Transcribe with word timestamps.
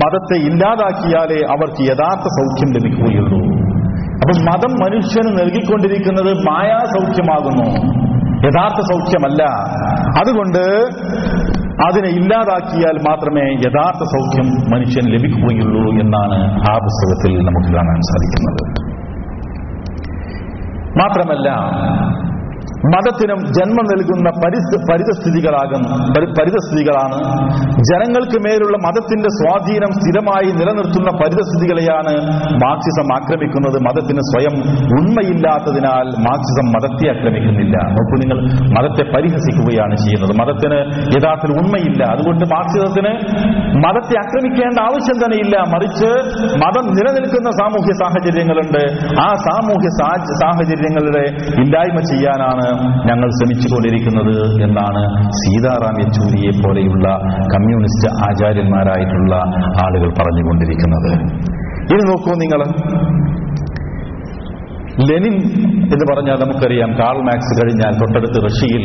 മതത്തെ 0.00 0.36
ഇല്ലാതാക്കിയാലേ 0.48 1.40
അവർക്ക് 1.54 1.82
യഥാർത്ഥ 1.90 2.26
സൗഖ്യം 2.38 2.70
ലഭിക്കുകയുള്ളൂ. 2.76 3.40
അപ്പൊ 4.20 4.32
മതം 4.48 4.72
മനുഷ്യന് 4.84 5.30
നൽകിക്കൊണ്ടിരിക്കുന്നത് 5.40 6.30
മായാ 6.48 6.78
സൗഖ്യമാകുന്നു 6.94 7.66
യഥാർത്ഥ 8.46 8.80
സൗഖ്യമല്ല. 8.92 9.42
അതുകൊണ്ട് 10.20 10.62
അതിനെ 11.86 12.08
ഇല്ലാതാക്കിയാൽ 12.20 12.96
മാത്രമേ 13.08 13.44
യഥാർത്ഥ 13.66 14.04
സൗഖ്യം 14.14 14.48
മനുഷ്യൻ 14.72 15.04
ലഭിക്കുകയുള്ളൂ 15.14 15.84
എന്നാണ് 16.00 16.38
ആ 16.70 16.74
പുസ്തകത്തിൽ 16.86 17.32
നമുക്ക് 17.48 17.70
കാണാൻ 17.76 18.00
സാധിക്കുന്നത്. 18.10 18.62
മാത്രമല്ല 21.00 21.48
മതത്തിനും 22.82 23.38
ജന്മം 23.38 23.84
നൽകുന്ന 23.84 24.30
പരിസ്ഥ 24.30 24.92
പരിതസ്ഥിതികളാകും 24.92 25.82
പരി- 26.12 26.34
പരിതസ്ഥിതികളാണ്. 26.38 27.18
ജനങ്ങൾക്ക് 27.90 28.38
മേലുള്ള 28.38 28.76
മതത്തിന്റെ 28.76 29.28
സ്വാധീനം 29.28 29.92
സ്ഥിരമായി 29.92 30.50
നിലനിർത്തുന്ന 30.52 31.10
പരിതസ്ഥിതികളെയാണ് 31.10 32.14
മാർക്സിസം 32.64 33.14
ആക്രമിക്കുന്നത്. 33.14 33.78
മതത്തിന് 33.82 34.20
സ്വയം 34.20 34.54
ഉണ്മയില്ലാത്തതിനാൽ 34.98 36.02
മാർക്സിസം 36.02 36.66
മതത്തെ 36.66 37.08
ആക്രമിക്കുന്നില്ല. 37.10 37.76
നോക്കൂ 37.76 38.14
നിങ്ങൾ 38.18 38.38
മതത്തെ 38.52 39.02
പരിഹസിക്കുകയാണ് 39.12 39.96
ചെയ്യുന്നത്. 39.96 40.32
മതത്തിന് 40.36 40.78
യഥാർത്ഥത്തിൽ 41.16 41.58
ഉണ്മയില്ല. 41.58 42.04
അതുകൊണ്ട് 42.04 42.44
മാർക്സിസത്തിന് 42.44 43.12
മതത്തെ 43.76 44.18
ആക്രമിക്കേണ്ട 44.18 44.80
ആവശ്യം 44.80 45.24
തന്നെ 45.24 45.36
ഇല്ല 45.36 45.60
മറിച്ച് 45.60 46.10
മതം 46.64 46.86
നിലനിൽക്കുന്ന 46.86 47.50
സാമൂഹ്യ 47.50 47.92
സാഹചര്യങ്ങളുണ്ട്. 47.92 48.82
ആ 49.20 49.28
സാമൂഹ്യ 49.28 49.88
സാഹ- 49.88 50.34
സാഹചര്യങ്ങളുടെ 50.42 51.24
ഇല്ലായ്മ 51.62 52.00
ചെയ്യാനാണ് 52.00 52.71
ഞങ്ങൾ 52.80 53.28
ശ്രമിച്ചുകൊണ്ടിരിക്കുന്നത് 53.28 54.62
എന്നാണ് 54.62 55.02
സീതാറാം 55.40 55.96
യെച്ചൂരിയെ 56.00 56.52
പോലെയുള്ള 56.62 57.08
കമ്മ്യൂണിസ്റ്റ് 57.54 58.08
ആചാര്യന്മാരായിട്ടുള്ള 58.28 59.34
ആളുകൾ 59.84 60.10
പറഞ്ഞുകൊണ്ടിരിക്കുന്നത്. 60.20 61.12
ഇനി 61.92 62.02
നോക്കൂ 62.10 62.32
നിങ്ങൾ. 62.42 62.60
ലെനിൻ 65.10 65.34
എന്ന് 65.94 66.06
പറഞ്ഞാൽ 66.10 66.36
നമുക്കറിയാം 66.44 66.90
കാൾ 66.90 67.16
മാക്സ് 67.28 67.54
കഴിഞ്ഞാൽ 67.58 67.92
തൊട്ടടുത്ത് 68.00 68.44
റഷ്യയിൽ 68.44 68.84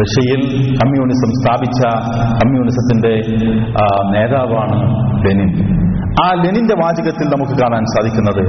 റഷ്യയിൽ 0.00 0.42
കമ്മ്യൂണിസം 0.80 1.30
സ്ഥാപിച്ച 1.40 1.80
കമ്മ്യൂണിസത്തിന്റെ 2.42 3.14
നേതാവാണ് 4.14 4.76
ലെനിൻ. 5.26 5.50
ആ 6.22 6.26
ലെനിന്റെ 6.32 6.74
വാചകത്തിൽ 6.82 7.26
നമുക്ക് 7.28 7.60
കാണാൻ 7.60 7.84
സാധിക്കുന്നത്. 7.84 8.42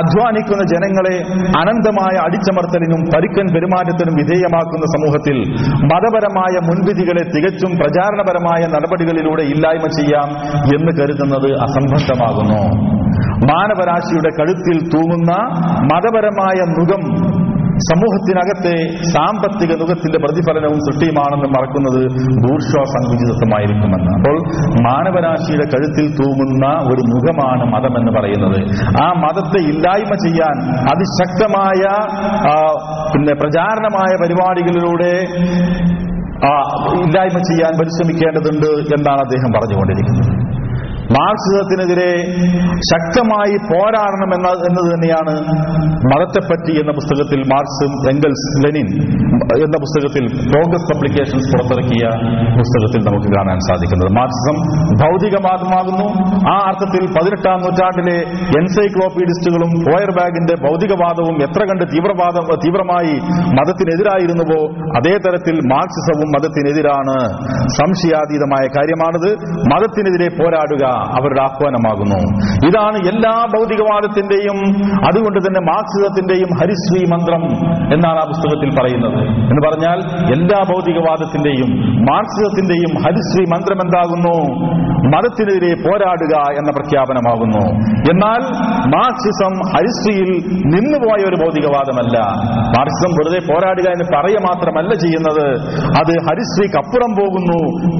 അധ്വാനിക്കുന്ന 0.00 0.62
ജനങ്ങളെ 0.66 1.16
അനന്തമായ 1.58 2.14
അടിച്ചമർത്തലിനും 2.26 3.00
പരുക്കൻ 3.14 3.46
പെരുമാറ്റത്തിനും 3.54 4.14
വിധേയമാക്കുന്ന 4.14 4.86
സമൂഹത്തിൽ 4.96 5.36
മതപരമായ 5.84 6.54
മുൻവിധികളെ 6.68 7.22
തികച്ചും 7.36 7.76
പ്രചാരണപരമായ 7.76 8.66
നടപടികളിലൂടെ 8.66 9.42
ഇല്ലായ്മ 9.42 9.86
ചെയ്യാം 9.98 10.28
എന്ന് 10.76 10.92
കരുതുന്നത് 11.00 11.50
അസംബന്ധമാകുന്നു. 11.60 12.62
മാനവരാശിയുടെ 13.50 14.30
കഴുത്തിൽ 14.38 14.88
തൂങ്ങുന്ന 14.94 15.32
മതപരമായ 15.92 16.58
നുകം 16.78 17.02
സമൂഹത്തിനകത്തെ 17.88 18.74
സാമ്പത്തിക 19.14 19.72
നുഖത്തിന്റെ 19.80 20.18
പ്രതിഫലനവും 20.24 20.78
സൃഷ്ടിയുമാണെന്ന് 20.86 21.48
മറക്കുന്നത് 21.56 22.00
ബൂർഷോ 22.44 22.82
സങ്കുചിതത്വമായിരിക്കുമെന്ന് 22.94 24.10
അപ്പോൾ 24.16 24.36
മാനവരാശിയുടെ 24.86 25.66
കഴുത്തിൽ 25.74 26.06
തൂങ്ങുന്ന 26.18 26.66
ഒരു 26.92 27.02
മുഖമാണ് 27.12 27.64
മതം 27.74 27.94
എന്ന് 28.00 28.12
പറയുന്നത്. 28.18 28.58
ആ 29.04 29.06
മതത്തെ 29.24 29.62
ഇല്ലായ്മ 29.72 30.14
ചെയ്യാൻ 30.26 30.56
അതിശക്തമായ 30.92 31.82
പിന്നെ 33.14 33.34
പ്രചാരണമായ 33.42 34.12
പരിപാടികളിലൂടെ 34.24 35.12
ഇല്ലായ്മ 37.04 37.38
ചെയ്യാൻ 37.50 37.72
പരിശ്രമിക്കേണ്ടതുണ്ട് 37.80 38.70
എന്നാണ് 38.96 39.20
അദ്ദേഹം 39.26 39.50
പറഞ്ഞുകൊണ്ടിരിക്കുന്നത്. 39.56 40.30
മാർക്സിസത്തിനെതിരെ 41.16 42.10
ശക്തമായി 42.90 43.56
പോരാടണം 43.70 44.30
എന്ന 44.36 44.48
എന്നത് 44.68 44.88
തന്നെയാണ് 44.94 45.34
മതത്തെപ്പറ്റി 46.10 46.72
എന്ന 46.82 46.92
പുസ്തകത്തിൽ 46.98 47.40
മാർക്സും 47.52 47.92
എംഗൽസ് 48.12 48.50
ലെനിൻ 48.64 48.88
എന്ന 49.64 49.76
പുസ്തകത്തിൽ 49.84 50.24
പ്രോഗ്രസ് 50.52 50.86
പബ്ലിക്കേഷൻസ് 50.90 51.48
പുറത്തിറക്കിയ 51.52 52.04
പുസ്തകത്തിൽ 52.58 53.00
നമുക്ക് 53.08 53.30
കാണാൻ 53.36 53.58
സാധിക്കുന്നത്. 53.68 54.10
മാർക്സിസം 54.18 54.56
ഭൗതികവാദമാകുന്നു 55.02 56.06
ആ 56.52 56.56
അർത്ഥത്തിൽ 56.70 57.02
പതിനെട്ടാം 57.06 57.58
നൂറ്റാണ്ടിലെ 57.58 58.16
എൻസൈക്ലോപീഡിസ്റ്റുകളും 58.60 59.72
ഫോയർ 59.86 60.10
ബാഗിന്റെ 60.20 60.54
ഭൗതികവാദവും 60.66 61.36
എത്ര 61.42 61.60
കണ്ട് 61.64 61.84
തീവ്രവാദ 61.94 62.36
തീവ്രമായി 62.64 63.14
മതത്തിനെതിരായിരുന്നുവോ 63.58 64.60
അതേ 64.98 65.14
തരത്തിൽ 65.26 65.56
മാർക്സിസവും 65.72 66.28
മതത്തിനെതിരാണ്. 66.36 67.18
സംശയാതീതമായ 67.78 68.64
കാര്യമാണിത്. 68.76 69.30
മതത്തിനെതിരെ 69.72 70.28
പോരാടുക 70.40 70.84
അവരുടെ 71.00 71.42
ആഹ്വാനമാകുന്നു. 71.42 72.18
ഇതാണ് 72.68 72.96
എല്ലാ 72.96 73.46
ഭൗതികവാദത്തിന്റെയും 73.56 74.58
അതുകൊണ്ട് 75.06 75.38
തന്നെ 75.38 75.60
മാർക്സിസത്തിന്റെയും 75.60 76.50
ഹരിശ്രീ 76.60 77.04
മന്ത്രം 77.12 77.42
എന്നാണ് 77.92 78.18
ആ 78.18 78.24
പുസ്തകത്തിൽ 78.24 78.80
പറയുന്നത്. 78.80 79.20
എന്ന് 79.28 79.70
പറഞ്ഞാൽ 79.70 79.98
എല്ലാ 80.32 80.62
ഭൗതികവാദത്തിന്റെയും 80.74 81.70
മാർക്സിസത്തിന്റെയും 82.02 83.02
ഹരിശ്രീ 83.04 83.44
മന്ത്രം 83.54 83.78
എന്താകുന്നു? 83.82 84.36
മതത്തിനെതിരെ 85.00 85.74
പോരാടുക 85.74 86.34
എന്ന 86.58 86.70
പ്രഖ്യാപനമാകുന്നു. 86.70 87.64
എന്നാൽ 88.12 88.40
മാർക്സിസം 88.96 89.52
ഹരിശ്രീയിൽ 89.72 90.30
നിന്നുപോയ 90.46 91.28
ഒരു 91.28 91.36
ഭൗതികവാദമല്ല. 91.44 92.18
മാർക്സിസം 92.78 93.10
വെറുതെ 93.10 93.52
പോരാടുക 93.52 93.88
എന്ന് 93.90 94.04
പറയുക 94.16 94.38
മാത്രമല്ല 94.40 94.94
ചെയ്യുന്നത്. 94.94 95.46
അത് 95.84 96.12
ഹരിശ്രീക്കപ്പുറം 96.28 97.12
പോകുന്നു. 97.20 97.58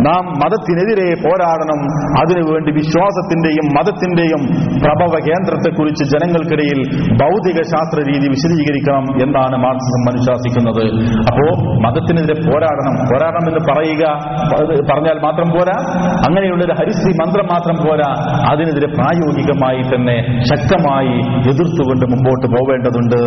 നാം 0.08 0.24
മതത്തിനെതിരെ 0.26 1.14
പോരാടണം. 1.14 1.80
അതിനുവേണ്ടി 2.20 2.70
വിശ്വാസത്തിന്റെയും 2.90 3.66
മതത്തിന്റെയും 3.76 4.42
പ്രഭവ 4.82 5.12
കേന്ദ്രത്തെക്കുറിച്ച് 5.28 6.04
ജനങ്ങൾക്കിടയിൽ 6.12 6.78
ഭൗതിക 7.22 7.58
ശാസ്ത്ര 7.72 7.98
രീതി 8.10 8.26
വിശദീകരിക്കണം 8.34 9.04
എന്നാണ് 9.22 9.56
മാർക്സിസം 9.64 10.04
അനുശാസിക്കുന്നത്. 10.12 10.84
അപ്പോ 11.28 11.46
മതത്തിനെതിരെ 11.84 12.36
പോരാടണം. 12.48 12.94
പോരാടണം 13.10 13.44
എന്ന് 13.50 13.62
പറയുക 13.70 14.04
പറഞ്ഞാൽ 14.90 15.16
മാത്രം 15.26 15.48
പോരാ. 15.50 15.76
അങ്ങനെയുള്ള 16.28 16.64
ഒരു 16.64 16.72
ഹരിശ്രീ 16.72 17.12
മന്ത്രം 17.22 17.46
മാത്രം 17.52 17.76
പോരാ. 17.86 18.10
അതിനെതിരെ 18.50 18.88
പ്രായോഗികമായി 18.98 19.82
തന്നെ 19.92 20.16
ശക്തമായി 20.50 21.14
എതിർത്തുകൊണ്ട് 21.50 22.04
മുമ്പോട്ട് 22.12 22.46
പോവേണ്ടതുണ്ട് 22.54 23.20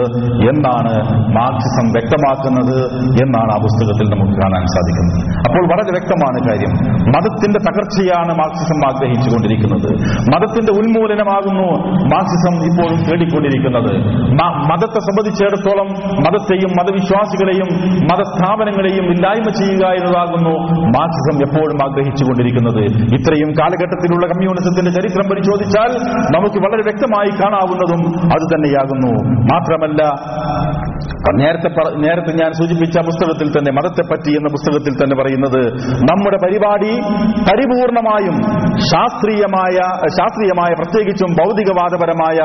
എന്നാണ് 0.51 0.93
മാർക്സിസം 1.39 1.85
വ്യക്തമാക്കുന്നത് 1.95 2.77
എന്നാണ് 3.23 3.51
ആ 3.55 3.57
പുസ്തകത്തിൽ 3.65 4.05
നമുക്ക് 4.13 4.35
കാണാൻ 4.41 4.63
സാധിക്കുന്നത്. 4.75 5.17
അപ്പോൾ 5.47 5.63
വളരെ 5.73 5.91
വ്യക്തമാണ് 5.97 6.39
കാര്യം. 6.49 6.71
മതത്തിന്റെ 7.15 7.59
തകർച്ചയാണ് 7.59 8.31
മാർക്സിസം 8.41 8.79
ആഗ്രഹിച്ചുകൊണ്ടിരിക്കുന്നത്. 8.89 9.51
മതത്തിന്റെ 10.33 10.71
ഉന്മൂലനമാകുന്നു 10.79 11.67
മാർക്സിസം 12.13 12.55
ഇപ്പോഴും 12.69 12.99
തേടിക്കൊണ്ടിരിക്കുന്നത്. 13.09 13.91
മതത്തെ 14.71 14.99
സംബന്ധിച്ചിടത്തോളം 15.07 15.89
മതത്തെയും 16.25 16.71
മതവിശ്വാസികളെയും 16.79 17.69
മതസ്ഥാപനങ്ങളെയും 18.11 19.05
ഇല്ലായ്മ 19.13 19.47
ചെയ്യുക 19.59 19.83
എന്നതാകുന്നു 19.99 20.53
മാർക്സിസം 20.97 21.37
എപ്പോഴും 21.47 21.77
ആഗ്രഹിച്ചുകൊണ്ടിരിക്കുന്നത്. 21.85 22.81
ഇത്രയും 23.17 23.49
കാലഘട്ടത്തിലുള്ള 23.59 24.25
കമ്മ്യൂണിസത്തിന്റെ 24.33 24.91
ചരിത്രം 24.91 25.25
പരിശോധിച്ചാൽ 25.31 25.91
നമുക്ക് 26.35 26.59
വളരെ 26.65 26.83
വ്യക്തമായി 26.89 27.31
കാണാവുന്നതും 27.41 28.01
അത് 28.35 28.45
തന്നെയാകുന്നു. 28.53 29.11
മാത്രമല്ല 29.53 30.01
നേരത്തെ 31.41 31.69
നേരത്തെ 32.05 32.31
ഞാൻ 32.41 32.51
സൂചിപ്പിച്ച 32.51 32.97
പുസ്തകത്തിൽ 33.07 33.47
തന്നെ 33.55 33.71
മതത്തെപ്പറ്റി 33.71 34.31
എന്ന 34.39 34.49
പുസ്തകത്തിൽ 34.55 34.93
തന്നെ 34.97 35.15
പറയുന്നത് 35.21 35.61
നമ്മുടെ 36.11 36.37
പരിപാടി 36.43 36.91
പരിപൂർണമായും 37.49 38.35
ശാസ്ത്രീയമായ 39.33 39.77
ശാസ്ത്രീയമായ 40.17 40.71
പ്രത്യേകിച്ചും 40.79 41.29
ഭൗതികവാദപരമായ 41.41 42.37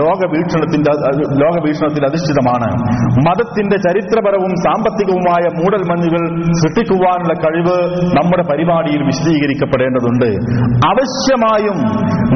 ലോകവീക്ഷണത്തിന്റെ 0.00 0.92
ലോകവീക്ഷണത്തിൽ 1.42 2.02
അധിഷ്ഠിതമാണ്. 2.10 2.68
മതത്തിന്റെ 3.26 3.76
ചരിത്രപരവും 3.86 4.52
സാമ്പത്തികവുമായ 4.66 5.44
മൂടൽമഞ്ഞുകൾ 5.58 6.22
സൃഷ്ടിക്കുവാനുള്ള 6.60 7.34
കഴിവ് 7.44 7.76
നമ്മുടെ 8.18 8.44
പരിപാടിയിൽ 8.50 9.00
വിശദീകരിക്കപ്പെടേണ്ടതുണ്ട്. 9.10 10.28
അവശ്യമായും 10.90 11.78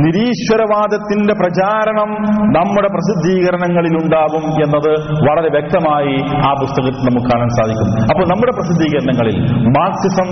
നിരീശ്വരവാദത്തിന്റെ 0.05 1.35
പ്രചാരണം 1.41 2.11
നമ്മുടെ 2.59 2.91
പ്രസിദ്ധീകരണങ്ങളിൽ 2.97 3.95
ഉണ്ടാകും 4.03 4.45
എന്നത് 4.65 4.93
വളരെ 5.29 5.51
വ്യക്തമായി 5.57 6.17
ആ 6.49 6.53
പുസ്തകത്തിൽ 6.63 7.03
നമുക്ക് 7.09 7.29
കാണാൻ 7.33 7.51
സാധിക്കും. 7.59 7.89
അപ്പോൾ 8.11 8.27
നമ്മുടെ 8.33 8.53
പ്രസിദ്ധീകരണങ്ങളിൽ 8.59 9.37
മാർക്സിസം 9.79 10.29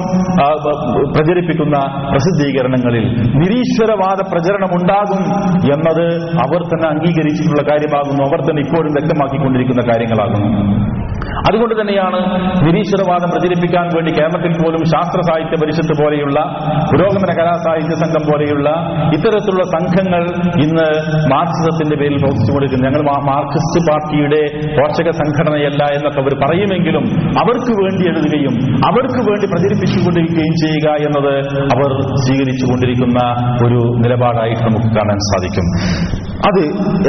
പ്രചരിപ്പിക്കുന്ന 1.14 1.76
പ്രസിദ്ധീകരണങ്ങളിൽ 2.12 3.04
നിരീശ്വരവാദ 3.66 4.20
പ്രചരണം 4.32 4.72
ഉണ്ടാകും 4.72 5.22
എന്നത് 5.72 6.06
അവർ 6.38 6.60
തന്നെ 6.62 6.88
അംഗീകരിച്ചിട്ടുള്ള 6.88 7.62
കാര്യമാകുന്നു. 7.70 8.24
അവർ 8.24 8.40
തന്നെ 8.40 8.62
ഇപ്പോഴും 8.62 8.92
വ്യക്തമാക്കിക്കൊണ്ടിരിക്കുന്ന 8.92 9.82
കാര്യങ്ങളാകുന്നു. 9.92 10.48
അതുകൊണ്ട് 11.48 11.74
തന്നെയാണ് 11.80 12.18
നിരീശ്വരവാദം 12.66 13.28
പ്രചരിപ്പിക്കാൻ 13.32 13.86
വേണ്ടി 13.96 14.10
കേരളത്തിൽ 14.18 14.52
പോലും 14.60 14.82
ശാസ്ത്ര 14.92 15.20
സാഹിത്യ 15.28 15.56
പരിഷത്ത് 15.62 15.94
പോലെയുള്ള 16.00 16.38
പുരോഗമന 16.90 17.32
കലാസാഹിത്യ 17.38 17.96
സംഘം 17.96 18.24
പോലെയുള്ള 18.30 18.68
ഇത്തരത്തിലുള്ള 19.16 19.64
സംഘങ്ങൾ 19.76 20.22
ഇന്ന് 20.58 20.86
മാർക്സിസത്തിന്റെ 21.34 21.96
പേരിൽ 21.96 22.18
പ്രവർത്തിച്ചു 22.18 22.52
കൊടുക്കുന്നത് 22.52 22.86
ഞങ്ങൾ 22.86 23.02
മാർക്സിസ്റ്റ് 23.28 23.80
പാർട്ടിയുടെ 23.88 24.40
പോഷക 24.78 25.08
സംഘടനയല്ല 25.20 25.82
എന്നൊക്കെ 25.96 26.20
അവർ 26.24 26.34
പറയുമെങ്കിലും 26.44 27.04
അവർക്ക് 27.42 27.72
വേണ്ടി 27.80 28.04
എഴുതുകയും 28.10 28.54
അവർക്ക് 28.90 29.20
വേണ്ടി 29.28 29.46
പ്രചരിപ്പിച്ചുകൊണ്ടിരിക്കുകയും 29.52 30.54
ചെയ്യുക 30.62 30.88
എന്നത് 31.06 31.32
അവർ 31.74 31.90
സ്വീകരിച്ചുകൊണ്ടിരിക്കുന്ന 32.24 33.20
ഒരു 33.66 33.80
നിലപാടായിട്ട് 34.04 34.62
നമുക്ക് 34.62 34.90
കാണാൻ 34.96 35.18
സാധിക്കും. 35.28 35.66
അത് 36.48 36.62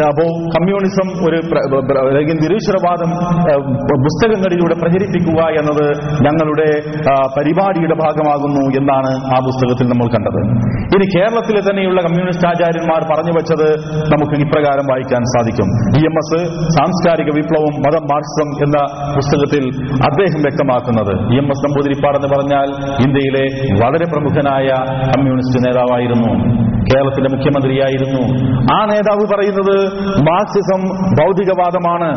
അപ്പോ 0.10 0.26
കമ്മ്യൂണിസം 0.56 1.08
ഒരു 1.28 1.38
അല്ലെങ്കിൽ 2.02 2.36
നിരീശ്വരവാദം 2.44 3.10
പുസ്തകങ്ങളിലൂടെ 4.06 4.76
പ്രചരിപ്പിക്കുക 4.82 5.42
എന്നത് 5.60 5.86
ഞങ്ങളുടെ 6.26 6.70
പരിപാടിയുടെ 7.38 7.96
ഭാഗമാകുന്നു 8.04 8.64
എന്നാണ് 8.80 9.12
ആ 9.36 9.40
പുസ്തകത്തിൽ 9.48 9.86
നമ്മൾ 9.88 10.08
കണ്ടത്. 10.16 10.40
ഇനി 10.96 11.06
കേരളത്തിലെ 11.16 11.62
തന്നെയുള്ള 11.70 12.02
കമ്മ്യൂണിസ്റ്റ് 12.02 12.48
ആചാര്യന്മാർ 12.48 13.02
പറഞ്ഞു 13.12 13.34
വെച്ചത് 13.38 13.68
നമുക്ക് 14.14 14.36
ഇപ്രകാരം 14.46 14.86
വായിക്കാൻ 14.92 15.24
സാധിക്കും. 15.24 15.68
ഇ 16.00 16.04
എം 16.10 16.16
എസ് 16.22 16.40
സാംസ്കാരിക 16.78 17.30
വിപ്ലവം 17.36 17.76
മതം 17.88 18.04
മാർക്സം 18.14 18.50
എന്ന 18.66 18.78
പുസ്തകത്തിൽ 19.16 19.64
അദ്ദേഹം 20.10 20.42
വ്യക്തമാക്കുന്നത്. 20.48 21.14
ഇ 21.34 21.38
എം 21.38 21.50
എസ് 21.50 21.66
നമ്പൂതിരിപ്പാടെന്ന് 21.66 22.28
പറഞ്ഞാൽ 22.28 22.68
ഇന്ത്യയിലെ 23.08 23.46
വളരെ 23.84 24.06
പ്രമുഖനായ 24.14 24.68
കമ്മ്യൂണിസ്റ്റ് 25.12 25.60
നേതാവായിരുന്നു. 25.68 26.32
കേരളത്തിന്റെ 26.88 27.38
മുഖ്യമന്ത്രിയായിരുന്നു. 27.38 28.22
ആ 28.74 28.86
നേതാവ് 28.86 29.28
പറയുന്നത് 29.36 29.94
മാർക്സിസം 30.30 30.82
ഭൗതികവാദമാണ്. 31.20 32.12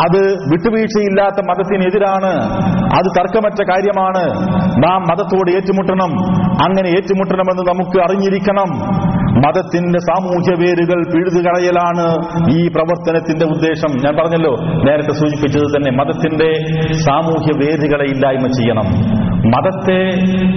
അത് 0.00 0.32
വിട്ടുവീഴ്ചയില്ലാത്ത 0.32 1.46
മതത്തിനെതിരാണ്. 1.48 2.42
അത് 2.98 3.04
തർക്കമറ്റ 3.18 3.70
കാര്യമാണ്. 3.70 4.24
നാം 4.82 5.02
മതത്തോട് 5.02 5.50
ഏറ്റുമുട്ടണം. 5.50 6.10
അങ്ങനെ 6.64 6.88
ഏറ്റുമുട്ടണമെന്ന് 6.88 7.62
നമുക്ക് 7.72 8.02
അറിഞ്ഞിരിക്കണം. 8.02 9.02
മതത്തിന്റെ 9.46 9.98
സാമൂഹ്യ 9.98 10.66
വേരുകൾ 10.66 11.04
പിഴുതുകളയലാണ് 11.14 12.14
ഈ 12.52 12.68
പ്രവർത്തനത്തിന്റെ 12.68 13.46
ഉദ്ദേശം. 13.46 13.96
ഞാൻ 14.04 14.16
പറഞ്ഞല്ലോ 14.16 14.56
നേരത്തെ 14.84 15.12
സൂചിപ്പിച്ചത് 15.12 15.76
തന്നെ 15.76 15.90
മതത്തിന്റെ 15.90 16.54
സാമൂഹ്യ 17.06 17.66
വേരുകളെ 17.66 18.04
ഇല്ലായ്മ 18.04 18.46
ചെയ്യണം. 18.46 19.21
മതത്തെ 19.50 20.00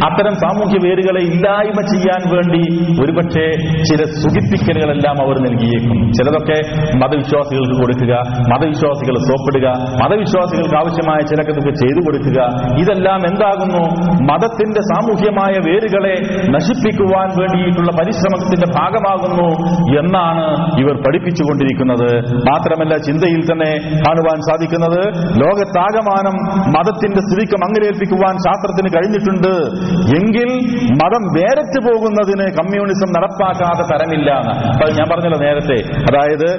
അത്തരം 0.07 0.35
സാമൂഹ്യ 0.35 0.77
വേരുകളെ 0.85 1.21
ഇല്ലായ്മ 1.21 1.79
ചെയ്യാൻ 1.91 2.21
വേണ്ടി 2.33 2.61
ഒരുപക്ഷെ 3.03 3.45
ചില 3.89 4.01
സുഖിപ്പിക്കലുകളെല്ലാം 4.21 5.15
അവർ 5.25 5.35
നൽകിയേക്കും. 5.45 5.97
ചിലതൊക്കെ 6.11 6.57
മതവിശ്വാസികൾക്ക് 6.97 7.75
കൊടുക്കുക 7.81 8.13
മതവിശ്വാസികൾ 8.51 9.15
സോപ്പിടുക 9.29 9.67
മതവിശ്വാസികൾക്ക് 10.03 10.75
ആവശ്യമായ 10.75 11.19
ചിലതൊക്കെ 11.19 11.73
ചെയ്തു 11.81 12.01
കൊടുക്കുക. 12.05 12.39
ഇതെല്ലാം 12.81 13.21
എന്താകുന്നു? 13.29 13.83
മതത്തിന്റെ 14.31 14.81
സാമൂഹ്യമായ 14.81 15.53
വേരുകളെ 15.67 16.15
നശിപ്പിക്കുവാൻ 16.55 17.27
വേണ്ടിയിട്ടുള്ള 17.39 17.91
പരിശ്രമത്തിന്റെ 17.99 18.67
ഭാഗമാകുന്നു 18.79 19.49
എന്നാണ് 19.99 20.45
ഇവർ 20.83 20.95
പഠിപ്പിച്ചുകൊണ്ടിരിക്കുന്നത്. 21.07 22.09
മാത്രമല്ല 22.51 22.97
ചിന്തയിൽ 22.97 23.41
തന്നെ 23.51 23.71
കാണുവാൻ 24.05 24.39
സാധിക്കുന്നത് 24.49 25.01
ലോകത്താകമാനം 25.41 26.35
മതത്തിന്റെ 26.77 27.21
സ്ഥിതിക്ക് 27.27 27.57
മങ്ങലേൽപ്പിക്കുവാൻ 27.65 28.35
ശാസ്ത്രത്തിന് 28.75 28.89
കഴിഞ്ഞിട്ടുണ്ട്. 28.95 29.54
എങ്കിൽ 30.18 30.50
മതം 31.04 31.24
വേരറ്റ് 31.38 31.80
പോകുന്നതിന് 31.88 32.45
കമ്മ്യൂണിസം 32.57 33.10
നടപ്പാക്കാതെ 33.18 33.83
തരമില്ല 33.92 34.31
എന്ന്. 34.31 34.54
ഞാൻ 35.00 35.07
പറഞ്ഞല്ലോ 35.12 35.39
നേരത്തെ. 35.39 35.77
അതായത് 36.10 36.50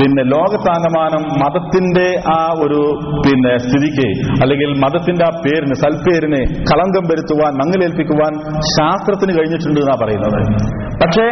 പിന്നെ 0.00 0.22
ലോകത്താകമാനം 0.22 1.22
മതത്തിന്റെ 1.42 2.08
ആ 2.38 2.54
ഒരു 2.62 2.82
പിന്നെ 3.26 3.58
സ്ഥിതിക്ക് 3.58 4.08
അല്ലെങ്കിൽ 4.42 4.70
മതത്തിന്റെ 4.84 5.24
ആ 5.24 5.30
പേരിന് 5.46 5.74
സൽപ്പേരിന് 5.74 6.40
കളങ്കം 6.72 7.04
വരുത്തുവാൻ 7.12 7.52
മങ്ങലേൽപ്പിക്കുവാൻ 7.54 8.32
ശാസ്ത്രത്തിന് 8.60 9.38
കഴിഞ്ഞിട്ടുണ്ട് 9.38 9.80
എന്നാ 9.80 9.96
പറയുന്നത്. 10.02 10.40
പക്ഷേ 11.02 11.26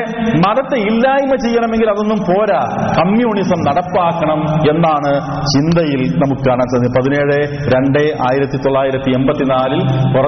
മതത്തെ 0.49 0.79
ഇല്ലായ്മ 0.91 1.35
ചെയ്യണമെങ്കിൽ 1.35 1.91
അതൊന്നും 1.91 2.19
പോരാ. 2.19 2.63
കമ്മ്യൂണിസം 3.01 3.61
നടപ്പാക്കണം 3.69 4.41
എന്നാണ് 4.71 5.13
ചിന്തയിൽ 5.55 6.01
നമുക്ക് 6.17 6.43
കാണാൻ 6.49 6.67
സാധിക്കുന്നത്. 6.67 6.91
പതിനേഴ് 6.93 7.39
രണ്ട് 7.75 7.99
ആയിരത്തി 7.99 8.57
തൊള്ളായിരത്തി 8.57 9.11
എൺപത്തിനാലിൽ 9.11 9.81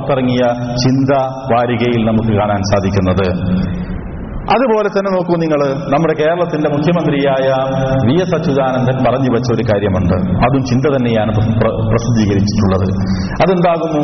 പുറത്തിറങ്ങിയ 0.04 0.44
ചിന്ത 0.76 1.10
വാരികയിൽ 1.52 2.02
നമുക്ക് 2.06 2.32
കാണാൻ 2.38 2.60
സാധിക്കുന്നത്. 2.72 3.26
അതുപോലെ 4.50 4.88
തന്നെ 4.88 5.10
നോക്കൂ 5.10 5.34
നിങ്ങൾ 5.36 5.60
നമ്മുടെ 5.94 6.14
കേരളത്തിന്റെ 6.14 6.68
മുഖ്യമന്ത്രിയായ 6.70 7.48
വി 8.06 8.20
എസ് 8.20 8.34
അച്യുതാനന്ദൻ 8.34 9.04
പറഞ്ഞു 9.04 9.30
വെച്ച 9.34 9.52
ഒരു 9.54 9.62
കാര്യമുണ്ട്. 9.62 10.14
അതും 10.14 10.64
ചിന്ത 10.64 10.96
തന്നെയാണ് 10.96 11.32
പ്ര- 11.34 11.76
പ്രസിദ്ധീകരിച്ചിട്ടുള്ളത്. 11.88 12.88
അതെന്താകുന്നു? 13.44 14.02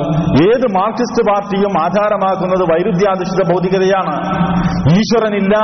ഏത് 0.49 0.67
മാർക്സിസ്റ്റ് 0.77 1.31
പാർട്ടിയും 1.31 1.83
ആധാരമാക്കുന്നത് 1.83 2.63
വൈരുദ്ധ്യാധിഷ്ഠിത 2.63 3.53
ഭൗതികതയാണ് 3.53 4.17
ഈശ്വരനില്ല 4.97 5.57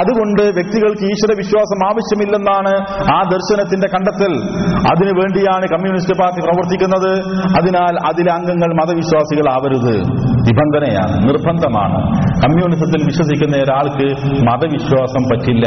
അതുകൊണ്ട് 0.00 0.42
വ്യക്തികൾക്ക് 0.42 1.02
ഈശ്വര 1.02 1.36
വിശ്വാസം 1.36 1.86
ആവശ്യമില്ലെന്നാണ് 1.86 2.72
ആ 3.16 3.22
ദർശനത്തിന്റെ 3.32 3.88
കണ്ടെത്തൽ. 3.88 4.32
അതിനുവേണ്ടിയാണ് 4.90 5.66
കമ്മ്യൂണിസ്റ്റ് 5.66 6.18
പാർട്ടി 6.18 6.40
പ്രവർത്തിക്കുന്നത്. 6.40 7.12
അതിനാൽ 7.60 8.06
അതിലെ 8.06 8.32
അംഗങ്ങൾ 8.32 8.74
മതവിശ്വാസികളാവരുത്. 8.74 9.94
നിബന്ധനയാണ് 10.46 11.28
നിർബന്ധമാണ്. 11.28 12.00
കമ്മ്യൂണിസത്തിൽ 12.42 13.04
വിശ്വസിക്കുന്ന 13.06 13.56
ഒരാൾക്ക് 13.56 14.09
മതവിശ്വാസം 14.18 15.22
പറ്റില്ല. 15.32 15.66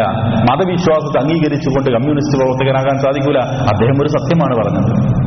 മതവിശ്വാസത്തെ 0.51 1.19
അംഗീകരിച്ചുകൊണ്ട് 1.19 1.91
കമ്മ്യൂണിസ്റ്റ് 1.91 2.37
പ്രവർത്തകനാകാൻ 2.37 2.97
സാധിക്കൂല. 2.99 3.37
അദ്ദേഹം 3.39 4.01
ഒരു 4.01 4.07
സത്യമാണ് 4.07 4.55
പറഞ്ഞത്. 4.55 5.22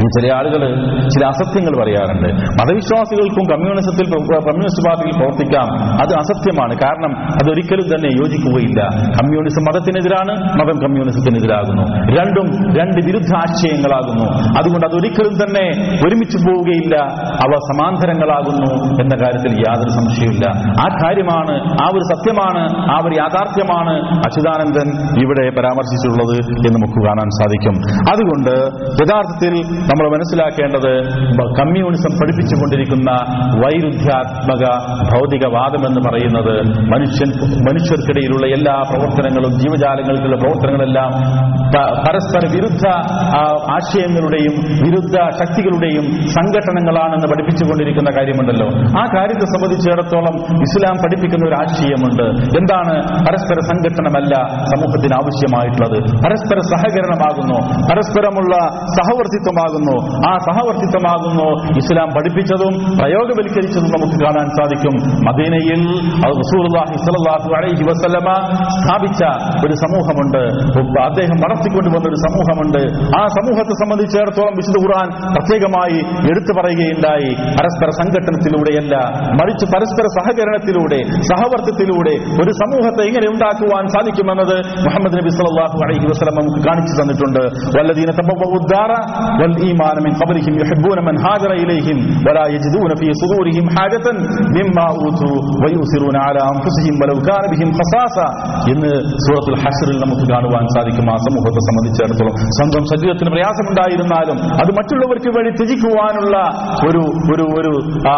ചില 0.00 0.34
ആളുകൾ 0.34 0.62
ചില 1.08 1.26
അസത്യങ്ങൾ 1.26 1.72
പറയാറുണ്ട്. 1.82 2.28
മതവിശ്വാസികൾക്കും 2.32 3.44
കമ്മ്യൂണിസത്തിൽ 3.52 4.06
കമ്മ്യൂണിസ്റ്റ് 4.14 4.84
പാർട്ടിയിൽ 4.88 5.14
പ്രവർത്തിക്കാം. 5.18 5.68
അത് 6.02 6.12
അസത്യമാണ്. 6.22 6.74
കാരണം 6.74 7.12
അതൊരിക്കലും 7.34 7.86
തന്നെ 7.86 8.10
യോജിക്കുകയില്ല. 8.20 8.80
കമ്മ്യൂണിസം 8.96 9.62
മതത്തിനെതിരാണ് 9.62 10.34
മതം 10.60 10.78
കമ്മ്യൂണിസത്തിനെതിരാകുന്നു. 10.84 11.82
രണ്ടും 12.18 12.46
രണ്ട് 12.78 12.98
വിരുദ്ധ 13.06 13.36
ആശയങ്ങളാകുന്നു 13.36 14.26
അതുകൊണ്ട് 14.58 14.86
അതൊരിക്കലും 14.86 15.34
തന്നെ 15.34 15.66
ഒരുമിച്ച് 16.04 16.38
പോവുകയില്ല. 16.38 16.96
അവ 17.44 17.52
സമാന്തരങ്ങളാകുന്നു 17.70 18.70
എന്ന 19.02 19.14
കാര്യത്തിൽ 19.22 19.52
യാതൊരു 19.68 19.88
സംശയമില്ല 19.88 20.46
ആ 20.80 20.86
കാര്യമാണ് 21.04 21.54
ആ 21.82 21.86
ഒരു 21.92 22.04
സത്യമാണ് 22.14 22.62
ആ 22.92 23.00
ഒരു 23.04 23.14
യാഥാർത്ഥ്യമാണ് 23.18 23.94
അച്യുതാനന്ദൻ 24.18 24.88
ഇവിടെ 25.22 25.44
പരാമർശിച്ചിട്ടുള്ളത് 25.58 26.36
എന്ന് 26.36 26.70
നമുക്ക് 26.76 27.00
കാണാൻ 27.06 27.28
സാധിക്കും. 27.40 27.74
അതുകൊണ്ട് 28.12 28.54
യഥാർത്ഥത്തിൽ 29.02 29.54
നമ്മൾ 29.90 30.06
മനസ്സിലാക്കേണ്ടത് 30.08 30.92
കമ്മ്യൂണിസം 31.60 32.12
പഠിപ്പിച്ചുകൊണ്ടിരിക്കുന്ന 32.20 33.10
വൈരുദ്ധ്യാത്മക 33.62 34.64
ഭൗതികവാദം 35.12 35.82
എന്ന് 35.88 36.00
പറയുന്നത് 36.08 36.54
മനുഷ്യൻ 36.92 37.30
മനുഷ്യർക്കിടയിലുള്ള 37.68 38.46
എല്ലാ 38.58 38.76
പ്രവർത്തനങ്ങളും 38.90 39.52
ജീവജാലങ്ങൾക്കുള്ള 39.62 40.36
പ്രവർത്തനങ്ങളെല്ലാം 40.36 41.10
പരസ്പര 42.06 42.42
വിരുദ്ധ 42.54 42.86
ആശയങ്ങളുടെയും 43.76 44.54
വിരുദ്ധ 44.84 45.16
ശക്തികളുടെയും 45.40 46.04
സംഘടനകളാണെന്ന് 46.36 47.26
പഠിപ്പിച്ചുകൊണ്ടിരിക്കുന്ന 47.26 48.10
കാര്യമുണ്ടല്ലോ. 48.16 48.68
ആ 49.00 49.02
കാര്യത്തെ 49.16 49.46
സംബന്ധിച്ചിടത്തോളം 49.54 50.34
ഇസ്ലാം 50.66 50.96
പഠിപ്പിക്കുന്ന 51.02 51.44
ഒരു 51.48 51.56
ആശയമുണ്ട്. 51.62 52.26
എന്താണ് 52.58 52.94
പരസ്പര 53.28 53.58
സംഘടനമല്ല 53.70 54.34
സമൂഹത്തിന് 54.72 55.14
ആവശ്യമായിട്ടുള്ളത്? 55.20 55.98
പരസ്പര 56.24 56.58
സഹകരണമാകുന്നു. 56.72 57.58
പരസ്പരമുള്ള 57.90 58.54
സഹവർത്തിത്വമാകുന്നു. 58.96 59.78
ആ 60.28 60.38
സഹവർത്തിത്വമാകുന്നു. 60.38 61.48
ഇസ്ലാം 61.78 62.08
പഠിപ്പിച്ചതും 62.08 62.98
പ്രയോഗവൽക്കരിച്ചതും 62.98 63.88
നമുക്ക് 63.88 64.16
കാണാൻ 64.24 64.46
സാധിക്കും. 64.46 64.94
മദീനയിൽ 65.28 65.80
അലൈഹി 67.58 67.76
സ്ഥാപിച്ച 68.80 69.22
ഒരു 69.66 69.74
സമൂഹമുണ്ട്. 69.74 70.42
അദ്ദേഹം 71.00 71.36
വളർത്തിക്കൊണ്ടുവന്ന 71.36 72.08
ഒരു 72.08 72.18
സമൂഹമുണ്ട്. 72.26 72.82
ആ 73.18 73.26
സമൂഹത്തെ 73.26 73.74
സംബന്ധിച്ചിടത്തോളം 73.82 74.52
വിശുദ്ധ 74.60 74.78
ഖുർആൻ 74.78 75.08
പ്രത്യേകമായി 75.34 75.98
എടുത്തു 76.30 76.52
പറയുകയുണ്ടായി. 76.60 77.30
പരസ്പര 77.34 77.88
സംഘടനത്തിലൂടെയല്ല 78.00 78.94
മറിച്ച് 79.40 79.66
പരസ്പര 79.66 80.06
സഹകരണത്തിലൂടെ 80.18 81.00
സഹവർത്തത്തിലൂടെ 81.30 82.14
ഒരു 82.42 82.50
സമൂഹത്തെ 82.50 83.02
ഇങ്ങനെ 83.02 83.26
ഉണ്ടാക്കുവാൻ 83.30 83.86
സാധിക്കുമെന്നത് 83.86 84.56
മുഹമ്മദ് 84.56 85.14
നബി 85.14 85.28
സല്ലാഹു 85.28 85.78
അലൈഹി 85.84 86.06
വസ്ലം 86.06 86.34
നമുക്ക് 86.40 86.66
കാണിച്ചു 86.66 87.02
തന്നിട്ടുണ്ട്. 87.02 87.42
വല്ലദീന 87.78 88.10
തബവ്വഉ 88.10 88.58
الدار 89.69 89.69
والإيمان 89.69 89.97
من 89.99 90.13
قبلهم 90.15 90.53
يحبون 90.59 90.97
من 91.01 91.15
هاجر 91.19 91.51
إليهم 91.55 91.97
ولا 92.25 92.45
يجدون 92.47 92.91
في 92.95 93.07
صدورهم 93.15 93.65
حاجة 93.69 94.05
مما 94.57 94.85
أوتوا 94.95 95.37
ويؤثرون 95.61 96.15
على 96.17 96.41
أنفسهم 96.51 96.93
ولو 97.01 97.17
كان 97.21 97.43
بهم 97.51 97.69
خصاصة 97.79 98.25
എന്ന് 98.73 98.91
സൂറത്തുൽ 99.23 99.55
ഹഷറിൽ 99.63 99.97
നമുക്ക് 100.03 100.25
കാണുവാൻ 100.29 100.63
സാധിക്കും 100.75 101.05
ആ 101.07 101.17
സമൂഹത്തെ 101.25 101.61
സംബന്ധിച്ചിടത്തോളം 101.67 102.33
സ്വന്തം 102.55 102.83
ശരീരത്തിന് 102.91 103.31
പ്രയാസമുണ്ടായിരുന്നാലും 103.33 104.37
അത് 104.61 104.71
മറ്റുള്ളവർക്ക് 104.77 105.29
വേണ്ടി 105.35 105.51
ത്യജിക്കുവാനുള്ള 105.59 106.35
ഒരു 106.87 107.01
ഒരു 107.33 107.45
ഒരു 107.57 107.71
ആ, 108.07 108.15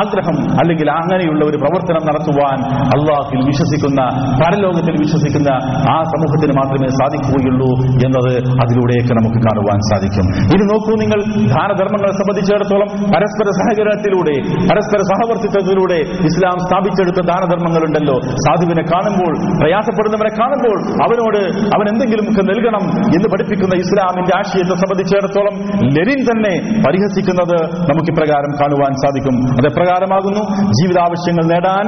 ആഗ്രഹം 0.00 0.36
അല്ലെങ്കിൽ 0.60 0.88
അങ്ങനെയുള്ള 0.96 1.42
ഒരു 1.50 1.58
പ്രവർത്തനം 1.62 2.02
നടത്തുവാൻ 2.08 2.58
അള്ളാഹിൽ 2.96 3.40
വിശ്വസിക്കുന്ന 3.50 4.00
പരലോകത്തിൽ 4.40 4.94
വിശ്വസിക്കുന്ന 5.02 5.50
ആ 5.88 5.98
സമൂഹത്തിന് 6.12 6.54
മാത്രമേ 6.60 6.90
സാധിക്കുകയുള്ളൂ 7.00 7.70
എന്നത് 8.06 8.32
അതിലൂടെയൊക്കെ 8.62 9.14
നമുക്ക് 9.20 9.40
കാണുവാൻ 9.46 9.80
സാധിക്കും 9.90 10.26
ഇനി 10.61 10.69
നോക്കൂ 10.71 10.93
നിങ്ങൾ 11.03 11.19
ദാനധർമ്മങ്ങളെ 11.55 12.13
സംബന്ധിച്ചിടത്തോളം 12.13 12.89
പരസ്പര 13.13 13.47
സഹകരണത്തിലൂടെ 13.59 14.35
പരസ്പര 14.69 14.99
സഹവർത്തിത്വത്തിലൂടെ 15.11 15.99
ഇസ്ലാം 16.29 16.57
സ്ഥാപിച്ചെടുത്ത 16.67 17.19
ദാനധർമ്മങ്ങളുണ്ടല്ലോ. 17.27 18.15
സാധുവിനെ 18.45 18.83
കാണുമ്പോൾ 18.93 19.33
പ്രയാസപ്പെടുന്നവരെ 19.61 20.31
കാണുമ്പോൾ 20.39 20.77
അവനോട് 21.05 21.41
അവൻ 21.75 21.85
എന്തെങ്കിലുമൊക്കെ 21.93 22.41
നൽകണം 22.41 22.83
എന്ന് 23.15 23.29
പഠിപ്പിക്കുന്ന 23.33 23.75
ഇസ്ലാമിന്റെ 23.83 24.33
ആശയത്തെ 24.37 24.75
സംബന്ധിച്ചിടത്തോളം 24.83 25.55
ലെനിൻ 25.95 26.19
തന്നെ 26.31 26.53
പരിഹസിക്കുന്നത് 26.85 27.57
നമുക്ക് 27.89 28.09
ഇപ്രകാരം 28.11 28.51
കാണുവാൻ 28.61 28.91
സാധിക്കും. 29.03 29.35
അത് 29.57 29.67
എപ്രകാരമാകുന്നു? 29.71 30.43
ജീവിതാവശ്യങ്ങൾ 30.79 31.43
നേടാൻ 31.53 31.85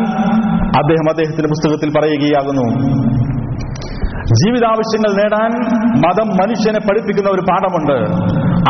അദ്ദേഹം 0.81 1.07
അദ്ദേഹത്തിന്റെ 1.13 1.49
പുസ്തകത്തിൽ 1.53 1.89
പറയുകയാകുന്നു. 1.99 2.65
ജീവിതാവശ്യങ്ങൾ 4.41 5.11
നേടാൻ 5.21 5.51
മതം 6.05 6.27
മനുഷ്യനെ 6.41 6.79
പഠിപ്പിക്കുന്ന 6.79 7.29
ഒരു 7.29 7.43
പാഠമുണ്ട്. 7.49 7.97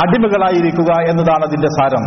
അടിമകളായിരിക്കുക 0.01 0.91
എന്നതാണ് 1.09 1.43
അതിന്റെ 1.47 1.69
സാരം. 1.77 2.03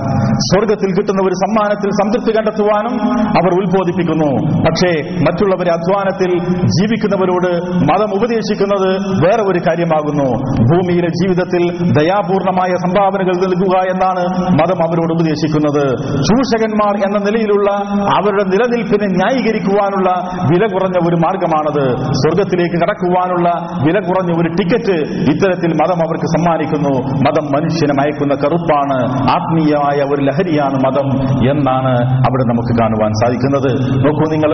സ്വർഗത്തിൽ 0.48 0.90
കിട്ടുന്ന 0.96 1.20
ഒരു 1.28 1.36
സമ്മാനത്തിൽ 1.44 1.90
സംതൃപ്തി 2.02 2.32
കണ്ടെത്തുവാനും 2.38 2.94
അവർ 3.38 3.50
ഉത്ബോധിപ്പിക്കുന്നു. 3.60 4.30
പക്ഷേ 4.66 4.92
മറ്റുള്ളവരെ 5.26 5.72
അധ്വാനത്തിൽ 5.78 6.30
ജീവിക്കുന്നവരോട് 6.48 7.50
മതം 7.90 8.10
ഉപദേശിക്കുന്നത് 8.18 8.90
വേറെ 9.24 9.42
ഒരു 9.42 9.60
കാര്യമാകുന്നു. 9.68 10.28
ഭൂമിയിലെ 10.70 11.08
ജീവിതത്തിൽ 11.08 11.62
ദയാപൂർണമായ 12.00 12.70
സംഭാവനകൾ 12.86 13.34
നൽകുക 13.44 13.74
എന്നാണ് 13.94 14.22
മതം 14.60 14.80
അവരോട് 14.86 15.12
ഉപദേശിക്കുന്നത്. 15.16 15.84
ചൂഷകന്മാർ 16.28 16.94
എന്ന 17.06 17.18
നിലയിലുള്ള 17.26 17.70
അവരുടെ 18.18 18.44
നിലനിൽപ്പിനെ 18.54 19.06
ന്യായീകരിക്കുവാനുള്ള 19.06 20.10
വില 20.52 20.64
കുറഞ്ഞ 20.74 20.96
ഒരു 21.08 21.16
മാർഗമാണത്. 21.16 21.84
സ്വർഗത്തിലേക്ക് 22.20 22.76
കടക്കുവാനുള്ള 22.82 23.48
വില 23.86 23.98
കുറഞ്ഞ 24.00 24.30
ഒരു 24.40 24.48
ടിക്കറ്റ് 24.48 24.96
ഇത്തരത്തിൽ 25.32 25.70
മതം 25.82 25.98
അവർക്ക് 26.06 26.28
സമ്മാനിക്കുന്നു. 26.36 26.94
മതം 27.26 27.46
മനുഷ്യനെ 27.76 27.94
മയക്കുന്ന 27.98 28.34
കറുപ്പാണ് 28.42 28.96
ആത്മീയമായ 29.32 29.98
ഒരു 30.12 30.20
ലഹരിയാണ് 30.28 30.76
മതം 30.84 31.08
എന്നാണ് 31.52 31.90
അവിടെ 32.26 32.44
നമുക്ക് 32.50 32.72
കാണുവാൻ 32.78 33.10
സാധിക്കുന്നത്. 33.20 33.68
നോക്കൂ 34.04 34.26
നിങ്ങൾ 34.34 34.50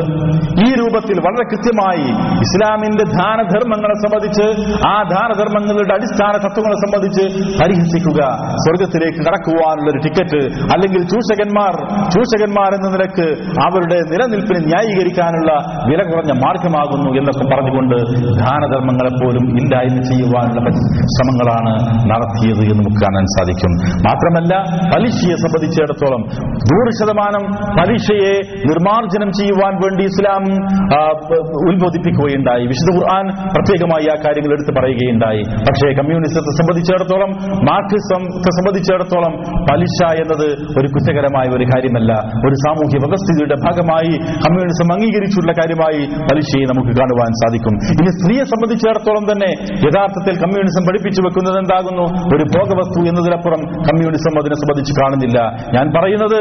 ഈ 0.67 0.69
രൂപത്തിൽ 0.81 1.17
വളരെ 1.27 1.45
കൃത്യമായി 1.53 2.07
ഇസ്ലാമിന്റെ 2.47 3.05
ദാനധർമ്മങ്ങളെ 3.19 3.97
സംബന്ധിച്ച് 4.05 4.47
ആ 4.93 4.95
ദാനധർമ്മങ്ങളുടെ 5.13 5.95
അടിസ്ഥാന 5.99 6.33
തത്വങ്ങളെ 6.47 6.79
സംബന്ധിച്ച് 6.85 7.25
പരിഹസിക്കുക. 7.61 8.21
സ്വർഗത്തിലേക്ക് 8.65 9.21
കടക്കുവാനുള്ള 9.29 9.89
ഒരു 9.93 10.01
ടിക്കറ്റ് 10.07 10.41
അല്ലെങ്കിൽ 10.75 11.05
ചൂഷകന്മാർ 11.13 11.77
ചൂഷകന്മാർ 12.17 12.71
എന്ന 12.79 12.91
നിലയ്ക്ക് 12.97 13.29
അവരുടെ 13.67 14.01
നിലനിൽപ്പിനെ 14.13 14.63
ന്യായീകരിക്കാനുള്ള 14.71 15.51
വില 15.93 16.01
കുറഞ്ഞ 16.11 16.35
മാർഗമാകുന്നു 16.45 17.11
എന്നൊക്കെ 17.21 17.47
പറഞ്ഞുകൊണ്ട് 17.55 17.97
ധാനധർമ്മങ്ങളെപ്പോലും 18.43 19.47
ഇല്ലായ്മ 19.63 20.03
ചെയ്യുവാനുള്ള 20.11 20.69
ശ്രമങ്ങളാണ് 21.15 21.75
നടത്തിയത് 22.13 22.63
എന്ന് 22.65 22.81
നമുക്ക് 22.83 23.12
കാണാൻ 23.13 23.27
സാധിക്കും. 23.37 23.73
മാത്രമല്ല 24.09 24.53
പലിശയെ 24.93 25.37
സംബന്ധിച്ചിടത്തോളം 25.45 26.23
നൂറ് 26.73 26.91
ശതമാനം 26.99 27.45
പലിശയെ 27.79 28.35
നിർമാർജനം 28.71 29.31
ചെയ്യുവാൻ 29.39 29.75
വേണ്ടി 29.85 30.05
ഇസ്ലാം 30.11 30.43
ഉത്ബോധിപ്പിക്കുകയുണ്ടായി. 31.71 32.65
വിശുദ്ധ 32.73 32.91
ഖുർആൻ 32.97 33.27
പ്രത്യേകമായി 33.55 34.07
ആ 34.13 34.17
കാര്യങ്ങൾ 34.25 34.53
എടുത്തു 34.57 34.73
പറയുകയുണ്ടായി. 34.79 35.43
പക്ഷേ 35.67 35.89
കമ്മ്യൂണിസത്തെ 36.01 36.53
സംബന്ധിച്ചിടത്തോളം 36.61 37.31
മാർക്സിസത്തെ 37.69 38.51
സംബന്ധിച്ചിടത്തോളം 38.59 39.33
പലിശ 39.71 39.99
എന്നത് 40.23 40.49
ഒരു 40.79 40.89
കുറ്റകരമായ 40.95 41.47
ഒരു 41.57 41.67
കാര്യമല്ല. 41.73 42.13
ഒരു 42.47 42.57
സാമൂഹ്യ 42.65 42.99
വ്യവസ്ഥിതിയുടെ 43.05 43.57
ഭാഗമായി 43.67 44.13
കമ്മ്യൂണിസം 44.45 44.89
അംഗീകരിച്ചുള്ള 44.95 45.53
കാര്യമായി 45.61 46.01
പലിശയെ 46.29 46.65
നമുക്ക് 46.73 46.93
കാണുവാൻ 47.01 47.31
സാധിക്കും. 47.43 47.75
ഇനി 48.01 48.11
സ്ത്രീയെ 48.19 48.45
സംബന്ധിച്ചിടത്തോളം 48.53 49.25
തന്നെ 49.31 49.51
യഥാർത്ഥത്തിൽ 49.87 50.35
കമ്മ്യൂണിസം 50.45 50.83
പഠിപ്പിച്ചു 50.89 51.21
വെക്കുന്നത് 51.27 51.59
എന്താകുന്നു 51.63 52.05
ഒരു 52.35 52.45
ഭോഗവസ്തു 52.55 52.99
എന്നതിനപ്പുറം 53.09 53.61
കമ്മ്യൂണിസം 53.89 54.35
അതിനെ 54.41 54.57
സംബന്ധിച്ച് 54.63 54.93
കാണുന്നില്ല. 55.01 55.39
ഞാൻ 55.77 55.87
പറയുന്നത് 55.97 56.39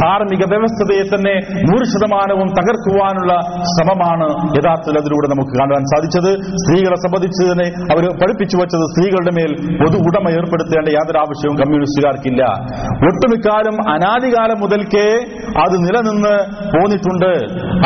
ധാർമ്മിക 0.00 0.42
വ്യവസ്ഥതയെ 0.52 1.04
തന്നെ 1.12 1.34
നൂറ് 1.68 1.84
ശതമാനവും 1.92 2.48
തകർക്കുവാനുള്ള 2.58 3.32
ശ്രമമാണ് 3.72 4.26
യഥാർത്ഥത്തിൽ 4.58 4.98
അതിലൂടെ 5.02 5.28
നമുക്ക് 5.32 5.54
കാണുവാൻ 5.58 5.84
സാധിച്ചത്. 5.92 6.30
സ്ത്രീകളെ 6.62 6.98
സംബന്ധിച്ച് 7.06 7.42
തന്നെ 7.52 7.66
അവർ 7.94 8.04
പഠിപ്പിച്ചു 8.20 8.56
വെച്ചത് 8.56 8.84
സ്ത്രീകളുടെ 8.92 9.32
മേൽ 9.38 9.52
പൊതു 9.82 9.96
ഉടമ 10.08 10.32
ഏർപ്പെടുത്തേണ്ട 10.38 10.88
യാതൊരു 10.98 11.18
ആവശ്യവും 11.24 11.56
കമ്മ്യൂണിസ്റ്റുകാർക്കില്ല. 11.62 12.42
ഒട്ടുമിക്കാലം 13.08 13.76
അനാദികാലം 13.94 14.60
മുതൽക്കേ 14.64 15.08
അത് 15.64 15.76
നിലനിന്ന് 15.86 16.34
പോന്നിട്ടുണ്ട്. 16.74 17.32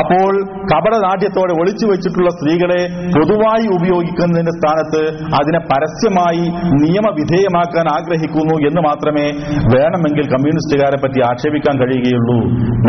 അപ്പോൾ 0.01 0.33
കപടനാട്യത്തോടെ 0.73 1.53
ഒളിച്ചു 1.61 1.87
വെച്ചിട്ടുള്ള 1.87 2.31
സ്ത്രീകളെ 2.31 2.81
പൊതുവായി 3.17 3.67
ഉപയോഗിക്കുന്നതിന്റെ 3.79 4.55
സ്ഥാനത്ത് 4.59 5.03
അതിനെ 5.41 5.61
പരസ്യമായി 5.71 6.45
നിയമവിധേയമാക്കാൻ 6.83 7.87
ആഗ്രഹിക്കുന്നു 7.97 8.17
എന്ന് 8.69 8.81
മാത്രമേ 8.89 9.27
വേണമെങ്കിൽ 9.75 10.25
കമ്മ്യൂണിസ്റ്റുകാരെ 10.35 10.99
പറ്റി 11.05 11.21
ആക്ഷേപിക്കാൻ 11.31 11.75
കഴിയുകയുള്ളൂ. 11.81 12.39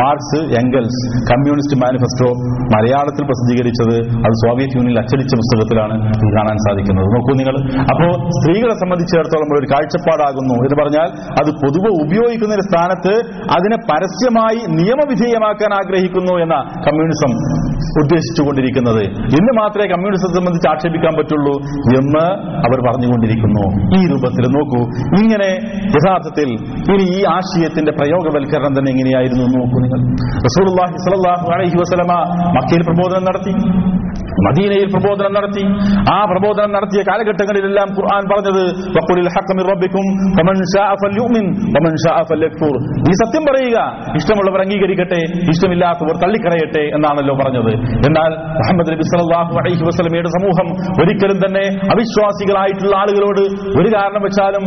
മാർക്സ് 0.02 0.40
എംഗൽസ് 0.62 1.02
കമ്മ്യൂണിസ്റ്റ് 1.32 1.78
മാനിഫെസ്റ്റോ 1.84 2.30
മലയാളത്തിൽ 2.76 3.24
പ്രസിദ്ധീകരിച്ചത് 3.30 3.96
അത് 4.26 4.34
സോവിയറ്റ് 4.44 4.76
യൂണിയനിൽ 4.78 5.00
അച്ചടിച്ച 5.00 5.34
പുസ്തകത്തിലാണ് 5.40 5.96
കാണാൻ 6.36 6.58
സാധിക്കുന്നത്. 6.66 7.08
നോക്കൂ 7.16 7.32
നിങ്ങൾ 7.42 7.56
അപ്പോ 7.92 8.08
സ്ത്രീകളെ 8.38 8.76
സംബന്ധിച്ചിടത്തോളം 8.84 9.50
ഒരു 9.60 9.68
കാഴ്ചപ്പാടാകുന്നു 9.74 10.54
എന്ന് 10.54 10.78
പറഞ്ഞാൽ 10.84 11.10
അത് 11.42 11.52
പൊതുവെ 11.64 11.92
ഒരു 12.04 12.62
സ്ഥാനത്ത് 12.70 13.14
അതിനെ 13.58 13.78
പരസ്യമായി 13.92 14.60
നിയമവിധേയമാക്കാൻ 14.80 15.72
ആഗ്രഹിക്കുന്നു 15.74 16.34
എന്ന 16.44 16.56
കമ്മ്യൂണിസം 16.88 17.32
ഉദ്ദേശിച്ചുകൊണ്ടിരിക്കുന്നത്. 18.04 19.04
ഇന്ന് 19.40 19.54
മാത്രമേ 19.62 19.88
കമ്മ്യൂണിസത്തെ 19.94 20.36
സംബന്ധിച്ച് 20.40 20.70
ആക്ഷേപിക്കാൻ 20.70 21.14
പറ്റുള്ളൂ 21.20 21.56
എന്ന് 22.00 22.26
അവർ 22.68 22.80
പറഞ്ഞുകൊണ്ടിരിക്കുന്നു. 22.88 23.64
ഈ 23.98 24.02
രൂപത്തിൽ 24.12 24.46
നോക്കൂ 24.58 24.82
ഇങ്ങനെ 25.18 25.50
യഥാർത്ഥത്തിൽ 25.96 26.50
ഇനി 26.94 27.06
ഈ 27.18 27.20
ആശയത്തിന്റെ 27.36 27.92
പ്രയോഗവൽക്കരണം 27.92 28.74
തന്നെ 28.78 28.90
എങ്ങനെയായിരുന്നു 28.92 29.46
നോക്കൂ 29.56 29.78
നിങ്ങൾ. 29.86 30.02
സ്വല്ലല്ലാഹു 30.54 31.48
അലൈഹി 31.56 31.78
വസല്ലമ 31.82 32.14
മക്കയിൽ 32.58 32.84
പ്രബോധനം 32.90 33.24
നടത്തി. 33.24 33.54
മദീനയിൽ 34.46 34.88
പ്രബോധനം 34.96 35.34
നടത്തി. 35.38 35.64
ആ 36.16 36.18
പ്രബോധനം 36.32 36.72
നടത്തിയ 36.78 37.02
കാലഘട്ടങ്ങളിലെല്ലാം 37.10 37.88
ഖുർആൻ 37.98 38.24
പറഞ്ഞത് 38.32 38.64
നീ 43.06 43.14
സത്യം 43.22 43.44
പറയുക 43.50 43.78
ഇഷ്ടമുള്ളവർ 44.20 44.60
അംഗീകരിക്കട്ടെ 44.66 45.22
ഇഷ്ടമില്ലാത്തവർ 45.54 46.16
തള്ളിക്കളയട്ടെ 46.24 46.84
എന്നാണല്ലോ 46.98 47.34
പറഞ്ഞത്. 47.42 47.72
എന്നാൽ 48.10 48.32
മുഹമ്മദ് 48.60 48.90
നബി 48.94 49.06
സല്ലല്ലാഹു 49.12 49.54
അലൈഹി 49.62 49.84
വസല്ലമയുടെ 49.90 50.32
സമൂഹം 50.38 50.68
ഒരിക്കലും 51.02 51.38
തന്നെ 51.46 51.66
അവിശ്വാസികളായിട്ടുള്ള 51.96 52.94
ആളുകളോട് 53.02 53.44
ഒരു 53.80 53.90
കാരണം 53.96 54.22
വെച്ചാലും 54.28 54.64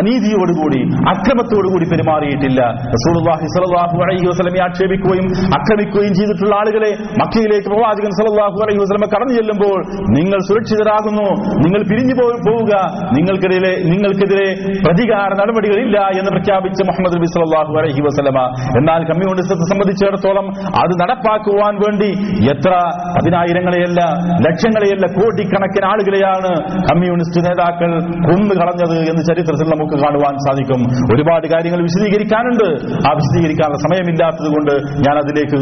അനീതിയോടുകൂടി 0.00 0.80
അക്രമത്തോടുകൂടി 1.14 1.86
പെരുമാറിയിട്ടില്ല. 1.92 2.60
റസൂലുള്ളാഹി 2.96 3.46
സ്വല്ലല്ലാഹു 3.54 3.96
അലൈഹി 4.06 4.26
വസല്ലമയെ 4.32 4.64
ആക്ഷേപിക്കുകയും 4.68 5.26
അക്രമിക്കുകയും 5.58 6.14
ചെയ്തിട്ടുള്ള 6.20 6.54
ആളുകളെ 6.60 6.90
മക്കയിലേക്ക് 7.22 7.68
പ്രവാചകൻ 7.72 8.12
സല്ലല്ലാഹു 8.18 8.58
അലൈഹി 8.66 8.80
വസല്ലമ 8.96 9.06
കടന്നു 9.12 9.32
ചെല്ലുമ്പോൾ 9.38 9.78
നിങ്ങൾ 10.16 10.38
സുരക്ഷിതരാകുന്നു. 10.48 11.26
നിങ്ങൾ 11.64 11.80
പിരിഞ്ഞു 11.90 12.14
പോവുക. 12.46 12.74
നിങ്ങൾക്കെതിരെ 13.16 13.72
നിങ്ങൾക്കെതിരെ 13.92 14.48
പ്രതികാര 14.86 15.30
നടപടികളില്ല 15.40 15.98
എന്ന് 16.18 16.30
പ്രഖ്യാപിച്ച 16.36 16.80
മുഹമ്മദ് 16.90 17.14
നബി 17.18 17.28
സല്ലാഹു 17.34 17.72
അലഹി 17.80 18.02
വസ്ലമ 18.06 18.38
എന്നാൽ 18.78 19.00
കമ്മ്യൂണിസത്തെ 19.10 19.66
സംബന്ധിച്ചിടത്തോളം 19.72 20.46
അത് 20.82 20.92
നടപ്പാക്കുവാൻ 21.02 21.74
വേണ്ടി 21.84 22.10
എത്ര 22.52 22.72
പതിനായിരങ്ങളെയല്ല 23.16 24.00
ലക്ഷങ്ങളെയല്ല 24.46 25.06
കോടിക്കണക്കിന് 25.18 25.86
ആളുകളെയാണ് 25.92 26.52
കമ്മ്യൂണിസ്റ്റ് 26.90 27.42
നേതാക്കൾ 27.48 27.90
കൊന്നു 28.28 28.54
കളഞ്ഞത് 28.60 28.96
എന്ന് 29.10 29.22
ചരിത്രത്തിൽ 29.30 29.68
നമുക്ക് 29.74 29.96
കാണുവാൻ 30.04 30.34
സാധിക്കും. 30.46 30.80
ഒരുപാട് 31.14 31.46
കാര്യങ്ങൾ 31.54 31.80
വിശദീകരിക്കാനുണ്ട്. 31.88 32.68
ആ 33.08 33.12
വിശദീകരിക്കാനുള്ള 33.20 33.80
സമയമില്ലാത്തത് 33.86 34.50
കൊണ്ട് 34.56 34.74
ഞാൻ 35.06 35.14
അതിലേക്ക് 35.24 35.58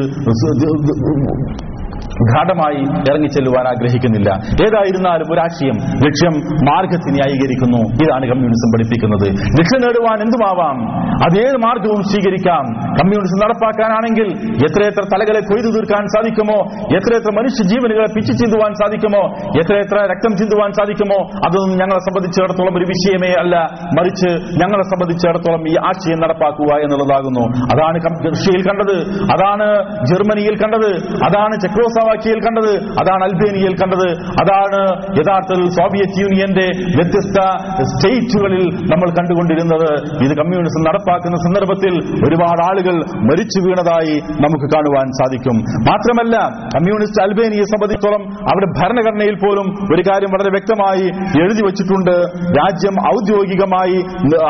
ഗാഠമായി 2.22 2.80
ഇറങ്ങിച്ചെല്ലുവാൻ 3.10 3.68
ആഗ്രഹിക്കുന്നില്ല. 3.68 4.30
ഏതായിരുന്നാലും 4.62 5.26
ഒരാശയം 5.32 5.76
ലക്ഷ്യം 6.06 6.34
മാർഗത്തെ 6.64 7.10
ന്യായീകരിക്കുന്നു 7.10 7.78
ഇതാണ് 7.78 8.26
കമ്മ്യൂണിസം 8.26 8.68
പഠിപ്പിക്കുന്നത്. 8.74 9.28
ലക്ഷ്യം 9.30 9.80
നേടുവാൻ 9.80 10.18
എന്തുമാവാം? 10.20 10.76
അതേത് 11.00 11.56
മാർഗവും 11.56 12.02
സ്വീകരിക്കാം. 12.02 12.64
കമ്മ്യൂണിസം 12.72 13.38
നടപ്പാക്കാനാണെങ്കിൽ 13.44 14.28
എത്രയെത്ര 14.56 15.00
തലകളെ 15.00 15.40
കൊയ്തു 15.40 15.68
തീർക്കാൻ 15.68 16.06
സാധിക്കുമോ? 16.06 16.58
എത്രയെത്ര 16.96 17.38
മനുഷ്യ 17.38 17.68
ജീവനുകളെ 17.68 18.06
പിച്ചു 18.14 18.32
ചിന്തുവാൻ 18.32 18.72
സാധിക്കുമോ? 18.74 19.22
എത്രയെത്ര 19.60 19.96
രക്തം 19.96 20.36
ചിന്തുവാൻ 20.36 20.72
സാധിക്കുമോ? 20.72 21.18
അതൊന്നും 21.24 21.70
ഞങ്ങളെ 21.70 21.98
സംബന്ധിച്ചിടത്തോളം 21.98 22.76
ഒരു 22.76 22.84
വിഷയമേ 22.84 23.40
അല്ല. 23.40 23.56
മറിച്ച് 23.98 24.30
ഞങ്ങളെ 24.34 24.82
സംബന്ധിച്ചിടത്തോളം 24.82 25.68
ഈ 25.68 25.76
ആശയം 25.86 26.20
നടപ്പാക്കുക 26.20 26.74
എന്നുള്ളതാകുന്നു. 26.76 27.44
അതാണ് 27.74 27.98
റഷ്യയിൽ 28.30 28.62
കണ്ടത്. 28.68 28.96
അതാണ് 29.34 29.66
ജർമ്മനിയിൽ 30.06 30.56
കണ്ടത്. 30.62 30.92
അതാണ് 31.24 31.60
ചെക്കോസ്ലോവാക്കിയയിൽ 31.60 32.03
ചെക്കോസ്ലോവാക്കിയയിൽ 32.04 32.40
കണ്ടത് 32.46 32.72
അതാണ് 33.00 33.22
അൽബേനിയയിൽ 33.28 33.74
കണ്ടത് 33.82 34.08
അതാണ് 34.42 34.80
യഥാർത്ഥത്തിൽ 35.18 35.66
സോവിയറ്റ് 35.78 36.18
യൂണിയന്റെ 36.24 36.66
വ്യത്യസ്ത 36.98 37.38
സ്റ്റേറ്റുകളിൽ 37.90 38.64
നമ്മൾ 38.92 39.08
കണ്ടുകൊണ്ടിരുന്നത്. 39.18 39.90
ഇത് 40.24 40.32
കമ്മ്യൂണിസം 40.40 40.82
നടപ്പാക്കുന്ന 40.88 41.36
സന്ദർഭത്തിൽ 41.46 41.94
ഒരുപാട് 42.26 42.62
ആളുകൾ 42.68 42.96
മരിച്ചു 43.28 43.58
വീണതായി 43.66 44.16
നമുക്ക് 44.44 44.66
കാണുവാൻ 44.74 45.06
സാധിക്കും. 45.20 45.56
മാത്രമല്ല 45.88 46.34
കമ്മ്യൂണിസ്റ്റ് 46.76 47.20
അൽബേനിയെ 47.26 47.66
സംബന്ധിച്ചോളം 47.74 48.22
അവിടെ 48.50 48.68
ഭരണഘടനയിൽ 48.78 49.36
പോലും 49.44 49.66
ഒരു 49.94 50.02
കാര്യം 50.08 50.30
വളരെ 50.34 50.50
വ്യക്തമായി 50.56 51.06
എഴുതി 51.42 51.62
വച്ചിട്ടുണ്ട്. 51.66 52.14
രാജ്യം 52.60 52.96
ഔദ്യോഗികമായി 53.14 53.98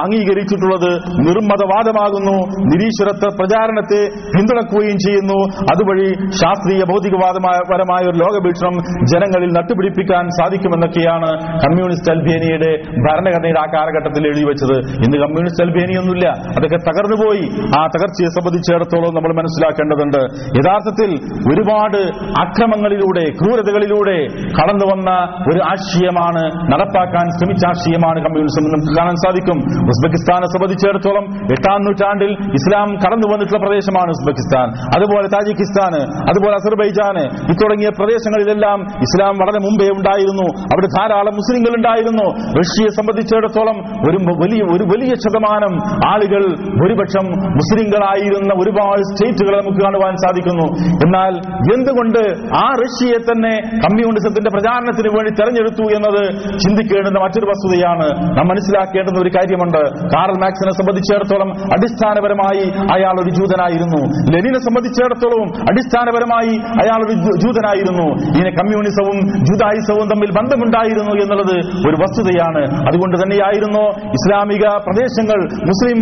അംഗീകരിച്ചിട്ടുള്ളത് 0.05 0.91
നിർമ്മതവാദമാകുന്നു 1.27 2.37
നിരീശ്വരത്വ 2.71 3.27
പ്രചാരണത്തെ 3.39 4.03
പിന്തുണക്കുകയും 4.35 4.99
ചെയ്യുന്നു. 5.07 5.39
അതുവഴി 5.73 6.09
ശാസ്ത്രീയ 6.41 6.83
ഭൗതികവാദമായ 6.91 7.44
പരമായ 7.71 8.03
ഒരു 8.05 8.19
ലോകവീക്ഷണം 8.25 8.75
ജനങ്ങളിൽ 9.13 9.51
നട്ടുപിടിപ്പിക്കാൻ 9.59 10.25
സാധിക്കുമെന്നൊക്കെയാണ് 10.29 11.31
കമ്മ്യൂണിസ്റ്റ് 11.65 12.13
അൽബേനിയയുടെ 12.13 12.71
ഭരണഘടനയുടെ 13.07 13.61
ആ 13.61 13.67
കാലഘട്ടത്തിൽ 13.75 14.27
എഴുതി 14.27 14.45
വെച്ചത്. 14.45 14.77
ഇന്ന് 15.05 15.19
കമ്മ്യൂണിസ്റ്റ് 15.25 15.65
അൽബേനിയൊന്നുമില്ല. 15.65 16.29
അതൊക്കെ 16.59 16.79
തകർന്നുപോയി 16.89 17.45
ആ 17.79 17.83
തകർച്ചയെ 17.95 18.31
സംബന്ധിച്ചിടത്തോളം 18.37 19.13
നമ്മൾ 19.17 19.33
മനസ്സിലാക്കേണ്ടതുണ്ട്. 19.41 20.21
യഥാർത്ഥത്തിൽ 20.59 21.11
ഒരുപാട് 21.53 22.01
അക്രമങ്ങളിലൂടെ 22.45 23.25
ക്രൂരതകളിലൂടെ 23.41 24.19
കടന്നു 24.59 24.87
വന്ന 24.93 25.11
ഒരു 25.53 25.61
ആശയമാണ് 25.73 26.43
നടപ്പാക്കാൻ 26.73 27.27
ശ്രമിച്ച 27.39 27.63
ആശയമാണ് 27.73 28.19
കമ്മ്യൂണിസം 28.25 28.65
നമുക്ക് 28.65 28.93
കാണാൻ 28.99 29.17
സാധിക്കും. 29.25 29.59
ഉസ്ബെക്കിസ്ഥാനെ 29.93 30.47
സംബന്ധിച്ചിടത്തോളം 30.55 31.25
എട്ടാം 31.55 31.81
നൂറ്റാണ്ടിൽ 31.87 32.33
ഇസ്ലാം 32.59 32.89
കടന്നു 33.05 33.27
വന്നിട്ടുള്ള 33.33 33.61
പ്രദേശമാണ് 33.67 34.11
ഉസ്ബെക്കിസ്ഥാൻ. 34.17 34.69
അതുപോലെ 34.97 35.27
താജിക്കിസ്ഥാന് 35.37 36.01
അതുപോലെ 36.31 36.55
അസർബൈജാന് 36.61 37.25
ഇത്തുടങ്ങിയ 37.51 37.91
പ്രദേശങ്ങളിലെല്ലാം 37.99 38.79
ഇസ്ലാം 39.07 39.35
വളരെ 39.43 39.61
മുമ്പേ 39.67 39.89
ഉണ്ടായിരുന്നു. 39.97 40.47
അവിടെ 40.73 40.89
ധാരാളം 40.97 41.35
മുസ്ലിങ്ങൾ 41.41 41.73
ഉണ്ടായിരുന്നു 41.79 42.27
റഷ്യയെ 42.61 42.91
സംബന്ധിച്ചിടത്തോളം 42.99 43.79
ഒരു 44.09 44.19
വലിയ 44.43 44.63
ഒരു 44.75 44.85
വലിയ 44.93 45.13
ശതമാനം 45.25 45.73
ആളുകൾ 46.13 46.43
ഭൂരിപക്ഷം 46.79 47.27
മുസ്ലിങ്ങളായിരുന്ന 47.59 48.53
ഒരുപാട് 48.63 49.03
സ്റ്റേറ്റുകൾ 49.11 49.55
നമുക്ക് 49.61 49.81
കാണുവാൻ 49.85 50.15
സാധിക്കുന്നു. 50.25 50.67
എന്നാൽ 51.07 51.33
എന്തുകൊണ്ട് 51.77 52.23
ആ 52.65 52.67
റഷ്യയെ 52.83 53.19
തന്നെ 53.29 53.55
കമ്മ്യൂണിസത്തിന്റെ 53.85 54.51
പ്രചാരണത്തിന് 54.55 55.11
വേണ്ടി 55.17 55.31
തെരഞ്ഞെടുത്തു 55.41 55.85
എന്നത് 55.97 56.23
ചിന്തിക്കേണ്ടുന്ന 56.59 57.19
മറ്റൊരു 57.25 57.47
വസ്തുതയാണ് 57.51 58.09
നാം 58.39 58.47
മനസ്സിലാക്കേണ്ടുന്ന 58.53 59.19
ഒരു 59.23 59.31
കാര്യമുണ്ട്. 59.37 59.83
കാറൽ 60.15 60.37
മാക്സിനെ 60.45 60.73
സംബന്ധിച്ചിടത്തോളം 60.81 61.51
അടിസ്ഥാനപരമായി 61.77 62.65
അയാൾ 62.97 63.15
ഒരു 63.23 63.31
ജൂതനായിരുന്നു. 63.31 64.01
ലെനിനെ 64.33 64.61
സംബന്ധിച്ചിടത്തോളവും 64.69 65.49
അടിസ്ഥാനപരമായി 65.71 66.55
അയാൾ 66.83 66.99
ഒരു 67.07 67.15
ജൂതനായിരുന്നു. 67.43 68.07
ഇതിന് 68.29 68.51
കമ്മ്യൂണിസവും 68.61 69.17
ജൂതായുസവും 69.45 70.07
തമ്മിൽ 70.13 70.31
ബന്ധമുണ്ടായിരുന്നു 70.39 71.13
എന്നുള്ളത് 71.23 71.57
ഒരു 71.89 71.97
വസ്തുതയാണ്. 72.03 72.63
അതുകൊണ്ട് 72.89 73.17
തന്നെയായിരുന്നു 73.17 73.83
ഇസ്ലാമിക 74.19 74.65
പ്രദേശങ്ങൾ 74.87 75.39
മുസ്ലിം 75.71 75.99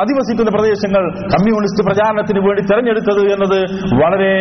അധിവസിക്കുന്ന 0.00 0.50
പ്രദേശങ്ങൾ 0.50 1.02
കമ്മ്യൂണിസ്റ്റ് 1.34 1.84
പ്രചാരണത്തിന് 1.86 2.40
വേണ്ടി 2.46 2.62
തെരഞ്ഞെടുത്തത് 2.62 3.22
എന്നത് 3.34 3.60
വളരെ 4.02 4.32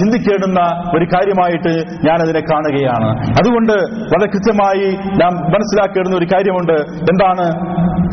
ചിന്തിക്കേണ്ടുന്ന 0.00 0.60
ഒരു 0.96 1.04
കാര്യമായിട്ട് 1.04 1.72
ഞാനതിനെ 2.06 2.40
കാണുകയാണ്. 2.40 3.08
അതുകൊണ്ട് 3.40 3.76
വളരെ 4.12 4.26
കൃത്യമായി 4.26 4.86
നാം 5.22 5.32
മനസ്സിലാക്കേണ്ടുന്ന 5.54 6.16
ഒരു 6.18 6.28
കാര്യമുണ്ട്. 6.34 6.76
എന്താണ്? 7.12 7.46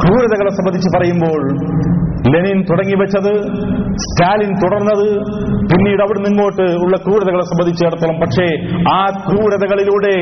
ക്രൂരതകളെ 0.02 0.50
സംബന്ധിച്ച് 0.50 0.90
പറയുമ്പോൾ 0.98 1.42
ലെനിൻ 2.34 2.62
തുടങ്ങി 2.62 2.96
വെച്ചത് 3.00 3.34
സ്റ്റാലിൻ 4.06 4.52
തുടർന്നത് 4.64 5.08
പിന്നീട് 5.72 6.02
അവിടുന്ന് 6.02 6.30
ഇങ്ങോട്ട് 6.30 6.66
ഉള്ള 6.84 6.96
ക്രൂരതകളെ 6.98 7.46
സംബന്ധിച്ചിടത്തോളം. 7.52 8.18
പക്ഷേ 8.24 8.46
ആ 8.94 9.00
ക്രൂരതകളിലൂടെ 9.28 10.16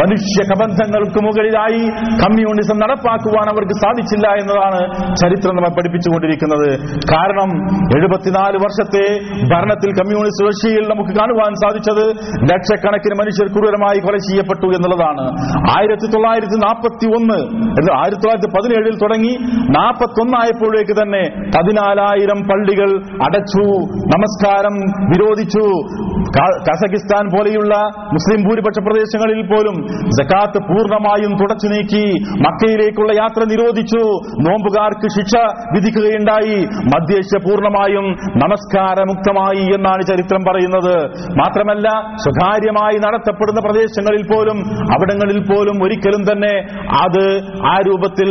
മനുഷ്യ 0.00 0.40
കബന്ധങ്ങൾക്ക് 0.50 1.20
മുകളിലായി 1.26 1.82
കമ്മ്യൂണിസം 2.22 2.78
നടപ്പാക്കുവാൻ 2.78 3.46
അവർക്ക് 3.52 3.72
സാധിച്ചില്ല 3.72 4.26
എന്നതാണ് 4.42 4.80
ചരിത്രം 5.22 5.56
നമ്മെ 5.56 5.70
പഠിപ്പിച്ചുകൊണ്ടിരിക്കുന്നത്. 5.70 6.68
കാരണം 7.12 7.50
എഴുപത്തിനാല് 7.98 8.56
വർഷത്തെ 8.64 9.04
ഭരണത്തിൽ 9.52 9.90
കമ്മ്യൂണിസ്റ്റ് 10.00 10.46
റഷ്യയിൽ 10.48 10.84
നമുക്ക് 10.92 11.12
കാണുവാൻ 11.20 11.54
സാധിച്ചത് 11.54 12.04
ലക്ഷക്കണക്കിന് 12.52 13.14
മനുഷ്യർ 13.22 13.46
ക്രൂരമായി 13.46 13.98
കൊല 13.98 14.16
ചെയ്യപ്പെട്ടു 14.16 14.66
എന്നുള്ളതാണ്. 14.66 15.24
ആയിരത്തി 15.76 16.06
തൊള്ളായിരത്തി 16.12 16.58
നാൽപ്പത്തി 16.66 17.06
ഒന്ന് 17.18 17.38
ആയിരത്തി 18.00 18.22
തൊള്ളായിരത്തി 18.22 18.50
പതിനേഴിൽ 18.56 18.96
തുടങ്ങി 19.02 19.34
നാൽപ്പത്തി 19.78 20.20
ഒന്നായപ്പോഴേക്ക് 20.20 21.02
തന്നെ 21.02 21.22
പതിനാലായിരം 21.56 22.40
പള്ളികൾ 22.50 22.90
അടച്ചു 23.24 23.64
നമസ്കാരം 24.12 24.74
വിരോധിച്ചു. 25.10 25.64
കസഖിസ്ഥാൻ 26.66 27.24
പോലെയുള്ള 27.34 27.74
മുസ്ലിം 28.14 28.40
ഭൂരിപക്ഷ 28.46 28.78
പ്രദേശങ്ങളിൽ 28.86 29.40
പോലും 29.52 29.76
ജക്കാത്ത് 30.18 30.58
പൂർണമായും 30.70 31.32
തുടച്ചു 31.40 31.68
നീക്കി 31.72 32.04
മക്കയിലേക്കുള്ള 32.46 33.12
യാത്ര 33.20 33.40
നിരോധിച്ചു. 33.52 34.02
നോമ്പുകാർക്ക് 34.46 35.08
ശിക്ഷ 35.16 35.34
വിധിക്കുകയുണ്ടായി. 35.74 36.58
മധ്യേഷ്യ 36.92 37.40
പൂർണമായും 37.46 38.06
നമസ്കാരമുക്തമായി 38.42 39.64
എന്നാണ് 39.76 40.02
ചരിത്രം 40.10 40.44
പറയുന്നത്. 40.48 40.96
മാത്രമല്ല 41.40 41.88
സ്വകാര്യമായി 42.24 42.98
നടത്തപ്പെടുന്ന 43.06 43.60
പ്രദേശങ്ങളിൽ 43.66 44.24
പോലും 44.32 44.58
അവിടങ്ങളിൽ 44.96 45.40
പോലും 45.50 45.76
ഒരിക്കലും 45.84 46.22
തന്നെ 46.30 46.54
അത് 47.02 47.24
ആ 47.72 47.74
രൂപത്തിൽ 47.88 48.30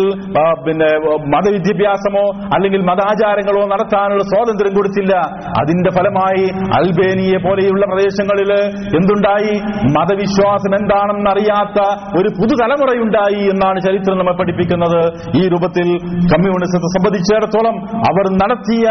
പിന്നെ 0.66 0.90
മതവിദ്യാഭ്യാസമോ 1.36 2.26
അല്ലെങ്കിൽ 2.56 2.82
മതാചാരങ്ങളോ 2.92 3.64
നടത്താനുള്ള 3.74 4.24
സ്വാതന്ത്ര്യം 4.32 4.69
കൊടുത്തില്ല. 4.78 5.14
അതിന്റെ 5.62 5.92
ഫലമായി 5.98 6.46
അൽബേനിയെ 6.80 7.40
പോലെയുള്ള 7.46 7.84
പ്രദേശങ്ങളിൽ 7.92 8.52
എന്തുണ്ടായി? 9.00 9.54
മതവിശ്വാസം 9.98 10.74
എന്താണെന്ന് 10.80 11.30
അറിയാത്ത 11.34 11.80
ഒരു 12.20 12.30
പുതുതലമുറയുണ്ടായി 12.40 13.42
എന്നാണ് 13.54 13.80
ചരിത്രം 13.88 14.18
നമ്മെ 14.22 14.36
പഠിപ്പിക്കുന്നത്. 14.40 15.02
ഈ 15.40 15.44
രൂപത്തിൽ 15.54 15.88
കമ്മ്യൂണിസത്തെ 16.34 16.90
സംബന്ധിച്ചിടത്തോളം 16.96 17.76
അവർ 18.12 18.26
നടത്തിയ 18.42 18.86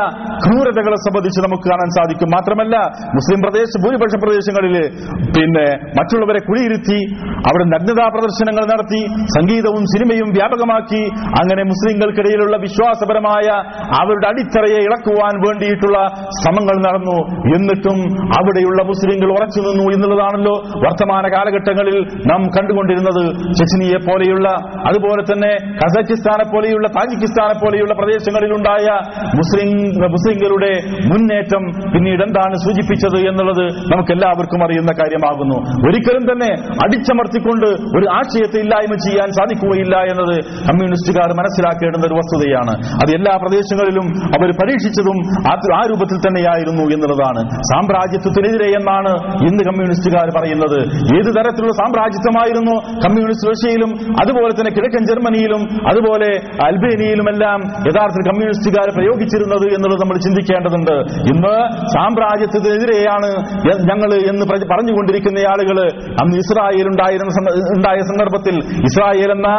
ക്രൂരതകളെ 0.45 0.99
സംബന്ധിച്ച് 1.07 1.41
നമുക്ക് 1.47 1.67
കാണാൻ 1.73 1.91
സാധിക്കും. 1.99 2.29
മാത്രമല്ല 2.37 2.77
മുസ്ലിം 3.19 3.41
പ്രദേശ 3.45 3.71
ഭൂരിപക്ഷ 3.85 4.15
പ്രദേശങ്ങളിൽ 4.25 4.77
പിന്നെ 5.37 5.67
മറ്റുള്ളവരെ 5.99 6.41
കുടിയിരുത്തി 6.49 6.99
അവിടെ 7.49 7.65
നഗ്നതാ 7.75 8.07
പ്രദർശനങ്ങൾ 8.15 8.65
നടത്തി 8.73 9.01
സംഗീതവും 9.37 9.85
സിനിമയും 9.93 10.29
വ്യാപകമാക്കി 10.39 11.03
അങ്ങനെ 11.41 11.63
മുസ്ലിങ്ങൾക്കിടയിലുള്ള 11.71 12.57
വിശ്വാസപരമായ 12.67 13.47
അവരുടെ 14.01 14.27
അടിത്തറയെ 14.33 14.81
ഇളക്കുവാൻ 14.89 15.35
വേണ്ടിയിട്ടുള്ള 15.69 15.99
ശ്രമങ്ങൾ 16.39 16.77
നടന്നു. 16.87 17.19
എന്നിട്ടും 17.57 17.99
അവിടെയുള്ള 18.39 18.81
മുസ്ലിങ്ങൾ 18.91 19.29
ഉറച്ചു 19.37 19.61
നിന്നു 19.67 19.85
എന്നുള്ളതാണല്ലോ 19.95 20.55
വർത്തമാന 20.85 21.25
കാലഘട്ടങ്ങളിൽ 21.35 21.99
നാം 22.31 22.41
കണ്ടുകൊണ്ടിരുന്നത്. 22.57 23.25
ചെച്ചിനിയെ 23.59 23.99
പോലെയുള്ള 24.09 24.49
അതുപോലെ 24.89 25.23
തന്നെ 25.31 25.53
കസക്കിസ്ഥാനെ 25.81 26.45
പോലെയുള്ള 26.53 26.87
താജിക്കിസ്ഥാനെ 26.99 27.57
പോലെയുള്ള 27.63 27.95
പ്രദേശങ്ങളിലുണ്ടായ 28.01 28.87
മുസ്ലിം 29.41 29.71
മുസ്ലിങ്ങളുടെ 30.15 30.73
മുന്നേറ്റം 31.11 31.63
പിന്നീട് 31.95 32.23
എന്താണ് 32.29 32.55
സൂചിപ്പിച്ചത് 32.65 33.19
എന്നുള്ളത് 33.31 33.65
നമുക്ക് 33.93 34.13
എല്ലാവർക്കും 34.17 34.61
അറിയുന്ന 34.65 34.93
കാര്യമാകുന്നു. 35.01 35.59
ഒരിക്കലും 35.89 36.25
തന്നെ 36.31 36.51
അടിച്ചമർത്തിക്കൊണ്ട് 36.85 37.69
ഒരു 37.99 38.07
ആശയത്തെ 38.19 38.59
ഇല്ലായ്മ 38.65 38.95
ചെയ്യാൻ 39.07 39.29
സാധിക്കുകയില്ല 39.39 39.97
എന്നത് 40.13 40.35
കമ്മ്യൂണിസ്റ്റുകാർ 40.69 41.29
മനസ്സിലാക്കേണ്ടുന്ന 41.41 42.07
ഒരു 42.11 42.17
വസ്തുതയാണ്. 42.21 42.75
അത് 43.03 43.11
എല്ലാ 43.19 43.35
പ്രദേശങ്ങളിലും 43.43 44.07
അവർ 44.37 44.49
പരീക്ഷിച്ചതും 44.61 45.19
ആ 45.77 45.81
രൂപത്തിൽ 45.91 46.19
തന്നെയായിരുന്നു 46.27 46.83
എന്നുള്ളതാണ്. 46.95 47.43
സാമ്രാജ്യത്വത്തിനെതിരെ 47.71 48.69
എന്നാണ് 48.79 49.13
ഇന്ന് 49.49 49.63
കമ്മ്യൂണിസ്റ്റുകാർ 49.69 50.27
പറയുന്നത്. 50.39 50.79
ഏത് 51.19 51.31
തരത്തിലുള്ള 51.39 51.75
സാമ്രാജ്യത്വമായിരുന്നു 51.83 52.75
കമ്മ്യൂണിസ്റ്റ് 53.07 53.51
റഷ്യയിലും 53.51 53.91
അതുപോലെ 54.23 54.53
തന്നെ 54.59 54.73
കിഴക്കൻ 54.77 55.03
ജർമ്മനിയിലും 55.11 55.63
അതുപോലെ 55.89 56.31
അൽബേനിയയിലുമെല്ലാം 56.67 57.59
യഥാർത്ഥത്തിൽ 57.89 58.25
കമ്മ്യൂണിസ്റ്റുകാർ 58.31 58.89
പ്രയോഗിച്ചിരുന്നത് 58.97 59.67
എന്നുള്ളത് 59.77 60.01
നമ്മൾ 60.03 60.17
ചിന്തിക്കേണ്ടതുണ്ട്. 60.27 60.95
ഇന്ന് 61.33 61.55
സാമ്രാജ്യത്വത്തിനെതിരെയാണ് 61.95 63.31
ഞങ്ങൾ 63.91 64.11
എന്ന് 64.31 64.47
പറഞ്ഞുകൊണ്ടിരിക്കുന്ന 64.73 65.39
ആളുകൾ 65.53 65.79
അന്ന് 66.23 66.37
ഇസ്രായേൽ 66.37 66.87
ഉണ്ടായിരുന്ന 66.89 67.27
ഉണ്ടായ 67.77 67.99
സന്ദർഭത്തിൽ. 68.11 68.57
ഇസ്രായേൽ 68.89 69.31
എന്ന 69.33 69.51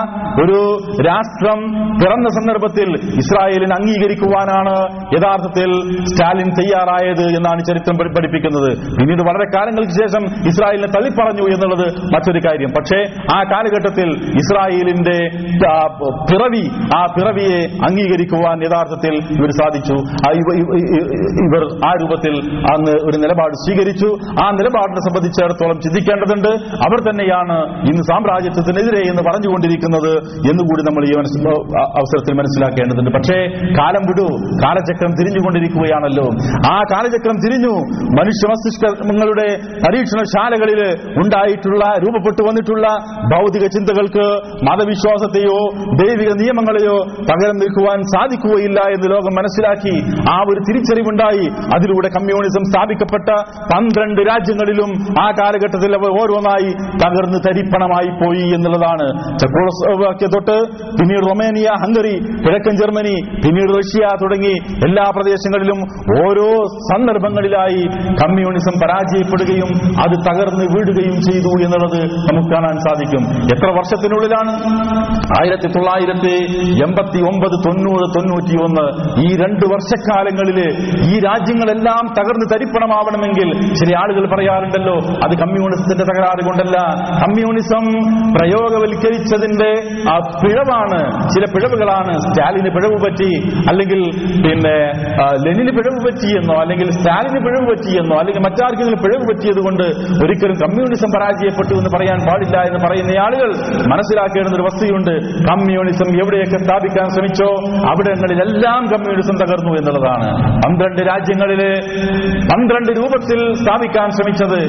ഒരു 0.43 0.59
രാഷ്ട്രം 1.07 1.59
പിറന്ന 2.01 2.27
സന്ദർഭത്തിൽ 2.27 2.89
ഇസ്രായേലിനെ 3.21 3.75
അംഗീകരിക്കുവാനാണ് 3.79 4.75
യഥാർത്ഥത്തിൽ 5.17 5.69
സ്റ്റാലിൻ 6.05 6.49
തയ്യാറായത് 6.49 7.25
എന്നാണ് 7.37 7.61
ചരിത്രം 7.63 7.95
പഠിപ്പിക്കുന്നത്. 7.97 8.69
പിന്നീട് 8.99 9.21
വളരെ 9.21 9.57
കാലങ്ങൾക്ക് 9.57 9.91
ശേഷം 9.91 10.23
ഇസ്രായേലിനെ 10.47 10.87
തള്ളിപ്പറഞ്ഞു 10.87 11.41
എന്നുള്ളത് 11.41 11.87
മറ്റൊരു 12.15 12.39
കാര്യം. 12.47 12.69
പക്ഷേ 12.79 12.99
ആ 13.35 13.43
കാലഘട്ടത്തിൽ 13.43 14.07
ഇസ്രായേലിന്റെ 14.41 15.17
പിറവി 16.31 16.63
ആ 16.97 17.05
പിറവിയെ 17.05 17.59
അംഗീകരിക്കുവാൻ 17.89 18.57
യഥാർത്ഥത്തിൽ 18.63 19.13
ഇവർ 19.13 19.49
സാധിച്ചു. 19.49 19.95
ഇവർ 21.45 21.63
ആ 21.87 21.91
രൂപത്തിൽ 22.01 22.33
അന്ന് 22.73 22.91
ഒരു 22.91 23.17
നിലപാട് 23.17 23.53
സ്വീകരിച്ചു. 23.53 24.09
ആ 24.43 24.51
നിലപാടിനെ 24.51 25.01
സംബന്ധിച്ചിടത്തോളം 25.07 25.77
ചിന്തിക്കേണ്ടതുണ്ട്. 25.85 26.51
അവർ 26.87 26.99
തന്നെയാണ് 27.09 27.57
ഇന്ന് 27.79 28.03
സാമ്രാജ്യത്വത്തിനെതിരെ 28.11 29.01
എന്ന് 29.09 29.23
പറഞ്ഞുകൊണ്ടിരിക്കുന്നത് 29.29 30.13
എന്നുകൂടി 30.49 30.81
നമ്മൾ 30.89 31.03
ഈ 31.09 31.13
അവസരത്തിൽ 31.99 32.33
മനസ്സിലാക്കേണ്ടതുണ്ട്. 32.33 33.11
പക്ഷേ 33.17 33.37
കാലം 33.79 34.03
വിടൂ. 34.09 34.27
കാലചക്രം 34.65 35.11
തിരിഞ്ഞുകൊണ്ടിരിക്കുക 35.19 35.78
സഞ്ചരിക്കുകയാണല്ലോ 35.79 36.27
ആ 36.73 36.77
കാലചക്രം 36.91 37.37
തിരിഞ്ഞു. 37.43 37.73
മനുഷ്യ 38.19 38.45
മസ്തിഷ്കങ്ങളുടെ 38.51 39.47
പരീക്ഷണശാലകളിൽ 39.83 40.81
ഉണ്ടായിട്ടുള്ള 41.21 41.83
രൂപപ്പെട്ടു 42.03 42.41
വന്നിട്ടുള്ള 42.47 42.87
ഭൗതിക 43.33 43.65
ചിന്തകൾക്ക് 43.75 44.25
മതവിശ്വാസത്തെയോ 44.69 45.57
ദൈവിക 46.01 46.31
നിയമങ്ങളെയോ 46.41 46.97
പകരം 47.29 47.57
നിൽക്കുവാൻ 47.61 47.99
സാധിക്കുകയില്ല 48.13 48.79
എന്ന് 48.95 49.07
ലോകം 49.13 49.33
മനസ്സിലാക്കി. 49.39 49.95
ആ 50.31 50.35
ഒരു 50.49 50.61
തിരിച്ചറിവുണ്ടായി. 50.69 51.45
അതിലൂടെ 51.75 52.09
കമ്മ്യൂണിസം 52.17 52.63
സ്ഥാപിക്കപ്പെട്ട 52.71 53.29
പന്ത്രണ്ട് 53.73 54.21
രാജ്യങ്ങളിലും 54.31 54.91
ആ 55.23 55.27
കാലഘട്ടത്തിൽ 55.39 55.91
ഓരോന്നായി 56.19 56.69
തകർന്ന് 57.03 57.39
തരിപ്പണമായി 57.47 58.11
പോയി 58.21 58.45
എന്നുള്ളതാണ്. 58.55 59.07
ചെക്കോസ്ലോവാക്യ 59.39 60.27
തൊട്ട് 60.35 60.57
പിന്നീട് 60.99 61.23
റൊമേനിയ 61.29 61.69
ഹംഗറി 61.83 62.15
കിഴക്കൻ 62.45 62.75
ജർമ്മനി 62.81 63.15
പിന്നീട് 63.43 63.71
റഷ്യ 63.79 64.03
തുടങ്ങി 64.23 64.53
എല്ലാ 64.87 65.05
പ്രദേശങ്ങളിലും 65.15 65.68
ഓരോ 66.23 66.49
സന്ദർഭങ്ങളിലായി 66.91 67.81
കമ്മ്യൂണിസം 68.23 68.79
പരാജയപ്പെടുകയും 68.79 69.69
അത് 70.01 70.15
തകർന്ന് 70.29 70.65
വീഴുകയും 70.65 71.21
ചെയ്തു 71.21 71.51
എന്നുള്ളത് 71.65 72.01
നമുക്ക് 72.11 72.49
കാണാൻ 72.53 72.75
സാധിക്കും. 72.87 73.23
എത്ര 73.43 73.69
വർഷത്തിനുള്ളിലാണ്? 73.77 74.53
ആയിരത്തി 75.41 75.67
തൊള്ളായിരത്തി 75.67 76.35
എൺപത്തി 76.85 77.19
ഒമ്പത് 77.19 77.55
തൊണ്ണൂറ് 77.65 78.05
തൊണ്ണൂറ്റി 78.15 78.55
ഒന്ന് 78.65 78.85
ഈ 79.25 79.35
രണ്ട് 79.35 79.65
വർഷക്കാലങ്ങളിൽ 79.73 80.59
ഈ 81.13 81.19
രാജ്യങ്ങളെല്ലാം 81.19 82.03
തകർന്ന് 82.19 82.45
തരിപ്പണമാവണമെങ്കിൽ 82.53 83.49
ചില 83.73 83.97
ആളുകൾ 83.97 84.35
പറയാറുണ്ടല്ലോ 84.35 84.95
അത് 84.95 85.37
കമ്മ്യൂണിസത്തിന്റെ 85.39 86.03
തകരാറ് 86.03 86.45
കൊണ്ടല്ല. 86.45 86.77
കമ്മ്യൂണിസം 87.23 87.85
പ്രയോഗവൽക്കരിച്ചതിന്റെ 88.33 89.71
ആ 90.11 90.17
പിഴവാണ്. 90.43 91.29
ചില 91.29 91.45
പിഴവുകളാണ്. 91.55 92.13
സ്റ്റാലിന് 92.19 92.69
പിഴവ് 92.69 92.97
പറ്റി 93.05 93.31
അല്ലെങ്കിൽ 93.69 94.01
പിന്നെ 94.43 94.77
ലെനിന് 95.59 95.71
പിഴവ് 95.77 95.99
പറ്റിയെന്നോ 96.05 96.55
അല്ലെങ്കിൽ 96.61 96.87
സ്റ്റാലിന് 96.91 97.39
പിഴവ് 97.45 97.65
പറ്റിയെന്നോ 97.71 98.15
അല്ലെങ്കിൽ 98.19 98.43
മറ്റാർക്കെങ്കിലും 98.47 98.99
പിഴവ് 99.03 99.23
പറ്റിയത് 99.29 99.61
കൊണ്ട് 99.63 99.85
ഒരിക്കലും 100.23 100.55
കമ്മ്യൂണിസം 100.63 101.09
പരാജയപ്പെട്ടു 101.15 101.73
എന്ന് 101.73 101.91
പറയാൻ 101.95 102.19
പാടില്ല 102.27 102.57
എന്ന് 102.69 102.79
പറയുന്ന 102.85 103.11
ആളുകൾ 103.19 103.49
മനസ്സിലാക്കേണ്ട 103.93 104.55
ഒരു 104.55 104.61
വസ്തുതയുണ്ട് 104.61 105.13
കമ്മ്യൂണിസം 105.49 106.09
എവിടെയൊക്കെ 106.15 106.57
സ്ഥാപിക്കാൻ 106.65 107.07
ശ്രമിച്ചോ 107.09 107.49
അവിടങ്ങളിലെല്ലാം 107.91 108.81
കമ്മ്യൂണിസം 108.85 109.35
തകർന്നു 109.43 109.73
എന്നുള്ളതാണ്. 109.79 110.29
പന്ത്രണ്ട് 110.65 111.01
രാജ്യങ്ങളിൽ 111.01 111.61
പന്ത്രണ്ട് 112.51 112.91
രൂപത്തിൽ 112.99 113.39
സ്ഥാപിക്കാൻ 113.53 114.09
ശ്രമിച്ചത് 114.09 114.59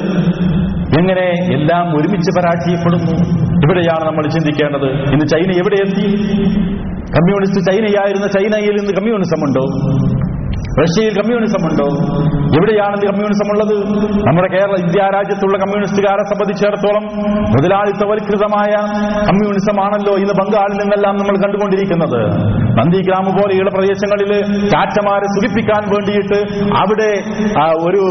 എങ്ങനെ? 1.00 1.26
എല്ലാം 1.56 1.84
ഒരുമിച്ച് 1.96 2.30
പരാജയപ്പെടുന്നു. 2.38 3.14
ഇവിടെയാണ് 3.64 4.04
നമ്മൾ 4.06 4.22
ചിന്തിക്കേണ്ടത്. 4.28 4.88
ഇന്ന് 5.12 5.26
ചൈന 5.26 5.50
എവിടെ 5.62 5.76
എത്തി? 5.82 6.06
കമ്മ്യൂണിസ്റ്റ് 7.14 7.60
ചൈനയായിരുന്ന 7.60 8.26
ചൈനയിൽ 8.26 8.70
ഇന്ന് 8.70 8.92
കമ്മ്യൂണിസം 8.94 9.40
ഉണ്ടോ 9.46 9.64
റഷ്യയിൽ 10.80 11.14
കമ്മ്യൂണിസം 11.18 11.62
ഉണ്ടോ? 11.68 11.86
എവിടെയാണ് 12.58 12.96
കമ്മ്യൂണിസം 13.10 13.48
ഉള്ളത്? 13.52 13.74
നമ്മുടെ 14.26 14.48
കേരള 14.54 14.74
ഇന്ത്യ 14.84 15.02
രാജ്യത്തുള്ള 15.16 15.56
കമ്മ്യൂണിസ്റ്റുകാരെ 15.62 16.24
സംബന്ധിച്ചിടത്തോളം 16.30 17.04
മുതലാളിത്തവൽകൃതമായ 17.54 18.72
കമ്മ്യൂണിസമാണല്ലോ 19.28 20.14
ഇന്ന് 20.22 20.34
ബംഗാളിൽ 20.40 20.76
നിന്നെല്ലാം 20.82 21.14
നമ്മൾ 21.20 21.36
കണ്ടുകൊണ്ടിരിക്കുന്നത്. 21.44 22.20
നന്ദിഗ്രാമ 22.78 23.26
പോലെയുള്ള 23.38 23.70
പ്രദേശങ്ങളിൽ 23.76 24.32
ചാറ്റമാരെ 24.72 25.28
സുഖിപ്പിക്കാൻ 25.34 25.82
വേണ്ടിയിട്ട് 25.94 26.38
അവിടെ 26.82 27.10
ഒരു 27.88 28.02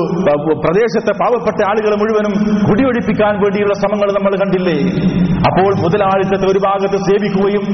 പ്രദേശത്തെ 0.65 1.13
പാവപ്പെട്ട 1.21 1.59
ആളുകൾ 1.69 1.93
മുഴുവനും 2.01 2.33
കുടിയൊഴിപ്പിക്കാൻ 2.69 3.33
വേണ്ടിയുള്ള 3.43 3.75
ശ്രമങ്ങൾ 3.81 4.11
നമ്മൾ 4.17 4.35
കണ്ടില്ലേ? 4.43 4.77
അപ്പോൾ 5.49 5.71
മുതലാളിത്തത്തെ 5.83 6.47
ഒരു 6.53 6.59
ഭാഗത്ത് 6.67 6.97
സേവിക്കുകയും 7.07 7.65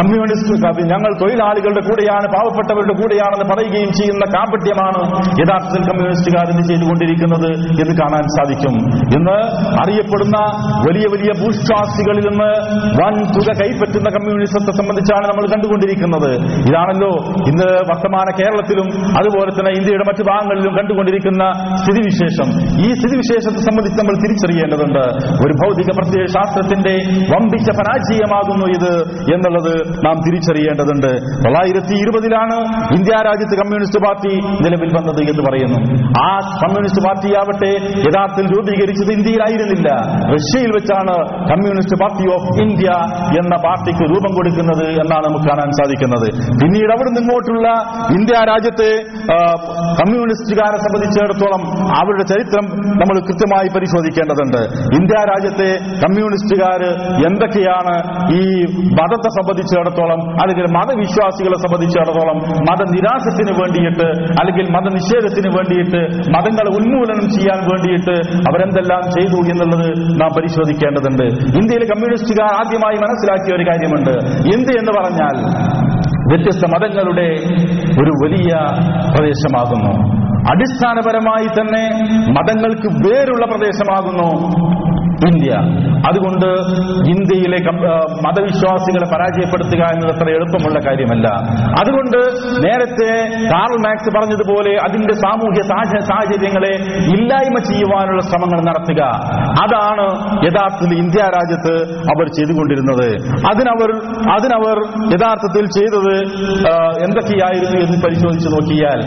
കമ്മ്യൂണിസ്റ്റ് 0.00 0.84
ഞങ്ങൾ 0.92 1.10
തൊഴിലാളികളുടെ 1.22 1.82
കൂടെയാണ് 1.88 2.26
പാവപ്പെട്ടവരുടെ 2.36 2.94
കൂടെയാണെന്ന് 3.02 3.48
പറയുകയും 3.52 3.90
ചെയ്യുന്ന 4.00 4.24
കാപട്യമാണ് 4.34 5.00
യഥാർത്ഥത്തിൽ 5.42 5.82
കമ്മ്യൂണിസ്റ്റുകാർ 5.90 6.46
ഇന്ന് 6.52 6.64
ചെയ്തുകൊണ്ടിരിക്കുന്നത് 6.68 7.50
എന്ന് 7.82 7.94
കാണാൻ 8.02 8.24
സാധിക്കും. 8.36 8.74
ഇന്ന് 9.16 9.38
അറിയപ്പെടുന്ന 9.82 10.38
വലിയ 10.88 11.06
വലിയ 11.14 11.30
ഭൂഷ്വാസികളിൽ 11.42 12.24
നിന്ന് 12.30 12.50
വൻ 13.00 13.14
തുക 13.34 13.48
കൈപ്പറ്റുന്ന 13.60 14.08
കമ്മ്യൂണിസത്തെ 14.16 14.72
സംബന്ധിച്ചാണ് 14.80 15.26
നമ്മൾ 15.28 15.44
കണ്ടുകൊണ്ടിരിക്കുന്നത്. 15.54 16.30
ഇതാണല്ലോ 16.70 17.12
ഇന്ന് 17.50 17.68
വർത്തമാന 17.90 18.28
കേരളത്തിലും 18.40 18.88
അതുപോലെ 19.18 19.50
തന്നെ 19.50 19.70
ഇന്ത്യയുടെ 19.70 20.04
മറ്റു 20.08 20.22
ഭാഗങ്ങളിലും 20.30 20.72
കണ്ടുകൊണ്ടിരിക്കുന്ന 20.78 21.44
സ്ഥിതിവിശേഷം. 21.82 22.48
ഈ 22.86 22.88
സ്ഥിതിവിശേഷത്തെ 22.92 23.60
സംബന്ധിച്ച് 23.68 23.98
നമ്മൾ 24.00 24.14
തിരിച്ചറിയേണ്ടതുണ്ട്. 24.24 25.04
ഒരു 25.44 25.52
ഭൗതിക 25.62 25.90
പ്രത്യയ 25.98 26.24
ശാസ്ത്രത്തിന്റെ 26.26 26.94
വമ്പിച്ച 27.32 27.68
പരാജയമാകുന്നു 27.78 28.66
ഇത് 28.76 28.92
എന്നുള്ളത് 29.34 29.74
നാം 30.06 30.16
തിരിച്ചറിയേണ്ടതുണ്ട്. 30.26 31.10
തൊള്ളായിരത്തി 31.44 31.94
ഇരുപതിലാണ് 32.02 32.56
ഇന്ത്യ 32.96 33.12
രാജ്യത്ത് 33.28 33.56
കമ്മ്യൂണിസ്റ്റ് 33.62 34.00
പാർട്ടി 34.12 34.32
നിലവിൽ 34.64 34.90
വന്നത് 34.96 35.20
എന്ന് 35.30 35.42
പറയുന്നു. 35.48 35.78
ആ 36.22 36.28
കമ്മ്യൂണിസ്റ്റ് 36.62 37.02
പാർട്ടിയാവട്ടെ 37.06 37.70
യഥാർത്ഥത്തിൽ 38.06 38.46
രൂപീകരിച്ചത് 38.54 39.10
ഇന്ത്യയിലായിരുന്നില്ല. 39.18 39.88
റഷ്യയിൽ 40.34 40.70
വെച്ചാണ് 40.76 41.14
കമ്മ്യൂണിസ്റ്റ് 41.50 41.96
പാർട്ടി 42.02 42.24
ഓഫ് 42.36 42.50
ഇന്ത്യ 42.64 42.88
എന്ന 43.40 43.54
പാർട്ടിക്ക് 43.66 44.04
രൂപം 44.12 44.32
കൊടുക്കുന്നത് 44.38 44.84
എന്നാണ് 45.02 45.24
നമുക്ക് 45.28 45.46
കാണാൻ 45.52 45.70
സാധിക്കുന്നത്. 45.78 46.28
പിന്നീട് 46.62 46.92
അവിടെ 46.96 47.10
നിങ്ങോട്ടുള്ള 47.18 47.68
ഇന്ത്യ 48.16 48.42
രാജ്യത്തെ 48.52 48.90
കമ്മ്യൂണിസ്റ്റുകാരെ 50.00 50.78
സംബന്ധിച്ചിടത്തോളം 50.86 51.62
അവരുടെ 52.00 52.26
ചരിത്രം 52.32 52.66
നമ്മൾ 53.00 53.16
കൃത്യമായി 53.28 53.68
പരിശോധിക്കേണ്ടതുണ്ട്. 53.76 54.60
ഇന്ത്യ 54.98 55.22
രാജ്യത്തെ 55.32 55.70
കമ്മ്യൂണിസ്റ്റുകാർ 56.04 56.80
എന്തൊക്കെയാണ് 57.30 57.96
ഈ 58.40 58.42
മതത്തെ 59.00 59.30
സംബന്ധിച്ചിടത്തോളം 59.38 60.20
അല്ലെങ്കിൽ 60.42 60.66
മതവിശ്വാസികളെ 60.78 61.58
സംബന്ധിച്ചിടത്തോളം 61.64 62.38
മതനിരാശത്തിന് 62.68 63.52
വേണ്ടിയിട്ട് 63.60 64.01
അല്ലെങ്കിൽ 64.10 64.66
മതനിഷേധത്തിന് 64.70 65.48
വേണ്ടിയിട്ട് 65.48 66.00
മതങ്ങളെ 66.28 66.70
ഉന്മൂലനം 66.76 67.28
ചെയ്യാൻ 67.30 67.58
വേണ്ടിയിട്ട് 67.58 68.14
അവരെന്തെല്ലാം 68.34 69.02
ചെയ്തു 69.10 69.38
എന്നുള്ളത് 69.50 70.20
നാം 70.20 70.30
പരിശോധിക്കേണ്ടതുണ്ട്. 70.38 71.22
ഇന്ത്യയിലെ 71.60 71.86
കമ്മ്യൂണിസ്റ്റുകാർ 71.86 72.50
ആദ്യമായി 72.52 72.96
മനസ്സിലാക്കിയ 72.96 73.56
ഒരു 73.56 73.64
കാര്യമുണ്ട്. 73.70 74.14
എന്ത് 74.56 74.72
എന്ന് 74.78 74.92
പറഞ്ഞാൽ 75.00 75.36
വ്യത്യസ്ത 76.32 76.66
മതങ്ങളുടെ 76.74 77.28
ഒരു 78.02 78.10
വലിയ 78.10 78.54
പ്രദേശമാകുന്നു. 79.14 80.22
അടിസ്ഥാനപരമായി 80.50 81.46
തന്നെ 81.46 81.84
മതങ്ങൾക്ക് 82.30 82.88
വേറുള്ള 83.06 83.46
പ്രദേശമാകുന്നു. 83.46 84.52
ഇന്ത്യ. 85.28 85.52
അതുകൊണ്ട് 86.08 86.48
ഇന്ത്യയിലെ 87.12 87.58
മതവിശ്വാസികളെ 88.26 89.06
പരാജയപ്പെടുത്തുക 89.14 89.82
എന്നത് 89.94 90.10
അത്ര 90.14 90.28
എളുപ്പമുള്ള 90.30 90.78
കാര്യമല്ല. 90.86 91.28
അതുകൊണ്ട് 91.80 92.18
നേരത്തെ 92.66 93.10
കാർൾ 93.52 93.74
മാക്സ് 93.86 94.10
പറഞ്ഞതുപോലെ 94.16 94.72
അതിന്റെ 94.88 95.14
സാമൂഹ്യ 95.14 95.62
സാഹചര്യങ്ങളെ 96.10 96.74
ഇല്ലായ്മ 97.16 97.58
ചെയ്യുവാനുള്ള 97.70 98.22
ശ്രമങ്ങൾ 98.22 98.60
നടത്തുക. 98.70 99.02
അതാണ് 99.64 100.06
യഥാർത്ഥത്തിൽ 100.46 100.96
ഇന്ത്യ 100.98 101.22
രാജ്യത്ത് 101.36 101.74
അവർ 102.12 102.26
ചെയ്തുകൊണ്ടിരുന്നത്. 102.38 103.08
അതിനവർ 103.50 103.90
അതിനവർ 104.36 104.78
യഥാർത്ഥത്തിൽ 105.14 105.64
ചെയ്തത് 105.78 106.14
എന്തൊക്കെയായിരുന്നു 107.04 107.78
എന്ന് 107.84 107.98
പരിശോധിച്ചു 108.04 108.48
നോക്കിയാൽ 108.48 108.98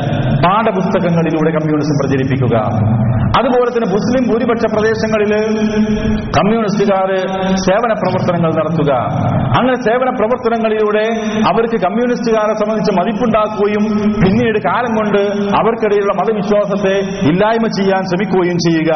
പാഠപുസ്തകങ്ങളിലൂടെ 0.46 1.52
കമ്മ്യൂണിസം 1.52 1.96
പ്രചരിപ്പിക്കുക. 2.02 2.56
അതുപോലെ 3.40 3.70
തന്നെ 3.76 3.88
മുസ്ലിം 3.96 4.24
ഭൂരിപക്ഷ 4.30 4.66
പ്രദേശങ്ങളിൽ 4.74 5.32
കമ്മ്യൂണിസ്റ്റുകാർ 6.38 7.10
സേവന 7.66 7.92
പ്രവർത്തനങ്ങൾ 8.02 8.52
നടത്തുക. 8.60 8.92
അങ്ങനെ 9.58 9.78
സേവന 9.88 10.10
പ്രവർത്തനങ്ങളിലൂടെ 10.20 11.06
അവർക്ക് 11.52 11.78
കമ്മ്യൂണിസ്റ്റുകാരെ 11.86 12.56
സംബന്ധിച്ച് 12.62 12.94
മതിപ്പുണ്ടാക്കുകയും 13.00 13.84
പിന്നീട് 14.24 14.60
കാലം 14.68 14.94
കൊണ്ട് 15.00 15.22
അവർക്കിടയിലുള്ള 15.60 16.16
മതവിശ്വാസത്തെ 16.22 16.96
ഇല്ലായ്മ 17.32 17.70
ചെയ്യാൻ 17.80 18.02
ശ്രമിക്കുകയും 18.12 18.60
ചെയ്യുക 18.68 18.92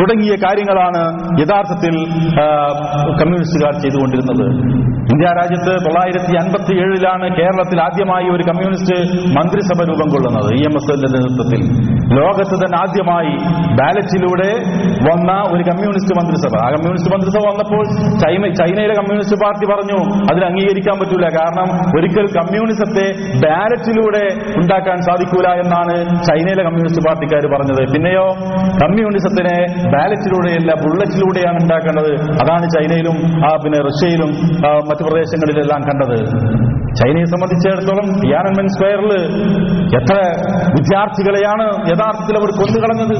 തുടങ്ങിയ 0.00 0.34
കാര്യങ്ങളാണ് 0.46 1.02
യഥാർത്ഥത്തിൽ 1.42 1.94
കമ്മ്യൂണിസ്റ്റുകാർ 3.20 3.74
ചെയ്തുകൊണ്ടിരുന്നത്. 3.84 4.46
ഇന്ത്യ 5.12 5.30
രാജ്യത്ത് 5.38 5.72
തൊള്ളായിരത്തി 5.86 6.34
അൻപത്തി 6.42 6.74
ഏഴിലാണ് 6.84 7.26
കേരളത്തിൽ 7.38 7.78
ആദ്യമായി 7.86 8.28
ഒരു 8.34 8.44
കമ്മ്യൂണിസ്റ്റ് 8.50 8.96
മന്ത്രിസഭ 9.38 9.82
രൂപം 9.90 10.08
കൊള്ളുന്നത് 10.14 10.48
ഇ 10.58 10.60
എം 10.68 10.76
എസ് 10.78 10.90
എല്ലിന്റെ 10.94 11.10
നേതൃത്വത്തിൽ. 11.16 11.62
ലോകത്ത് 12.18 12.56
തന്നെ 12.62 12.76
ആദ്യമായി 12.84 13.32
ബാലറ്റിലൂടെ 13.84 14.50
വന്ന 15.08 15.30
ഒരു 15.54 15.62
കമ്മ്യൂണിസ്റ്റ് 15.68 16.14
മന്ത്രിസഭ. 16.18 16.54
ആ 16.64 16.68
കമ്മ്യൂണിസ്റ്റ് 16.74 17.10
മന്ത്രിസഭ 17.14 17.42
വന്നപ്പോൾ 17.50 17.82
ചൈന 18.22 18.42
ചൈനയിലെ 18.60 18.94
കമ്മ്യൂണിസ്റ്റ് 18.98 19.36
പാർട്ടി 19.42 19.66
പറഞ്ഞു 19.72 19.98
അതിന് 20.30 20.44
അംഗീകരിക്കാൻ 20.50 20.96
പറ്റൂല. 21.00 21.26
കാരണം 21.38 21.68
ഒരിക്കൽ 21.98 22.26
കമ്മ്യൂണിസത്തെ 22.38 23.06
ബാലറ്റിലൂടെ 23.44 24.24
ഉണ്ടാക്കാൻ 24.60 24.98
സാധിക്കൂല 25.08 25.48
എന്നാണ് 25.62 25.94
ചൈനയിലെ 26.28 26.62
കമ്മ്യൂണിസ്റ്റ് 26.68 27.04
പാർട്ടിക്കാർ 27.08 27.46
പറഞ്ഞത്. 27.54 27.82
പിന്നെയോ 27.94 28.26
കമ്മ്യൂണിസത്തിനെ 28.82 29.56
ബാലറ്റിലൂടെയല്ല 29.96 30.70
ബുള്ളറ്റിലൂടെയാണ് 30.84 31.58
ഉണ്ടാക്കേണ്ടത്. 31.64 32.12
അതാണ് 32.44 32.66
ചൈനയിലും 32.76 33.18
പിന്നെ 33.64 33.78
റഷ്യയിലും 33.88 34.30
മറ്റു 34.90 35.02
പ്രദേശങ്ങളിലെല്ലാം 35.08 35.82
കണ്ടത്. 35.90 36.16
ചൈനയെ 37.00 37.26
സംബന്ധിച്ചിടത്തോളം 37.34 38.08
യാനൻമെൻ 38.32 38.66
സ്ക്വയറിൽ 38.74 39.12
എത്ര 39.98 40.16
വിദ്യാർത്ഥികളെയാണ് 40.76 41.64
യഥാർത്ഥത്തിൽ 41.92 42.36
അവർ 42.40 42.50
കൊന്നുകളഞ്ഞത്? 42.60 43.16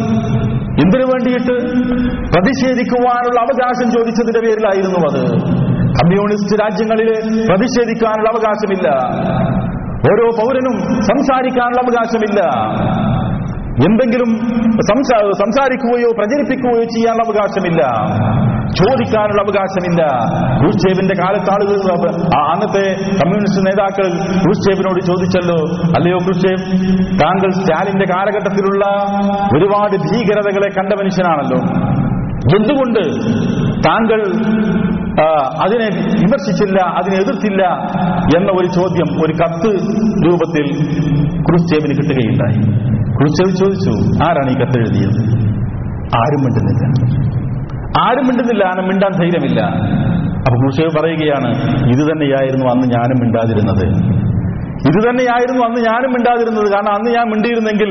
എന്തിനു 0.74 1.04
വേണ്ടിയിട്ട് 1.04 1.52
പ്രതിഷേധിക്കുവാനുള്ള 2.32 3.40
അവകാശം 3.40 3.90
ചോദിച്ചതിന്റെ 3.90 4.40
പേരിലായിരുന്നു 4.40 4.98
അത്. 4.98 5.30
കമ്മ്യൂണിസ്റ്റ് 5.78 6.62
രാജ്യങ്ങളിൽ 6.62 7.12
പ്രതിഷേധിക്കാനുള്ള 7.48 8.30
അവകാശമില്ല. 8.30 8.88
ഓരോ 9.88 10.30
പൗരനും 10.30 11.02
സംസാരിക്കാനുള്ള 11.02 11.80
അവകാശമില്ല. 11.80 12.40
എന്തെങ്കിലും 13.88 14.26
സംസാ- 14.70 15.32
സംസാരിക്കുകയോ 15.32 16.12
പ്രചരിപ്പിക്കുകയോ 16.12 16.84
ചെയ്യാനുള്ള 16.84 17.32
അവകാശമില്ല. 17.32 17.82
ചോദിക്കാനുള്ള 18.80 19.40
അവകാശമില്ല. 19.46 20.02
ക്രൂസ്ചേവിന്റെ 20.58 21.14
കാലത്ത് 21.22 21.50
ആളുകൾ 21.54 21.76
അന്നത്തെ 22.52 22.84
കമ്മ്യൂണിസ്റ്റ് 23.20 23.62
നേതാക്കൾ 23.66 24.06
ക്രൂസ്ചേവിനോട് 24.42 25.00
ചോദിച്ചല്ലോ 25.10 25.58
അല്ലയോ 25.98 26.18
ക്രൂസ്ചേവ് 26.24 26.62
താങ്കൾ 27.22 27.50
സ്റ്റാലിന്റെ 27.58 28.06
കാലഘട്ടത്തിലുള്ള 28.14 28.84
ഒരുപാട് 29.56 29.96
ഭീകരതകളെ 30.06 30.70
കണ്ട 30.78 30.92
മനുഷ്യനാണല്ലോ. 31.02 31.60
എന്തുകൊണ്ട് 32.56 33.02
താങ്കൾ 33.88 34.20
അതിനെ 35.64 35.86
വിമർശിച്ചില്ല 36.22 36.78
അതിനെ 36.98 37.16
എതിർത്തില്ല? 37.22 37.62
എന്ന 38.36 38.48
ഒരു 38.60 38.68
ചോദ്യം 38.78 39.10
ഒരു 39.24 39.34
കത്ത് 39.42 39.70
രൂപത്തിൽ 40.26 40.66
ക്രൂസ്ചേവിന് 41.46 41.94
കിട്ടുകയുണ്ടായി. 41.98 42.58
ക്രൂസ്ചേവ് 43.16 43.54
ചോദിച്ചു 43.62 43.92
ആരാണ് 44.28 44.50
ഈ 44.54 44.56
കത്ത് 44.62 44.78
എഴുതിയത് 44.82 45.20
ആരും 46.22 46.42
മിണ്ടുന്നില്ല. 46.44 46.84
ആരും 48.02 48.24
മിണ്ടുന്നില്ല 48.26 48.64
ആന 48.64 48.80
മിണ്ടാൻ 48.80 49.12
ധൈര്യമില്ല. 49.20 49.60
അപ്പൊ 50.44 50.56
മുഷേവ് 50.64 50.90
പറയുകയാണ് 50.98 51.50
ഇത് 51.92 52.02
തന്നെയായിരുന്നു 52.10 52.66
അന്ന് 52.66 52.86
ഞാനും 52.86 53.18
മിണ്ടാതിരുന്നത്. 53.20 53.84
ഇത് 54.88 54.98
തന്നെയായിരുന്നു 55.08 55.64
അന്ന് 55.64 55.80
ഞാനും 55.80 56.12
മിണ്ടാതിരുന്നത്. 56.12 56.72
കാരണം 56.72 56.92
അന്ന് 56.94 57.10
ഞാൻ 57.10 57.26
മിണ്ടിയിരുന്നെങ്കിൽ 57.30 57.90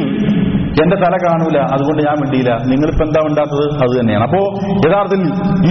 എന്റെ 0.82 0.96
തല 1.04 1.16
കാണൂല 1.26 1.58
അതുകൊണ്ട് 1.76 2.02
ഞാൻ 2.08 2.16
മിണ്ടിയില്ല. 2.22 2.52
നിങ്ങളിപ്പോ 2.72 3.04
എന്താ 3.08 3.22
ഉണ്ടാത്തത് 3.30 3.66
അത് 3.84 3.92
തന്നെയാണ്. 4.00 4.24
അപ്പോ 4.28 4.40
യഥാർത്ഥത്തിൽ 4.86 5.22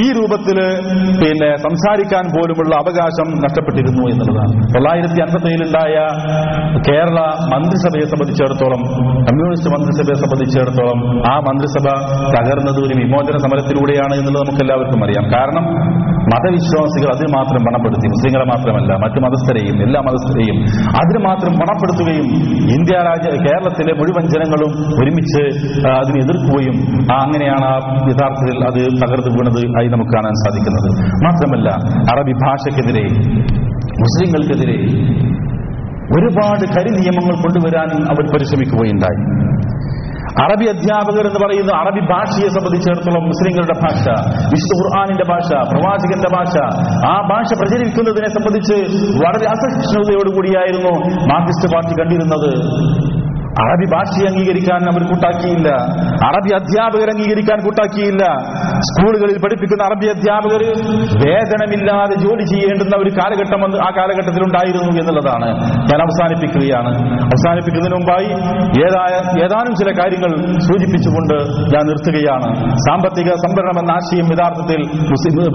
ഈ 0.03 0.05
രൂപത്തിൽ 0.19 0.59
പിന്നെ 1.23 1.51
സംസാരിക്കാൻ 1.67 2.25
പോലുമുള്ള 2.35 2.73
അവകാശം 2.83 3.29
നഷ്ടപ്പെട്ടിരുന്നു 3.45 4.05
എന്നുള്ളതാണ്. 4.13 4.55
തൊള്ളായിരത്തി 4.75 5.21
അൻപത്തേഴിലുണ്ടായ 5.27 5.97
കേരള 6.89 7.19
മന്ത്രിസഭയെ 7.55 8.07
സംബന്ധിച്ചിടത്തോളം 8.13 8.83
കമ്മ്യൂണിസ്റ്റ് 9.29 9.71
മന്ത്രിസഭയെ 9.75 10.19
സംബന്ധിച്ചിടത്തോളം 10.25 11.01
ആ 11.33 11.35
മന്ത്രിസഭ 11.49 11.87
തകർന്നത് 12.37 12.81
ഒരു 12.87 12.95
വിമോചന 13.03 13.37
സമരത്തിലൂടെയാണ് 13.47 14.15
എന്നുള്ളത് 14.21 14.43
നമുക്ക് 14.43 14.63
എല്ലാവർക്കും 14.65 15.05
അറിയാം. 15.05 15.25
കാരണം 15.37 15.67
മതവിശ്വാസികൾ 16.31 17.09
അതിന് 17.15 17.31
മാത്രം 17.37 17.61
പണപ്പെടുത്തി 17.67 18.07
മുസ്ലിങ്ങളെ 18.15 18.47
മാത്രമല്ല 18.53 18.91
മറ്റു 19.05 19.19
മതസ്ഥരെയും 19.25 19.77
എല്ലാ 19.87 20.01
മതസ്ഥരെയും 20.09 20.59
അതിന് 21.01 21.21
മാത്രം 21.29 21.53
പണപ്പെടുത്തുകയും 21.61 22.29
ഇന്ത്യ 22.77 22.99
രാജ്യ 23.09 23.31
കേരളത്തിലെ 23.47 23.93
മുഴുവൻ 24.01 24.25
ജനങ്ങളും 24.35 24.73
ഒരുമിച്ച് 25.01 25.43
അതിനെ 26.01 26.19
എതിർക്കുകയും 26.25 26.77
അങ്ങനെയാണ് 27.19 27.67
ആ 27.73 27.75
യഥാർത്ഥത്തിൽ 28.13 28.59
അത് 28.71 28.81
തകർന്നു 29.03 29.33
വീണത് 29.37 29.61
ആയി 29.81 29.89
നമുക്ക് 29.95 30.13
കാണാൻ 30.17 30.35
സാധിക്കുന്നത്. 30.45 30.89
മാത്രമല്ല 31.27 31.69
അറബി 32.13 32.35
ഭാഷയ്ക്കെതിരെ 32.45 33.05
മുസ്ലിങ്ങൾക്കെതിരെ 34.03 34.79
ഒരുപാട് 36.17 36.65
കരി 36.75 36.91
നിയമങ്ങൾ 36.99 37.35
കൊണ്ടുവരാൻ 37.43 37.91
അവർ 38.13 38.25
പരിശ്രമിക്കുകയുണ്ടായി. 38.35 39.21
അറബി 40.41 40.67
അധ്യാപകർ 40.67 41.25
എന്ന് 41.27 41.41
പറയുന്ന 41.47 41.73
അറബി 41.73 42.01
ഭാഷയെ 42.01 42.49
സംബന്ധിച്ചിടത്തോളം 42.49 43.25
മുസ്ലിങ്ങളുടെ 43.25 43.77
ഭാഷ 43.85 44.05
വിശുദ്ധ 44.53 44.77
ഖുർആാനിന്റെ 44.81 45.25
ഭാഷ 45.33 45.49
പ്രവാചകന്റെ 45.73 46.31
ഭാഷ 46.37 46.55
ആ 47.07 47.15
ഭാഷ 47.31 47.49
പ്രചരിക്കുന്നതിനെ 47.59 48.29
സംബന്ധിച്ച് 48.29 48.77
വളരെ 49.25 49.47
അസഹിഷ്ണുതയോടുകൂടിയായിരുന്നു 49.55 50.95
മാർക്സിസ്റ്റ് 51.33 51.71
പാർട്ടി 51.75 51.95
കണ്ടിരുന്നത്. 52.01 52.51
അറബി 53.61 53.87
ഭാഷയെ 53.95 54.27
അംഗീകരിക്കാൻ 54.31 54.83
അവർ 54.93 55.03
കൂട്ടാക്കിയില്ല. 55.09 55.69
അറബി 56.29 56.51
അധ്യാപകർ 56.55 57.09
അംഗീകരിക്കാൻ 57.15 57.59
കൂട്ടാക്കിയില്ല. 57.65 58.25
സ്കൂളുകളിൽ 58.89 59.37
പഠിപ്പിക്കുന്ന 59.45 59.83
അറബി 59.89 60.07
അധ്യാപകർ 60.15 60.63
വേതനമില്ലാതെ 61.25 62.15
ജോലി 62.25 62.45
ചെയ്യേണ്ടുന്ന 62.53 62.95
ഒരു 63.03 63.11
കാലഘട്ടം 63.11 63.63
ആ 63.87 63.91
കാലഘട്ടത്തിൽ 63.97 64.43
ഉണ്ടായിരുന്നു 64.43 64.91
എന്നുള്ളതാണ്. 65.01 65.49
ഞാൻ 65.91 66.01
അവസാനിപ്പിക്കുകയാണ്. 66.07 66.93
അവസാനിപ്പിക്കുന്നതിന് 67.29 67.97
മുമ്പായി 67.99 68.31
ഏതായ 68.87 69.13
ഏതാനും 69.45 69.75
ചില 69.81 69.91
കാര്യങ്ങൾ 70.01 70.31
സൂചിപ്പിച്ചുകൊണ്ട് 70.69 71.37
ഞാൻ 71.75 71.85
നിർത്തുകയാണ്. 71.91 72.49
സാമ്പത്തിക 72.89 73.29
സംവരണം 73.45 73.77
എന്ന 73.83 73.93
ആശയം 73.99 74.27
യഥാർത്ഥത്തിൽ 74.35 74.81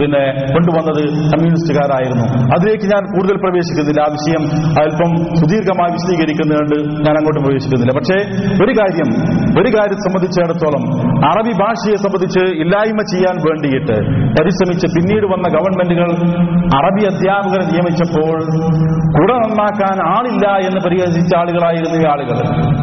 പിന്നെ 0.02 0.24
കൊണ്ടുവന്നത് 0.54 1.02
കമ്മ്യൂണിസ്റ്റുകാരായിരുന്നു. 1.34 2.26
അതിലേക്ക് 2.56 2.88
ഞാൻ 2.94 3.04
കൂടുതൽ 3.14 3.36
പ്രവേശിക്കുന്നില്ല. 3.44 4.02
ആ 4.02 4.10
വിഷയം 4.18 4.44
അല്പം 4.84 5.12
സുദീർഘമായി 5.40 5.92
വിശദീകരിക്കുന്നുണ്ട് 5.98 6.78
ഞാൻ 7.06 7.16
അങ്ങോട്ട് 7.20 7.42
പ്രവേശിക്കുന്നില്ല. 7.46 7.87
പക്ഷേ 7.94 8.18
ഒരു 8.64 8.74
കാര്യം 8.80 9.10
ഒരു 9.60 9.70
കാര്യം 9.78 10.00
സംബന്ധിച്ചിടത്തോളം 10.06 10.84
അറബി 11.26 11.54
ഭാഷയെ 11.62 11.96
സംബന്ധിച്ച് 11.96 12.40
ഇല്ലായ്മ 12.40 13.02
ചെയ്യാൻ 13.14 13.36
വേണ്ടിയിട്ട് 13.48 13.96
പരിശ്രമിച്ച് 14.40 14.88
പിന്നീട് 14.88 15.26
വന്ന 15.26 15.48
ഗവൺമെന്റുകൾ 15.48 16.10
അറബി 16.76 17.04
അധ്യാപകരെ 17.06 17.66
നിയമിച്ചപ്പോൾ 17.72 18.38
കുട 19.18 19.32
നന്നാക്കാൻ 19.38 19.98
ആളില്ല 20.16 20.48
എന്ന് 20.68 20.80
പരിഹസിച്ച 20.82 21.36
ആളുകളായിരുന്നു 21.36 21.98
ഈ 21.98 22.06
ആളുകൾ. 22.06 22.38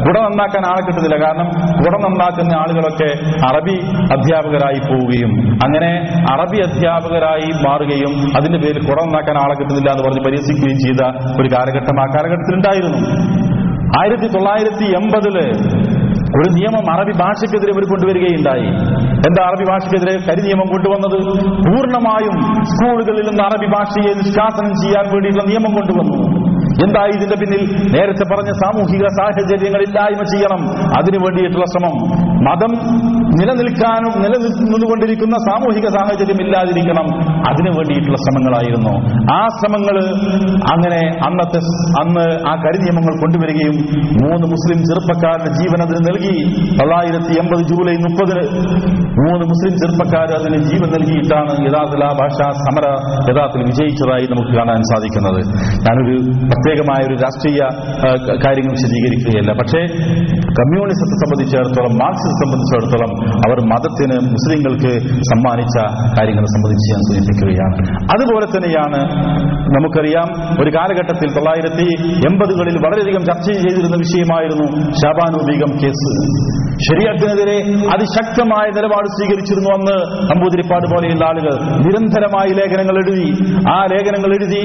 കുട 0.05 0.15
നന്നാക്കാൻ 0.19 0.65
ആളെ 0.65 0.81
കിട്ടുന്നില്ല. 0.81 1.17
കാരണം 1.25 1.47
കുട 1.83 1.93
നന്നാക്കുന്ന 2.05 2.53
ആളുകളൊക്കെ 2.53 3.09
അറബി 3.49 3.75
അധ്യാപകരായി 4.11 4.79
പോവുകയും 4.79 5.31
അങ്ങനെ 5.65 5.91
അറബി 6.31 6.57
അധ്യാപകരായി 6.57 7.49
മാറുകയും 7.67 8.13
അതിന്റെ 8.37 8.57
പേരിൽ 8.57 8.87
കുട 8.87 8.99
നന്നാക്കാൻ 9.05 9.37
ആളെ 9.37 9.53
കിട്ടുന്നില്ല 9.53 9.91
എന്ന് 9.91 10.03
പറഞ്ഞ് 10.03 10.23
പരിഹസിക്കുകയും 10.25 10.79
ചെയ്ത 10.79 11.01
ഒരു 11.41 11.55
കാലഘട്ടം 11.55 11.99
ആ 12.01 12.05
കാലഘട്ടത്തിൽ 12.15 12.55
ഉണ്ടായിരുന്നു 12.55 13.01
ആയിരത്തി 13.99 14.27
തൊള്ളായിരത്തി 14.27 14.83
എൺപതിൽ 14.83 15.37
ഒരു 16.35 16.49
നിയമം 16.51 16.91
അറബി 16.91 17.11
ഭാഷയ്ക്കെതിരെ 17.11 17.71
ഇവർ 17.71 17.83
കൊണ്ടുവരികയുണ്ടായി. 17.83 18.67
എന്താ 19.27 19.43
അറബി 19.45 19.65
ഭാഷയ്ക്കെതിരെ 19.69 20.13
കരി 20.27 20.41
നിയമം 20.41 20.67
കൊണ്ടുവന്നത്? 20.71 21.17
പൂർണമായും 21.67 22.63
സ്കൂളുകളിൽ 22.63 23.29
നിന്ന് 23.29 23.43
അറബി 23.43 23.65
ഭാഷയെ 23.65 24.13
നിഷ്കാസനം 24.13 24.69
ചെയ്യാൻ 24.69 25.05
വേണ്ടിയിട്ടുള്ള 25.13 25.49
നിയമം 25.49 25.75
കൊണ്ടുവന്നു. 25.75 26.45
എന്തായി 26.85 27.09
ഇതിന്റെ 27.09 27.35
പിന്നിൽ? 27.35 27.63
നേരത്തെ 27.95 28.25
പറഞ്ഞ 28.33 28.51
സാമൂഹിക 28.51 29.07
സാഹചര്യങ്ങൾ 29.07 29.81
ഇല്ലായ്മ 29.81 30.23
ചെയ്യണം. 30.23 30.61
അതിനു 30.97 31.17
വേണ്ടിയിട്ടുള്ള 31.19 31.65
ശ്രമം. 31.65 31.95
മതം 32.47 32.73
നിലനിൽക്കാനും 33.39 34.13
നിലനിന്നുകൊണ്ടിരിക്കുന്ന 34.23 35.35
സാമൂഹിക 35.47 35.87
സാഹചര്യം 35.97 36.39
ഇല്ലാതിരിക്കണം. 36.45 37.07
അതിനു 37.49 37.71
വേണ്ടിയിട്ടുള്ള 37.77 38.19
ശ്രമങ്ങളായിരുന്നു. 38.25 38.93
ആ 39.37 39.39
ശ്രമങ്ങൾ 39.57 39.97
അങ്ങനെ 40.73 41.01
അന്നത്തെ 41.27 41.59
അന്ന് 42.01 42.25
ആ 42.49 42.53
കരിനിയമങ്ങൾ 42.63 43.13
കൊണ്ടുവരികയും 43.23 43.77
മൂന്ന് 44.23 44.45
മുസ്ലിം 44.53 44.79
ചെറുപ്പക്കാരുടെ 44.89 45.51
ജീവൻ 45.59 45.79
അതിന് 45.85 46.01
നൽകി. 46.09 46.35
തൊള്ളായിരത്തി 46.79 47.33
എൺപത് 47.41 47.63
ജൂലൈ 47.71 47.95
മുപ്പതിന് 48.05 48.43
മൂന്ന് 49.19 49.45
മുസ്ലിം 49.51 49.73
ചെറുപ്പക്കാർ 49.81 50.27
അതിന് 50.39 50.57
ജീവൻ 50.69 50.87
നൽകിയിട്ടാണ് 50.95 51.51
യഥാർത്ഥത്തിൽ 51.67 52.03
ആ 52.09 52.11
ഭാഷാ 52.21 52.47
സമര 52.65 52.85
യഥാർത്ഥത്തിൽ 53.29 53.63
വിജയിച്ചതായി 53.71 54.25
നമുക്ക് 54.31 54.53
കാണാൻ 54.59 54.81
സാധിക്കുന്നത്. 54.91 55.39
ഞാനൊരു 55.85 56.15
പ്രത്യേകമായ 56.51 57.01
ഒരു 57.07 57.15
രാഷ്ട്രീയ 57.25 57.61
കാര്യങ്ങൾ 58.45 58.71
വിശദീകരിക്കുകയല്ല. 58.77 59.51
പക്ഷേ 59.61 59.81
കമ്മ്യൂണിസത്തെ 60.59 61.15
സംബന്ധിച്ചിടത്തോളം 61.23 61.93
മാർക്സിസത്തെ 62.03 62.41
സംബന്ധിച്ചിടത്തോളം 62.43 63.11
അവർ 63.45 63.57
മതത്തിന് 63.71 64.17
മുസ്ലിങ്ങൾക്ക് 64.33 64.91
സമ്മാനിച്ച 65.31 65.75
കാര്യങ്ങളെ 66.17 66.49
സംബന്ധിച്ച് 66.55 66.87
ഞാൻ 66.91 67.01
സൂചിപ്പിക്കുകയാണ്. 67.09 67.77
അതുപോലെ 68.15 68.47
തന്നെയാണ് 68.55 68.99
നമുക്കറിയാം 69.75 70.27
ഒരു 70.63 70.71
കാലഘട്ടത്തിൽ 70.77 71.29
തൊള്ളായിരത്തി 71.37 71.87
എൺപതുകളിൽ 72.27 72.75
വളരെയധികം 72.85 73.23
ചർച്ച 73.29 73.47
ചെയ്തിരുന്ന 73.51 73.97
വിഷയമായിരുന്നു 74.03 74.67
ഷാബാനു 75.01 75.39
ബീഗം 75.49 75.71
കേസ്. 75.83 76.11
ശരീരത്തിനെതിരെ 76.87 77.57
അതിശക്തമായ 77.93 78.65
നിലപാട് 78.77 79.07
സ്വീകരിച്ചിരുന്നു 79.15 79.69
അന്ന് 79.75 79.95
നമ്പൂതിരിപ്പാട് 80.31 80.85
പോലെയുള്ള 80.93 81.23
ആളുകൾ 81.29 81.53
നിരന്തരമായി 81.85 82.51
ലേഖനങ്ങൾ 82.59 82.95
എഴുതി 83.01 83.27
ആ 83.73 83.77
ലേഖനങ്ങൾ 83.93 84.31
എഴുതി 84.37 84.63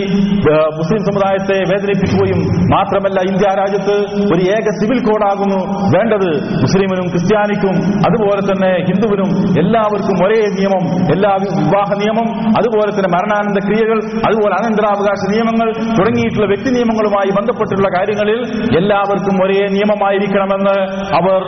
മുസ്ലിം 0.80 1.02
സമുദായത്തെ 1.08 1.58
വേദനിപ്പിക്കുകയും 1.70 2.40
മാത്രമല്ല 2.74 3.18
ഇന്ത്യ 3.30 3.52
രാജ്യത്ത് 3.60 3.96
ഒരു 4.32 4.42
ഏക 4.56 4.66
സിവിൽ 4.78 4.98
കോഡാകുന്നു. 5.08 5.60
വേണ്ടത് 5.94 6.28
മുസ്ലിമിനും 6.64 7.06
ക്രിസ്ത്യാനിക്കും 7.12 7.74
അതുപോലെ 8.08 8.42
തന്നെ 8.50 8.84
ഹിന്ദുവിനും 8.88 9.30
എല്ലാവർക്കും 9.58 10.26
ഒരേ 10.26 10.40
നിയമം 10.58 10.84
എല്ലാ 11.12 11.32
വിവാഹ 11.42 11.90
നിയമം 11.98 12.28
അതുപോലെ 12.58 12.90
തന്നെ 12.90 13.10
മരണാനന്ദ 13.16 13.66
ക്രിയകൾ 13.66 13.98
അതുപോലെ 14.28 14.54
അനന്തരാവകാശ 14.60 15.30
നിയമങ്ങൾ 15.30 15.68
തുടങ്ങിയിട്ടുള്ള 15.98 16.46
വ്യക്തി 16.46 16.70
നിയമങ്ങളുമായി 16.70 17.30
ബന്ധപ്പെട്ടുള്ള 17.30 17.88
കാര്യങ്ങളിൽ 17.98 18.40
എല്ലാവർക്കും 18.76 19.44
ഒരേ 19.44 19.66
നിയമമായിരിക്കണമെന്ന് 19.68 20.76
അവർ 21.16 21.40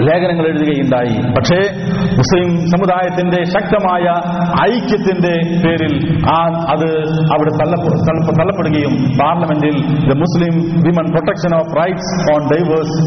ലേഖനങ്ങൾ 0.00 0.46
എഴുതുകയുണ്ടായി. 0.46 1.14
പക്ഷേ 1.36 1.58
മുസ്ലിം 2.16 2.48
സമുദായത്തിന്റെ 2.68 3.44
ശക്തമായ 3.44 4.04
ഐക്യത്തിന്റെ 4.70 5.34
പേരിൽ 5.64 5.94
ആ 6.28 6.38
അത് 6.68 6.88
അവിടെ 7.32 7.50
തള്ളപ്പെ- 7.50 8.00
തള്ളപ്പെ- 8.08 8.36
തള്ളപ്പെടുകയും 8.40 8.94
പാർലമെന്റിൽ 9.20 9.76
the 10.08 10.18
Muslim 10.18 10.54
women 10.82 11.06
protection 11.10 11.54
of 11.56 11.76
rights 11.76 12.32
on 12.32 12.40
divorce 12.52 12.98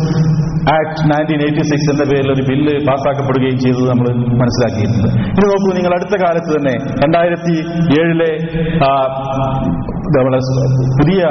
act 0.72 1.06
nineteen 1.12 1.42
eighty 1.46 1.64
six 1.70 1.90
എന്ന 1.94 2.04
പേരിൽ 2.10 2.30
ഒരു 2.34 2.44
ബില്ല് 2.50 2.74
പാസ്സാക്കപ്പെടുകയും 2.88 3.58
ചെയ്തത് 3.64 3.88
നമ്മൾ 3.92 4.08
മനസ്സിലാക്കിയിട്ടുണ്ട്. 4.42 5.10
ഇത് 5.32 5.46
നോക്കൂ 5.52 5.70
നിങ്ങൾ 5.78 5.94
അടുത്ത 5.98 6.16
കാലത്ത് 6.24 6.50
തന്നെ 6.56 6.76
രണ്ടായിരത്തി 7.04 7.56
ഏഴിലെ 8.00 8.32
പുതിയ 11.00 11.22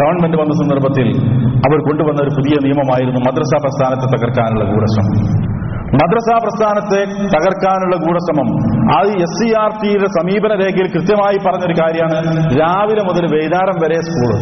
ഗവൺമെന്റ് 0.00 0.38
വന്ന 0.42 0.52
സന്ദർഭത്തിൽ 0.60 1.08
അവർ 1.66 1.78
കൊണ്ടുവന്ന 1.88 2.20
ഒരു 2.26 2.32
പുതിയ 2.38 2.54
നിയമമായിരുന്നു 2.66 3.20
മദ്രസ 3.26 3.52
പ്രസ്ഥാനത്തെ 3.64 4.06
തകർക്കാനുള്ള 4.14 4.64
ഗൂഢശ്രമം. 4.72 5.16
മദ്രസ 6.00 6.28
പ്രസ്ഥാനത്തെ 6.44 7.00
തകർക്കാനുള്ള 7.34 7.96
ഗൂഢശ്രമം 8.04 8.48
അത് 8.96 9.10
എസ് 9.26 9.36
സി 9.38 9.48
ആർ 9.60 9.70
ടിയുടെ 9.82 10.08
സമീപന 10.16 10.52
രേഖയിൽ 10.62 10.88
കൃത്യമായി 10.94 11.38
പറഞ്ഞൊരു 11.46 11.76
കാര്യമാണ്. 11.80 12.32
രാവിലെ 12.60 13.02
മുതൽ 13.08 13.24
വൈകുന്നേരം 13.34 13.76
വരെ 13.84 13.98
സ്കൂൾ 14.08 14.32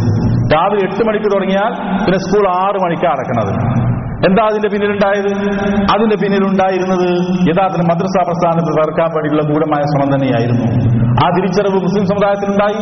രാവിലെ 0.55 0.83
എട്ട് 0.87 1.03
മണിക്ക് 1.09 1.29
തുടങ്ങിയാൽ 1.35 1.73
പിന്നെ 2.05 2.19
സ്കൂൾ 2.25 2.47
ആറ് 2.63 2.79
മണിക്ക് 2.85 3.07
അടക്കുന്നത് 3.13 3.53
എന്താ 4.29 4.43
അതിന്റെ 4.47 4.69
പിന്നിലുണ്ടായത്? 4.69 5.33
അതിന്റെ 5.95 6.17
പിന്നിലുണ്ടായിരുന്നത് 6.17 7.09
യഥാർത്ഥത്തിൽ 7.51 7.87
മദ്രസ 7.87 8.17
പ്രസ്ഥാനത്ത് 8.27 8.71
തകർക്കാൻ 8.73 9.09
വേണ്ടിയുള്ള 9.11 9.43
ഗൂഢമായ 9.43 9.83
ശ്രമം 9.83 10.15
തന്നെയായിരുന്നു. 10.15 10.67
ആ 11.25 11.29
തിരിച്ചറിവ് 11.37 11.75
മുസ്ലിം 11.75 12.07
സമുദായത്തിലുണ്ടായി. 12.07 12.79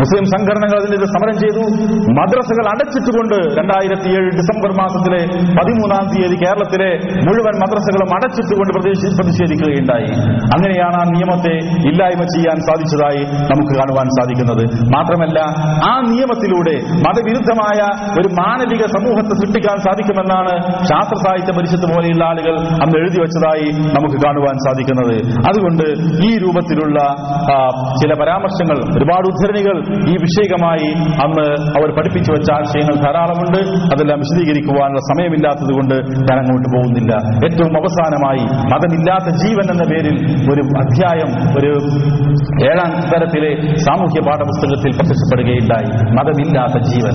മുസ്ലിം 0.00 0.24
സംഘടനകൾ 0.24 0.76
അതിനെതിരെ 0.80 1.06
സമരം 1.06 1.36
ചെയ്തു. 1.38 1.62
മദ്രസകൾ 2.20 2.68
അടച്ചിട്ടുകൊണ്ട് 2.68 3.60
രണ്ടായിരത്തി 3.60 4.08
ഏഴ് 4.08 4.30
ഡിസംബർ 4.30 4.70
മാസത്തിലെ 4.78 5.22
പതിമൂന്നാം 5.58 6.04
തീയതി 6.14 6.34
കേരളത്തിലെ 6.34 6.90
മുഴുവൻ 7.26 7.54
മദ്രസകളും 7.54 8.08
അടച്ചിട്ടുകൊണ്ട് 8.14 8.72
പ്രതിഷേ- 8.74 9.16
പ്രതിഷേധിക്കുകയുണ്ടായി. 9.16 10.08
അങ്ങനെയാണ് 10.56 10.94
ആ 10.94 11.04
നിയമത്തെ 11.04 11.54
ഇല്ലായ്മ 11.90 12.22
ചെയ്യാൻ 12.22 12.56
സാധിച്ചതായി 12.60 13.24
നമുക്ക് 13.24 13.74
കാണുവാൻ 13.78 14.06
സാധിക്കുന്നത്. 14.06 14.64
മാത്രമല്ല 14.96 15.38
ആ 15.90 16.00
നിയമത്തിലൂടെ 16.00 16.74
മതവിരുദ്ധമായ 17.08 17.80
ഒരു 18.20 18.28
മാനവിക 18.28 18.82
സമൂഹത്തെ 18.86 19.28
സൃഷ്ടിക്കാൻ 19.28 19.76
സാധിക്കുമെന്നാണ് 19.78 20.79
ശാസ്ത്ര 20.84 21.16
സാഹിത്യ 21.26 21.52
പരിഷത്ത് 21.58 21.86
പോലെയുള്ള 21.94 22.24
ആളുകൾ 22.24 22.54
അന്ന് 22.58 22.96
എഴുതി 22.98 23.18
വെച്ചതായി 23.20 23.68
നമുക്ക് 23.96 24.18
കാണുവാൻ 24.24 24.56
സാധിക്കുന്നത്. 24.66 25.16
അതുകൊണ്ട് 25.48 25.86
ഈ 26.26 26.38
രൂപത്തിലുള്ള 26.38 26.98
ചില 28.02 28.12
പരാമർശങ്ങൾ 28.22 28.78
ഒരുപാട് 28.96 29.26
ഉദ്ധരണികൾ 29.32 29.76
ഈ 30.08 30.14
വിഷയകമായി 30.24 30.88
അന്ന് 31.24 31.46
അവർ 31.78 31.90
പഠിപ്പിച്ചു 31.96 32.32
വെച്ച 32.32 32.50
ആശയങ്ങൾ 32.52 32.94
ധാരാളമുണ്ട്. 33.04 33.60
അതെല്ലാം 33.94 34.18
വിശദീകരിക്കുവാനുള്ള 34.18 35.00
സമയമില്ലാത്തത് 35.00 35.72
കൊണ്ട് 35.72 35.96
ഞാൻ 36.28 36.38
അങ്ങോട്ട് 36.42 36.68
പോകുന്നില്ല. 36.76 37.12
ഏറ്റവും 37.46 37.72
അവസാനമായി 37.80 38.42
മതമില്ലാത്ത 38.72 39.28
ജീവൻ 39.42 39.66
എന്ന 39.70 39.84
പേരിൽ 39.92 40.16
ഒരു 40.52 40.62
അധ്യായം 40.82 41.30
ഒരു 41.58 41.72
ഏഴാം 42.66 42.90
തരത്തിലെ 43.10 43.52
സാമൂഹ്യ 43.76 44.20
പാഠപുസ്തകത്തിൽ 44.26 44.90
പ്രത്യക്ഷപ്പെടുകയുണ്ടായി. 44.98 45.88
മതമില്ലാത്ത 46.18 46.76
ജീവൻ. 46.92 47.14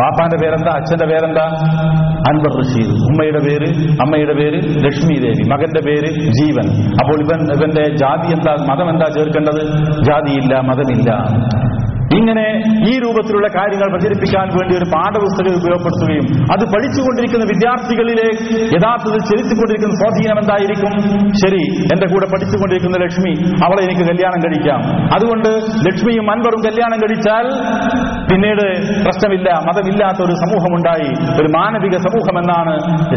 ബാപ്പാന്റെ 0.00 0.38
പേരെന്താ? 0.42 0.70
അച്ഛന്റെ 0.80 1.06
പേരെന്താ? 1.06 1.46
അൻവർ 2.30 2.52
റഷീദ്. 2.60 3.01
ഉമ്മയുടെ 3.10 3.38
പേര് 3.38 3.68
അമ്മയുടെ 4.04 4.34
പേര് 4.34 4.58
ലക്ഷ്മി 4.84 5.16
ദേവി. 5.18 5.44
മകന്റെ 5.48 5.80
പേര് 5.80 6.10
ജീവൻ. 6.38 6.66
അപ്പോൾ 7.02 7.18
ഇവൻ 7.24 7.40
ഇവന്റെ 7.56 7.84
ജാതി 7.96 8.28
എന്താ 8.32 8.54
മതം 8.70 8.90
എന്താ 8.90 9.08
ചേർക്കേണ്ടത്? 9.08 9.62
ജാതിയില്ല 10.02 10.60
മതമില്ല. 10.60 11.10
ഇങ്ങനെ 12.18 12.46
ഈ 12.90 12.92
രൂപത്തിലുള്ള 13.04 13.48
കാര്യങ്ങൾ 13.56 13.88
പ്രചരിപ്പിക്കാൻ 13.92 14.46
വേണ്ടി 14.58 14.74
ഒരു 14.80 14.86
പാഠപുസ്തകം 14.94 15.54
ഉപയോഗപ്പെടുത്തുകയും 15.60 16.26
അത് 16.52 16.64
പഠിച്ചുകൊണ്ടിരിക്കുന്ന 16.72 17.44
വിദ്യാർത്ഥികളിലെ 17.52 18.28
യഥാർത്ഥത്തിൽ 18.76 19.22
ചെലുത്തിക്കൊണ്ടിരിക്കുന്ന 19.30 19.94
സ്വാധീനം 20.00 20.38
എന്തായിരിക്കും? 20.42 20.92
ശരി 21.42 21.62
എന്റെ 21.94 22.06
കൂടെ 22.12 22.26
പഠിച്ചുകൊണ്ടിരിക്കുന്ന 22.32 22.96
ലക്ഷ്മി 23.04 23.32
അവളെ 23.64 23.82
എനിക്ക് 23.86 24.04
കല്യാണം 24.10 24.40
കഴിക്കാം. 24.44 24.80
അതുകൊണ്ട് 25.14 25.50
ലക്ഷ്മിയും 25.88 26.30
അൻവറും 26.30 26.60
കല്യാണം 26.68 26.98
കഴിച്ചാൽ 27.02 27.46
പിന്നീട് 28.30 28.64
പ്രശ്നമില്ല 29.04 29.48
മതമില്ലാത്ത 29.68 30.20
ഒരു 30.26 30.34
സമൂഹമുണ്ടായി. 30.42 31.10
ഒരു 31.40 31.48
മാനവിക 31.56 31.96
സമൂഹം 32.06 32.36
എന്നാണ് 32.42 32.74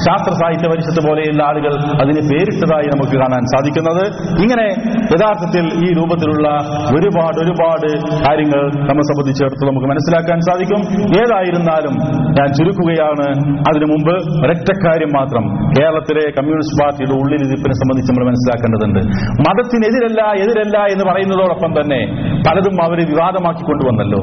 ശാസ്ത്ര 0.08 0.31
സാഹിത്യ 0.41 0.67
പരിഷത്ത് 0.73 1.08
പോലെയുള്ള 1.08 1.43
ആളുകൾ 1.43 1.73
അതിന് 2.01 2.21
പേരിട്ടതായി 2.31 2.88
നമുക്ക് 2.93 3.15
കാണാൻ 3.23 3.43
സാധിക്കുന്നത്. 3.55 4.03
ഇങ്ങനെ 4.43 4.67
യഥാർത്ഥത്തിൽ 5.15 5.65
ഈ 5.86 5.89
രൂപത്തിലുള്ള 5.99 6.47
ഒരുപാട് 6.95 7.39
ഒരുപാട് 7.45 7.89
കാര്യങ്ങൾ 8.25 8.62
നമ്മെ 8.89 9.04
സംബന്ധിച്ചിടത്തോളം 9.04 9.71
നമുക്ക് 9.71 9.88
മനസ്സിലാക്കാൻ 9.88 10.39
സാധിക്കും. 10.39 10.82
ഏതായിരുന്നാലും 11.21 11.93
ഞാൻ 12.38 12.48
ചുരുക്കുകയാണ്. 12.54 13.28
അതിനു 13.69 13.86
മുമ്പ് 13.86 14.15
ഒരറ്റക്കാര്യം 14.45 15.12
മാത്രം. 15.17 15.43
കേരളത്തിലെ 15.78 16.32
കമ്മ്യൂണിസ്റ്റ് 16.32 16.84
പാർട്ടിയുടെ 16.84 17.12
ഉള്ളിലിരിപ്പിനെ 17.12 17.74
സംബന്ധിച്ച് 17.74 18.12
നമ്മൾ 18.12 18.26
മനസ്സിലാക്കേണ്ടതുണ്ട്. 18.26 19.02
മതത്തിനെതിരല്ല 19.48 20.21
എതിരല്ല 20.43 20.78
എന്ന് 20.78 21.06
പറയുന്നതോടൊപ്പം 21.12 21.71
തന്നെ 21.82 22.02
പലതും 22.48 22.84
അവർ 22.84 22.98
വിവാദമാക്കി 23.12 23.63
കൊണ്ടുവന്നല്ലോ. 23.63 24.21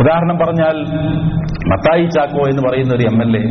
ഉദാഹരണം 0.00 0.36
പറഞ്ഞാൽ 0.36 0.76
മത്തായി 1.70 2.04
ചാക്കോ 2.04 2.42
എന്ന് 2.50 2.62
പറയുന്ന 2.68 2.94
ഒരു 2.94 3.04
എം 3.10 3.18
എൽ 3.24 3.32
എ 3.38 3.42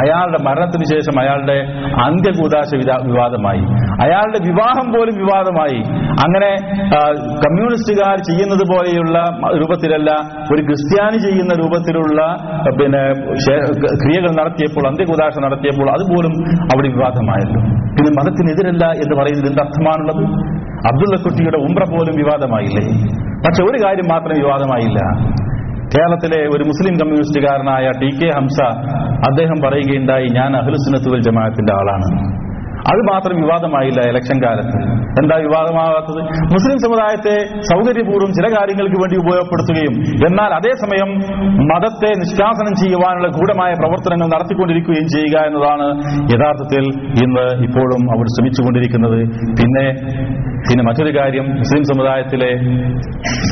അയാളുടെ 0.00 0.38
മരണത്തിന് 0.46 0.84
ശേഷം 0.92 1.14
അയാളുടെ 1.20 1.56
അന്ത്യകൂതാശ 2.04 2.70
വിവാദമായി. 3.06 3.62
അയാളുടെ 4.06 4.40
വിവാഹം 4.48 4.86
പോലും 4.92 5.14
വിവാദമായി. 5.18 5.78
അങ്ങനെ 6.24 6.50
കമ്മ്യൂണിസ്റ്റുകാർ 7.44 8.16
ചെയ്യുന്നത് 8.28 8.64
പോലെയുള്ള 8.72 9.18
രൂപത്തിലല്ല 9.56 10.10
ഒരു 10.54 10.62
ക്രിസ്ത്യാനി 10.62 11.18
ചെയ്യുന്ന 11.26 11.54
രൂപത്തിലുള്ള 11.62 12.20
പിന്നെ 12.80 13.02
ക്രിയകൾ 14.02 14.30
നടത്തിയപ്പോൾ 14.40 14.86
അന്ത്യകൂതാശ 14.86 15.34
നടത്തിയപ്പോൾ 15.44 15.90
അതുപോലും 15.96 16.34
അവിടെ 16.74 16.88
വിവാദമായല്ലോ. 16.96 17.60
പിന്നെ 17.96 18.12
മതത്തിനെതിരല്ല 18.18 18.84
എന്ന് 19.04 19.14
പറയുന്നത് 19.22 19.48
എന്ത് 19.52 19.62
അർത്ഥമാണുള്ളത്? 19.66 20.22
അബ്ദുള്ളക്കുട്ടിയുടെ 20.90 21.58
ഉംറ 21.66 21.82
പോലും 21.94 22.14
വിവാദമായില്ലേ? 22.22 22.84
പക്ഷെ 23.46 23.62
ഒരു 23.64 23.78
കാര്യം 23.84 24.06
മാത്രം 24.12 24.34
വിവാദമായില്ല. 24.44 25.00
കേരളത്തിലെ 25.94 26.38
ഒരു 26.54 26.64
മുസ്ലിം 26.64 26.94
കമ്മ്യൂണിസ്റ്റുകാരനായ 27.00 27.86
ടി 28.00 28.08
കെ 28.18 28.28
ഹംസ 28.36 28.58
അദ്ദേഹം 29.28 29.58
പറയുകയുണ്ടായി 29.64 30.26
ഞാൻ 30.28 30.56
അഹ്ലുസുനത്തുവൽ 30.56 31.22
ജമാഅത്തിന്റെ 31.22 31.72
ആളാണ്. 31.72 32.08
അത് 32.90 33.00
മാത്രം 33.10 33.36
വിവാദമായില്ല 33.42 34.00
ഇലക്ഷൻ 34.10 34.38
കാലത്ത്. 34.44 34.78
എന്താ 35.20 35.36
വിവാദമാകാത്തത് 35.44 36.20
മുസ്ലിം 36.54 36.78
സമുദായത്തെ 36.84 37.34
സൗകര്യപൂർവം 37.70 38.30
ചില 38.38 38.46
കാര്യങ്ങൾക്ക് 38.56 38.98
വേണ്ടി 39.02 39.16
ഉപയോഗപ്പെടുത്തുകയും 39.22 39.94
എന്നാൽ 40.28 40.50
അതേസമയം 40.58 41.10
മതത്തെ 41.70 42.10
നിഷ്കാസനം 42.22 42.74
ചെയ്യുവാനുള്ള 42.82 43.28
ഗൂഢമായ 43.36 43.72
പ്രവർത്തനങ്ങൾ 43.82 44.28
നടത്തിക്കൊണ്ടിരിക്കുകയും 44.34 45.08
ചെയ്യുക 45.14 45.36
എന്നതാണ് 45.50 45.86
യഥാർത്ഥത്തിൽ 46.34 46.84
ഇന്ന് 47.24 47.46
ഇപ്പോഴും 47.68 48.02
അവർ 48.16 48.26
ശ്രമിച്ചുകൊണ്ടിരിക്കുന്നത്. 48.36 49.18
പിന്നെ 49.60 49.86
പിന്നെ 50.68 50.82
മറ്റൊരു 50.88 51.10
കാര്യം 51.16 51.46
മുസ്ലിം 51.58 51.82
സമുദായത്തിലെ 51.90 52.50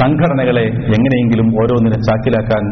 സംഘടനകളെ 0.01 0.65
എങ്ങനെയെങ്കിലും 0.97 1.49
ഓരോന്നിനെ 1.61 1.99
ചാക്കിലാക്കാൻ 2.07 2.65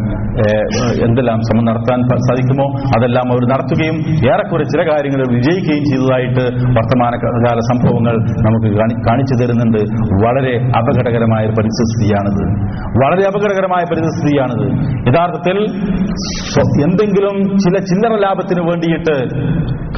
എന്തെല്ലാം 1.06 1.38
ശ്രമം 1.48 1.64
നടത്താൻ 1.70 2.00
സാധിക്കുമോ 2.28 2.66
അതെല്ലാം 2.96 3.26
അവർ 3.34 3.44
നടത്തുകയും 3.52 3.96
ഏറെക്കുറെ 4.32 4.64
ചില 4.72 4.82
കാര്യങ്ങൾ 4.90 5.22
വിജയിക്കുകയും 5.34 5.84
ചെയ്തതായിട്ട് 5.90 6.44
വർത്തമാനകാല 6.76 7.58
സംഭവങ്ങൾ 7.70 8.14
നമുക്ക് 8.46 8.68
കാണിച്ചു 9.08 9.34
തരുന്നുണ്ട്. 9.40 9.80
വളരെ 10.24 10.54
അപകടകരമായ 10.80 11.44
പരിസ്ഥിതിയാണിത് 11.58 12.42
വളരെ 13.02 13.24
അപകടകരമായ 13.30 13.82
പരിസ്ഥിതിയാണിത് 13.92 14.66
യഥാർത്ഥത്തിൽ 15.08 15.58
എന്തെങ്കിലും 16.86 17.36
ചില 17.64 17.76
ചില്ലറ 17.90 18.14
ലാഭത്തിന് 18.24 18.62
വേണ്ടിയിട്ട് 18.70 19.16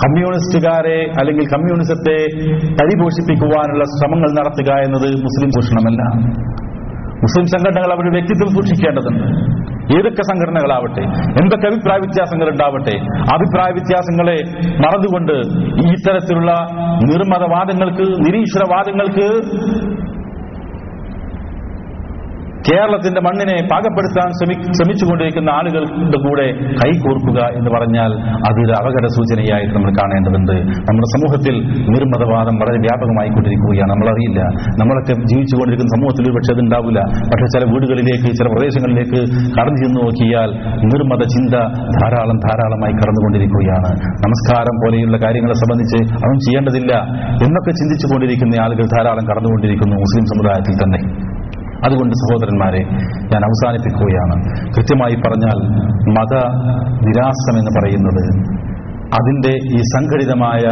കമ്മ്യൂണിസ്റ്റുകാരെ 0.02 0.98
അല്ലെങ്കിൽ 1.20 1.46
കമ്മ്യൂണിസത്തെ 1.54 2.18
പരിപോഷിപ്പിക്കുവാനുള്ള 2.80 3.84
ശ്രമങ്ങൾ 3.96 4.30
നടത്തുക 4.38 4.70
എന്നത് 4.86 5.08
മുസ്ലിം 5.26 5.50
ഭൂഷണമല്ല. 5.56 6.02
മുസ്ലിം 7.24 7.46
സംഘടനകൾ 7.46 7.90
അവരുടെ 7.94 8.14
വ്യക്തിത്വം 8.16 8.48
സൂക്ഷിക്കേണ്ടതുണ്ട്. 8.56 9.26
ഏതൊക്കെ 9.97 10.23
സംഘടനകളാവട്ടെ 10.23 11.03
എന്തൊക്കെ 11.41 11.67
അഭിപ്രായ 11.67 11.97
വ്യത്യാസങ്ങൾ 11.97 12.49
ഉണ്ടാവട്ടെ 12.49 12.95
അഭിപ്രായ 13.33 13.69
വ്യത്യാസങ്ങളെ 13.71 14.37
മറന്നുകൊണ്ട് 14.79 15.35
ഈ 15.81 15.87
ഇത്തരത്തിലുള്ള 15.93 16.51
നിർമ്മതവാദങ്ങൾക്ക് 17.05 18.07
നിരീശ്വരവാദങ്ങൾക്ക് 18.25 19.27
കേരളത്തിന്റെ 22.68 23.20
മണ്ണിനെ 23.20 23.68
പാകപ്പെടുത്താൻ 23.72 24.28
ശ്രമി 24.32 24.54
ശ്രമിച്ചുകൊണ്ടിരിക്കുന്ന 24.72 25.50
ആളുകളുടെ 25.50 26.18
കൂടെ 26.28 26.46
കൈകോർക്കുക 26.80 27.40
എന്ന് 27.58 27.70
പറഞ്ഞാൽ 27.70 28.10
അതൊരു 28.48 28.72
അപകട 28.72 29.06
സൂചനയായിട്ട് 29.06 29.74
നമ്മൾ 29.74 29.90
കാണേണ്ടതുണ്ട്. 29.90 30.56
നമ്മുടെ 30.88 31.08
സമൂഹത്തിൽ 31.14 31.54
നിർമ്മതവാദം 31.94 32.54
വളരെ 32.56 32.78
വ്യാപകമായി 32.78 33.28
കൊണ്ടിരിക്കുകയാണ് 33.28 33.90
നമ്മളറിയില്ല. 33.90 34.40
നമ്മളൊക്കെ 34.80 35.12
ജീവിച്ചുകൊണ്ടിരിക്കുന്ന 35.12 35.90
സമൂഹത്തിൽ 35.96 36.32
പക്ഷേ 36.32 36.52
അതുണ്ടാവില്ല. 36.54 37.00
പക്ഷേ 37.00 37.46
ചില 37.54 37.64
വീടുകളിലേക്ക് 37.72 38.28
ചില 38.34 38.46
പ്രദേശങ്ങളിലേക്ക് 38.46 39.20
കടന്നു 39.58 39.84
ചെന്ന് 39.84 40.00
നോക്കിയാൽ 40.00 40.50
നിർമ്മത 40.84 41.20
ചിന്ത 41.20 41.54
ധാരാളം 42.00 42.36
ധാരാളമായി 42.36 42.92
കടന്നുകൊണ്ടിരിക്കുകയാണ്. 42.92 43.90
നമസ്കാരം 44.26 44.76
പോലെയുള്ള 44.84 45.16
കാര്യങ്ങളെ 45.16 45.52
സംബന്ധിച്ച് 45.52 46.14
അതും 46.14 46.38
ചെയ്യേണ്ടതില്ല 46.38 46.92
എന്നൊക്കെ 47.44 47.70
ചിന്തിച്ചു 47.70 48.06
കൊണ്ടിരിക്കുന്ന 48.06 48.62
ആളുകൾ 48.64 48.84
ധാരാളം 48.84 49.24
കടന്നുകൊണ്ടിരിക്കുന്നു 49.28 49.96
മുസ്ലിം 49.96 50.24
സമുദായത്തിൽ 50.24 50.74
തന്നെ. 50.84 51.23
അതുകൊണ്ട് 51.84 52.14
സഹോദരന്മാരെ 52.14 52.82
ഞാൻ 53.32 53.42
അവസാനിപ്പിക്കുകയാണ്. 53.44 54.36
കൃത്യമായി 54.76 55.16
പറഞ്ഞാൽ 55.26 55.58
മത 56.18 56.34
നിരാസം 57.06 57.54
എന്ന് 57.58 57.72
പറയുന്നത് 57.78 58.24
അതിന്റെ 59.14 59.52
ഈ 59.76 59.80
സംഘടിതമായ 59.94 60.64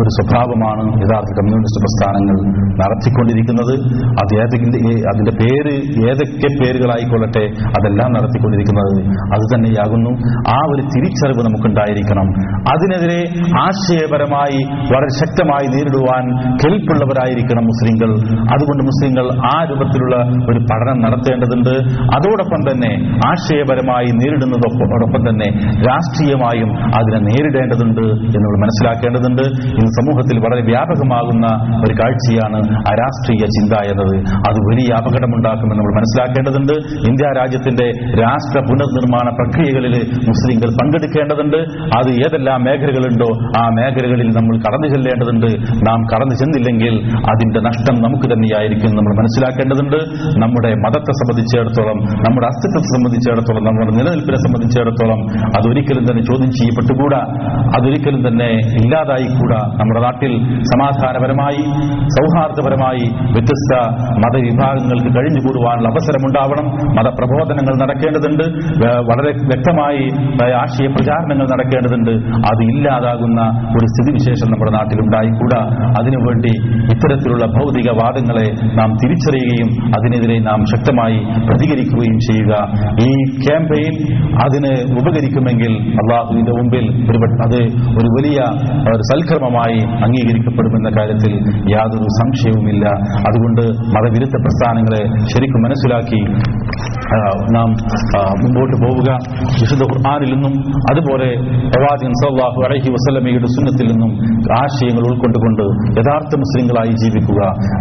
ഒരു 0.00 0.08
സ്വഭാവമാണ് 0.08 0.82
യഥാർത്ഥ 0.82 1.30
കമ്മ്യൂണിസ്റ്റ് 1.38 1.80
പ്രസ്ഥാനങ്ങൾ 1.84 2.36
നടത്തിക്കൊണ്ടിരിക്കുന്നത്. 2.80 3.74
അത് 3.92 4.40
ഏതെങ്കിലും 4.40 4.98
അതിന്റെ 5.08 5.32
പേര് 5.40 5.74
ഏതൊക്കെ 6.08 6.48
പേരുകളായിക്കൊള്ളട്ടെ 6.60 7.44
അതെല്ലാം 7.68 8.12
നടത്തിക്കൊണ്ടിരിക്കുന്നത്. 8.12 8.94
അത് 9.34 9.44
തന്നെയാകുന്നു. 9.54 10.10
ആ 10.54 10.58
ഒരു 10.70 10.82
തിരിച്ചറിവ് 10.82 11.44
നമുക്കുണ്ടായിരിക്കണം. 11.44 12.26
അതിനെതിരെ 12.72 13.20
ആശയപരമായി 13.60 14.60
വളരെ 14.92 15.08
ശക്തമായി 15.18 15.66
നേരിടുവാൻ 15.66 16.24
കെൽപ്പുള്ളവരായിരിക്കണം 16.54 17.64
മുസ്ലിങ്ങൾ 17.64 18.10
അതുകൊണ്ട് 18.40 18.82
മുസ്ലിങ്ങൾ 18.82 19.26
ആ 19.54 19.64
രൂപത്തിലുള്ള 19.64 20.16
ഒരു 20.50 20.58
പഠനം 20.58 21.00
നടത്തേണ്ടതുണ്ട്. 21.00 21.74
അതോടൊപ്പം 22.16 22.60
തന്നെ 22.70 22.92
ആശയപരമായി 23.26 24.06
നേരിടുന്നതോടൊപ്പം 24.06 25.30
തന്നെ 25.30 25.48
രാഷ്ട്രീയമായും 25.88 26.70
അതിനെ 26.98 27.18
നേരിടേണ്ടതുണ്ട്. 27.18 27.87
ചെയ്യേണ്ടതുണ്ട് 27.88 28.36
എന്ന് 28.36 28.58
മനസ്സിലാക്കേണ്ടതുണ്ട്. 28.64 29.42
ഇന്ന് 29.68 29.90
സമൂഹത്തിൽ 30.00 30.36
വളരെ 30.38 30.62
വ്യാപകമാകുന്ന 30.62 31.46
ഒരു 31.86 31.94
കാഴ്ചയാണ് 31.94 32.60
അരാഷ്ട്രീയ 32.92 33.44
ചിന്ത 33.46 33.74
എന്നത്. 33.92 34.16
അത് 34.48 34.58
വലിയ 34.70 34.88
അപകടമുണ്ടാക്കുമെന്ന് 34.98 35.74
നമ്മൾ 35.74 35.92
മനസ്സിലാക്കേണ്ടതുണ്ട്. 35.96 36.74
ഇന്ത്യ 37.08 37.26
രാജ്യത്തിന്റെ 37.40 37.86
രാഷ്ട്ര 38.22 38.58
പുനർനിർമ്മാണ 38.60 39.28
പ്രക്രിയകളിൽ 39.28 39.94
മുസ്ലിങ്ങൾ 40.28 40.68
പങ്കെടുക്കേണ്ടതുണ്ട്. 40.80 41.56
അത് 41.98 42.08
ഏതെല്ലാം 42.10 42.64
മേഖലകളുണ്ടോ 42.64 43.28
ആ 43.60 43.68
മേഖലകളിൽ 43.68 44.28
നമ്മൾ 44.36 44.54
കടന്നു 44.58 44.88
ചെല്ലേണ്ടതുണ്ട്. 44.88 45.48
നാം 45.88 45.98
കടന്നു 46.04 46.34
ചെന്നില്ലെങ്കിൽ 46.34 46.94
അതിന്റെ 47.32 47.60
നഷ്ടം 47.60 47.94
നമുക്ക് 48.02 48.26
തന്നെയായിരിക്കും 48.32 48.90
നമ്മൾ 48.90 49.12
മനസ്സിലാക്കേണ്ടതുണ്ട്. 49.18 49.98
നമ്മുടെ 50.42 50.70
മതത്തെ 50.74 51.12
സംബന്ധിച്ചിടത്തോളം 51.20 51.98
നമ്മുടെ 52.28 52.46
അസ്തിത്വത്തെ 52.46 52.88
സംബന്ധിച്ചിടത്തോളം 52.96 53.64
നമ്മുടെ 53.64 53.92
നിലനിൽപ്പിനെ 53.98 54.36
സംബന്ധിച്ചിടത്തോളം 54.36 55.20
അതൊരിക്കലും 55.58 56.04
തന്നെ 56.04 56.22
ചോദ്യം 56.22 56.50
ചെയ്യപ്പെട്ടുകൂടാ. 56.50 57.20
അതൊരിക്കലും 57.76 58.28
തന്നെ 58.28 58.50
ഇല്ലാതായിക്കൂടാ. 58.80 59.60
നമ്മുടെ 59.80 60.00
നാട്ടിൽ 60.00 60.32
സമാധാനപരമായി 60.62 61.62
സൗഹാർദ്ദപരമായി 62.16 63.04
വ്യത്യസ്ത 63.32 63.72
മതവിഭാഗങ്ങൾക്ക് 64.24 65.10
കഴിഞ്ഞുകൂടുവാനുള്ള 65.16 65.88
അവസരമുണ്ടാവണം. 65.88 66.66
മതപ്രബോധനങ്ങൾ 66.96 67.74
നടക്കേണ്ടതുണ്ട്. 67.82 68.44
വളരെ 69.10 69.32
വ്യക്തമായി 69.50 70.02
ആശയ 70.52 70.86
പ്രചാരണങ്ങൾ 70.86 71.46
നടക്കേണ്ടതുണ്ട്. 71.52 72.10
അത് 72.50 72.62
ഇല്ലാതാകുന്ന 72.62 73.40
ഒരു 73.70 73.86
സ്ഥിതിവിശേഷം 73.86 74.52
നമ്മുടെ 74.52 74.72
നാട്ടിലുണ്ടായിക്കൂടാ. 74.72 75.62
അതിനുവേണ്ടി 76.00 76.52
ഇത്തരത്തിലുള്ള 76.92 77.46
ഭൗതികവാദങ്ങളെ 77.46 78.46
നാം 78.76 78.90
തിരിച്ചറിയുകയും 79.04 79.68
അതിനെതിരെ 79.88 80.38
നാം 80.38 80.64
ശക്തമായി 80.64 81.18
പ്രതികരിക്കുകയും 81.48 82.16
ചെയ്യുക. 82.28 82.54
ഈ 83.04 83.10
ക്യാമ്പയിൻ 83.42 83.94
അതിന് 84.44 84.72
ഉപകരിക്കുമെങ്കിൽ 85.00 85.72
അള്ളാഹുവിന്റെ 86.00 86.52
മുമ്പിൽ 86.52 86.84
ഒരു 87.10 87.18
അത് 87.58 87.66
ഒരു 87.98 88.08
വലിയ 88.16 88.40
ഒരു 88.94 89.04
സൽക്രമമായി 89.10 89.78
അംഗീകരിക്കപ്പെടുമെന്ന 90.04 90.88
കാര്യത്തിൽ 90.98 91.32
യാതൊരു 91.74 92.08
സംശയവുമില്ല. 92.20 92.86
അതുകൊണ്ട് 93.28 93.64
മതവിരുദ്ധ 93.94 94.36
പ്രസ്ഥാനങ്ങളെ 94.44 95.02
ശരിക്കും 95.32 95.62
മനസ്സിലാക്കി 95.66 96.20
നാം 97.56 97.68
മുമ്പോട്ട് 98.42 98.76
പോവുക. 98.84 99.10
വിശുദ്ധ 99.60 99.84
ഖുർആാനിൽ 99.90 100.30
നിന്നും 100.34 100.54
അതുപോലെ 100.90 101.28
പ്രവാചകൻ 101.72 102.12
സല്ലല്ലാഹു 102.20 102.60
അലൈഹി 102.66 102.90
വസല്ലമയുടെ 102.94 103.48
സുന്നത്തിൽ 103.56 103.86
നിന്നും 103.92 104.10
ആശയങ്ങൾ 104.62 105.04
ഉൾക്കൊണ്ടുകൊണ്ട് 105.10 105.64
യഥാർത്ഥ 106.00 106.32
മുസ്ലിങ്ങളായി 106.42 106.92
ജീവിക്കുക. 107.02 107.40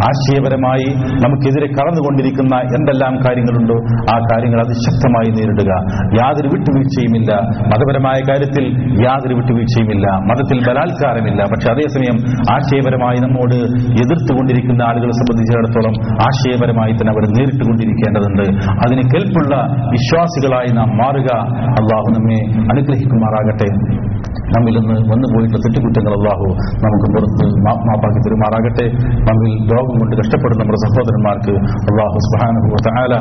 ആശയപരമായി 0.10 0.88
നമുക്കെതിരെ 1.24 1.70
കടന്നുകൊണ്ടിരിക്കുന്ന 1.78 2.56
എന്തെല്ലാം 2.78 3.14
കാര്യങ്ങളുണ്ടോ 3.26 3.78
ആ 4.14 4.18
കാര്യങ്ങൾ 4.30 4.60
അതിശക്തമായി 4.66 5.30
നേരിടുക. 5.38 5.72
യാതൊരു 6.20 6.50
വിട്ടുവീഴ്ചയുമില്ല. 6.54 7.32
മതപരമായ 7.72 8.20
കാര്യത്തിൽ 8.30 8.66
യാതൊരു 9.06 9.36
വിട്ടുവീഴ്ചയുമില്ല 9.68 10.08
മതത്തിൽ 10.30 10.58
ബലാത്കാരമില്ല. 10.68 11.42
പക്ഷെ 11.52 11.68
അതേസമയം 11.76 12.18
ആശയപരമായി 12.56 13.20
നമ്മോട് 13.26 13.58
എതിർത്തുകൊണ്ടിരിക്കുന്ന 14.04 14.82
ആളുകളെ 14.90 15.14
സംബന്ധിച്ചിടത്തോളം 15.22 15.96
ആശയപരമായി 16.28 16.94
തന്നെ 17.00 17.12
അവർ 17.16 17.24
നേരിട്ടുകൊണ്ടിരിക്കേണ്ടതുണ്ട് 17.36 18.46
അതിന് 18.86 19.04
കെൽപ്പുള്ള 19.14 19.54
വിശ്വാസികളായി 19.96 20.72
നാം 20.80 20.90
മാറുക. 21.02 21.30
അള്ളാഹു 21.82 22.08
നമ്മെ 22.18 22.40
അനുഗ്രഹിക്കുമാറാകട്ടെ. 22.74 23.70
നമ്മിൽ 24.56 24.74
നിന്ന് 24.80 24.96
വന്നുപോയിട്ടുള്ള 25.12 25.60
തെറ്റുകുറ്റങ്ങൾ 25.64 26.14
അള്ളാഹു 26.20 26.46
നമുക്ക് 26.84 27.08
പുറത്ത് 27.14 27.46
മാപ്പാക്കി 27.88 28.20
തരുമാറാകട്ടെ. 28.26 28.86
നമ്മിൽ 29.30 29.52
രോഗം 29.74 29.96
കൊണ്ട് 30.02 30.14
കഷ്ടപ്പെടുന്ന 30.22 30.62
നമ്മുടെ 30.64 30.80
സഹോദരന്മാർക്ക് 30.86 31.54
അള്ളാഹു 31.90 32.18
സുബാനുഭവ 32.28 32.80
താല 32.88 33.14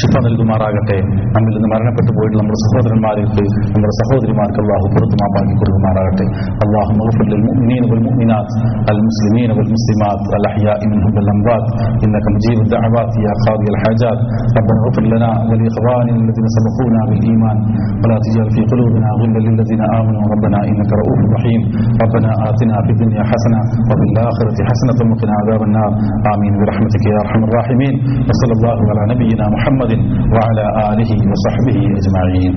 ശിഫ 0.00 0.14
നൽകുമാറാകട്ടെ. 0.26 0.98
നമ്മിൽ 1.36 1.52
നിന്ന് 1.56 1.70
മരണപ്പെട്ടു 1.74 2.10
പോയിട്ടുള്ള 2.16 2.42
നമ്മുടെ 2.42 2.60
സഹോദരന്മാർക്ക് 2.66 3.44
നമ്മുടെ 3.74 3.94
സഹോദരിമാർക്ക് 4.00 4.60
അള്ളാഹു 4.64 4.86
പുറത്ത് 4.94 5.18
മാപ്പാക്കി 5.22 5.54
مرارته 5.86 6.26
اللهم 6.64 6.98
اغفر 7.06 7.26
للمؤمنين 7.32 7.82
والمؤمنات 7.90 8.48
المسلمين 8.92 9.50
والمسلمات 9.56 10.20
الأحياء 10.38 10.78
منهم 10.92 11.10
والأموات. 11.16 11.66
إنك 12.04 12.24
مجيب 12.34 12.58
الدعوات 12.64 13.12
يا 13.26 13.32
قاضي 13.44 13.68
الحاجات. 13.74 14.18
ربنا 14.58 14.78
اغفر 14.84 15.04
لنا 15.14 15.30
ولإخواننا 15.48 16.20
الذين 16.24 16.46
سبقونا 16.56 17.00
بالإيمان. 17.08 17.56
ولا 18.02 18.16
تجعل 18.24 18.48
في 18.56 18.62
قلوبنا 18.72 19.08
غلا 19.20 19.40
للذين 19.46 19.82
آمنوا. 19.98 20.24
ربنا 20.34 20.58
إنك 20.70 20.90
رؤوف 21.00 21.20
رحيم. 21.36 21.60
ربنا 22.02 22.30
آتنا 22.48 22.76
في 22.84 22.90
الدنيا 22.94 23.22
حسنة 23.32 23.60
وفي 23.88 24.04
الآخرة 24.10 24.56
حسنة 24.70 24.98
وقنا 25.10 25.32
عذاب 25.40 25.62
النار. 25.68 25.90
آمين. 26.32 26.52
برحمتك 26.60 27.02
يا 27.12 27.18
أرحم 27.24 27.42
الراحمين. 27.48 27.94
وصلى 28.28 28.52
الله 28.58 28.78
على 28.90 29.02
نبينا 29.12 29.44
محمد 29.56 29.92
وعلى 30.34 30.64
آله 30.90 31.10
وصحبه 31.30 31.78
أجمعين. 31.98 32.54